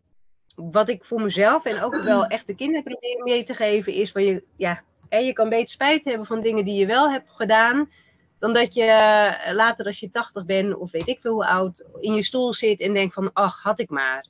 wat 0.56 0.90
ik 0.90 1.06
voor 1.06 1.22
mezelf 1.22 1.66
en 1.66 1.82
ook 1.82 1.96
wel 1.96 2.26
echt 2.26 2.48
de 2.48 2.56
kinderen 2.56 2.84
probeer 2.84 3.24
mee 3.24 3.44
te 3.44 3.54
geven, 3.54 3.94
is 3.94 4.12
van 4.12 4.24
je, 4.24 4.44
ja, 4.58 4.84
hè, 5.10 5.18
je 5.18 5.34
kan 5.34 5.50
beter 5.50 5.70
spijt 5.70 6.06
hebben 6.06 6.26
van 6.26 6.42
dingen 6.42 6.66
die 6.66 6.80
je 6.80 6.86
wel 6.86 7.12
hebt 7.12 7.32
gedaan. 7.32 7.90
Dan 8.40 8.54
dat 8.54 8.74
je 8.74 8.84
eh, 8.84 9.54
later 9.54 9.86
als 9.86 10.00
je 10.00 10.12
80 10.12 10.46
bent 10.46 10.76
of 10.76 10.92
weet 10.92 11.08
ik 11.08 11.20
veel 11.22 11.34
hoe 11.34 11.46
oud, 11.46 11.84
in 12.00 12.14
je 12.14 12.24
stoel 12.24 12.54
zit 12.54 12.80
en 12.80 12.94
denkt 12.94 13.14
van 13.14 13.34
ach, 13.34 13.62
had 13.62 13.80
ik 13.80 13.90
maar. 13.90 14.26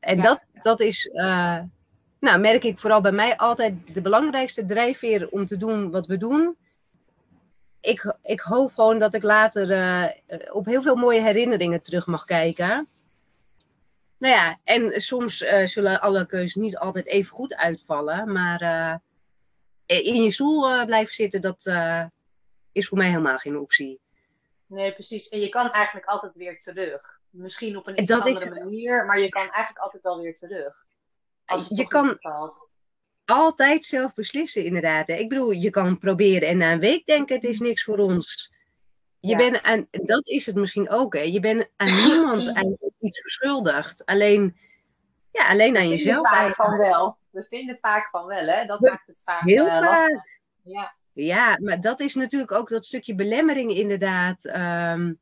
En 0.00 0.16
Ja. 0.16 0.22
dat, 0.22 0.40
dat 0.62 0.80
is, 0.80 1.08
eh, 1.08 1.60
nou 2.20 2.40
merk 2.40 2.64
ik 2.64 2.78
vooral 2.78 3.00
bij 3.00 3.12
mij 3.12 3.36
altijd 3.36 3.94
de 3.94 4.00
belangrijkste 4.00 4.64
drijfveer 4.64 5.28
om 5.28 5.46
te 5.46 5.56
doen 5.56 5.90
wat 5.90 6.06
we 6.06 6.16
doen. 6.16 6.56
Ik, 7.80 8.14
ik 8.22 8.40
hoop 8.40 8.74
gewoon 8.74 8.98
dat 8.98 9.14
ik 9.14 9.22
later 9.22 9.70
eh, 9.70 10.38
op 10.52 10.64
heel 10.66 10.82
veel 10.82 10.96
mooie 10.96 11.20
herinneringen 11.20 11.82
terug 11.82 12.06
mag 12.06 12.24
kijken. 12.24 12.86
Nou 14.18 14.34
ja, 14.34 14.58
en 14.64 15.00
soms 15.00 15.42
eh, 15.42 15.66
zullen 15.66 16.00
alle 16.00 16.26
keuzes 16.26 16.54
niet 16.54 16.76
altijd 16.76 17.06
even 17.06 17.30
goed 17.32 17.54
uitvallen. 17.54 18.32
Maar 18.32 18.60
eh, 18.60 20.06
in 20.06 20.22
je 20.22 20.30
stoel 20.30 20.70
eh, 20.70 20.84
blijven 20.84 21.14
zitten, 21.14 21.40
dat 21.40 21.66
eh, 21.66 22.04
is 22.74 22.88
voor 22.88 22.98
mij 22.98 23.08
helemaal 23.08 23.38
geen 23.38 23.58
optie. 23.58 24.00
Nee, 24.66 24.92
precies. 24.92 25.28
En 25.28 25.40
je 25.40 25.48
kan 25.48 25.70
eigenlijk 25.70 26.06
altijd 26.06 26.34
weer 26.34 26.58
terug. 26.58 27.20
Misschien 27.30 27.76
op 27.76 27.86
een 27.86 28.00
iets 28.00 28.12
dat 28.12 28.26
andere 28.26 28.50
manier, 28.60 29.04
maar 29.04 29.18
je 29.18 29.28
kan 29.28 29.42
eigenlijk 29.42 29.78
altijd 29.78 30.02
wel 30.02 30.20
weer 30.20 30.38
terug. 30.38 30.84
Als 31.44 31.68
Je 31.68 31.86
kan-. 31.86 32.18
Altijd 33.24 33.84
zelf 33.84 34.14
beslissen, 34.14 34.64
inderdaad. 34.64 35.08
Ik 35.08 35.28
bedoel, 35.28 35.50
je 35.50 35.70
kan 35.70 35.98
proberen 35.98 36.48
en 36.48 36.56
na 36.56 36.72
een 36.72 36.78
week 36.80 37.06
denken: 37.06 37.34
het 37.34 37.44
is 37.44 37.60
niks 37.60 37.84
voor 37.84 37.98
ons. 37.98 38.52
Je 39.20 39.30
Ja. 39.30 39.36
bent 39.36 39.62
aan, 39.62 39.88
dat 39.90 40.26
is 40.28 40.46
het 40.46 40.54
misschien 40.54 40.90
ook, 40.90 41.14
hè? 41.14 41.20
Je 41.20 41.40
bent 41.40 41.68
aan 41.76 42.06
niemand 42.08 42.52
iets 43.00 43.20
verschuldigd. 43.20 44.04
Alleen, 44.04 44.56
ja, 45.32 45.48
alleen 45.48 45.76
aan 45.76 45.82
We 45.82 45.88
vinden 45.88 45.96
jezelf. 45.96 46.28
vaak 46.28 46.54
van 46.54 46.78
wel. 46.78 47.18
We 47.30 47.46
vinden 47.48 47.78
vaak 47.80 48.08
van 48.10 48.26
wel, 48.26 48.46
hè? 48.46 48.66
Dat 48.66 48.80
maakt 48.80 49.06
het 49.06 49.22
vaak 49.24 49.42
Heel 49.42 49.66
vaak. 49.66 49.84
lastig. 49.84 50.22
Ja. 50.62 50.94
Ja, 51.14 51.58
maar 51.62 51.80
dat 51.80 52.00
is 52.00 52.14
natuurlijk 52.14 52.52
ook 52.52 52.68
dat 52.68 52.86
stukje 52.86 53.14
belemmering 53.14 53.72
inderdaad. 53.72 54.44
ehm, 54.44 55.12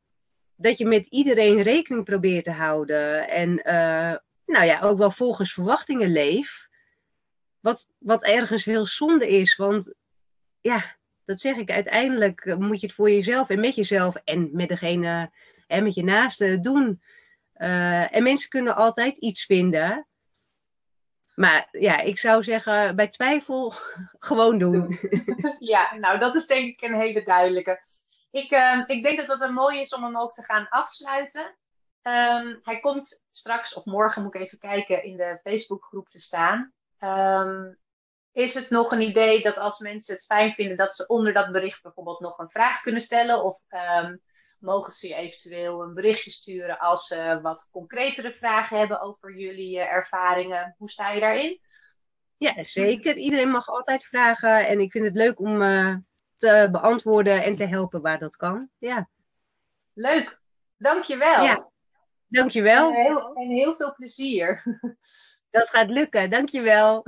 dat 0.57 0.79
je 0.79 0.87
met 0.87 1.07
iedereen 1.07 1.63
rekening 1.63 2.05
probeert 2.05 2.45
te 2.45 2.51
houden. 2.51 3.29
En 3.29 3.63
eh, 3.63 4.17
nou 4.47 4.65
ja, 4.65 4.81
ook 4.81 4.99
wel 4.99 5.11
volgens 5.11 5.53
verwachtingen 5.53 6.13
leeft. 6.13 6.69
Wat, 7.61 7.89
wat 7.99 8.25
ergens 8.25 8.65
heel 8.65 8.87
zonde 8.87 9.29
is. 9.29 9.57
Want 9.57 9.95
ja, 10.61 10.97
dat 11.25 11.41
zeg 11.41 11.57
ik. 11.57 11.71
Uiteindelijk 11.71 12.41
eh, 12.41 12.57
moet 12.57 12.81
je 12.81 12.87
het 12.87 12.95
voor 12.95 13.11
jezelf 13.11 13.49
en 13.49 13.61
met 13.61 13.75
jezelf 13.75 14.15
en 14.25 14.49
met 14.53 14.69
degene 14.69 15.31
en 15.67 15.83
met 15.83 15.95
je 15.95 16.05
naasten 16.05 16.63
doen. 16.63 17.03
Eh, 17.53 18.17
en 18.17 18.23
mensen 18.23 18.49
kunnen 18.49 18.77
altijd 18.77 19.17
iets 19.17 19.45
vinden. 19.45 20.07
Maar 21.35 21.69
ja, 21.71 21.99
ik 21.99 22.19
zou 22.19 22.43
zeggen, 22.43 22.97
bij 22.97 23.09
twijfel 23.09 23.75
gewoon 24.29 24.59
doen. 24.59 24.99
ja, 25.59 25.95
nou 25.95 26.19
dat 26.19 26.35
is 26.35 26.47
denk 26.47 26.69
ik 26.69 26.83
een 26.83 27.01
hele 27.01 27.23
duidelijke. 27.23 27.81
Ik, 28.31 28.51
eh, 28.51 28.83
ik 28.87 29.03
denk 29.03 29.17
dat 29.17 29.27
het 29.27 29.41
een 29.41 29.55
mooi 29.55 29.79
is 29.79 29.95
om 29.95 30.03
hem 30.03 30.19
ook 30.19 30.33
te 30.33 30.43
gaan 30.43 30.69
afsluiten. 30.69 31.57
Ehm, 32.03 32.57
hij 32.63 32.81
komt 32.81 33.21
straks, 33.31 33.75
of 33.75 33.85
morgen 33.85 34.23
moet 34.23 34.35
ik 34.35 34.41
even 34.41 34.59
kijken, 34.59 35.05
in 35.05 35.17
de 35.17 35.39
Facebookgroep 35.43 36.09
te 36.09 36.19
staan. 36.19 36.73
Ehm, 36.99 37.73
is 38.33 38.55
het 38.55 38.71
nog 38.71 38.93
een 38.93 39.01
idee 39.01 39.43
dat 39.43 39.57
als 39.57 39.79
mensen 39.79 40.15
het 40.15 40.25
fijn 40.25 40.53
vinden, 40.53 40.77
dat 40.77 40.95
ze 40.95 41.07
onder 41.07 41.33
dat 41.33 41.53
bericht 41.53 41.83
bijvoorbeeld 41.83 42.21
nog 42.21 42.39
een 42.39 42.49
vraag 42.49 42.81
kunnen 42.81 43.01
stellen? 43.01 43.45
Of 43.45 43.59
ehm, 43.69 44.17
mogen 44.63 44.93
ze 44.93 45.09
je 45.09 45.15
eventueel 45.15 45.83
een 45.83 45.95
berichtje 45.95 46.31
sturen 46.31 46.79
als 46.79 47.07
ze 47.07 47.39
wat 47.43 47.69
concretere 47.71 48.33
vragen 48.33 48.79
hebben 48.79 49.01
over 49.01 49.37
jullie 49.37 49.79
eh, 49.79 49.93
ervaringen? 49.93 50.75
Hoe 50.79 50.91
sta 50.91 51.11
je 51.11 51.21
daarin? 51.21 51.61
Ja, 52.37 52.63
zeker. 52.63 53.17
Iedereen 53.17 53.51
mag 53.51 53.69
altijd 53.69 54.05
vragen. 54.05 54.67
En 54.67 54.81
ik 54.81 54.91
vind 54.93 55.05
het 55.05 55.15
leuk 55.15 55.41
om 55.41 55.63
eh, 55.63 55.97
te 56.37 56.69
beantwoorden 56.73 57.43
en 57.43 57.57
te 57.57 57.67
helpen 57.67 58.01
waar 58.01 58.19
dat 58.19 58.37
kan. 58.37 58.71
Ja, 58.79 59.09
Leuk, 59.95 60.41
dankjewel. 60.77 61.45
Ja, 61.45 61.71
dankjewel. 62.27 62.89
En 62.89 63.03
heel, 63.03 63.35
en 63.35 63.49
heel 63.49 63.77
veel 63.77 63.95
plezier. 63.95 64.63
Dat 65.51 65.69
gaat 65.69 65.91
lukken. 65.91 66.31
Dankjewel. 66.31 67.05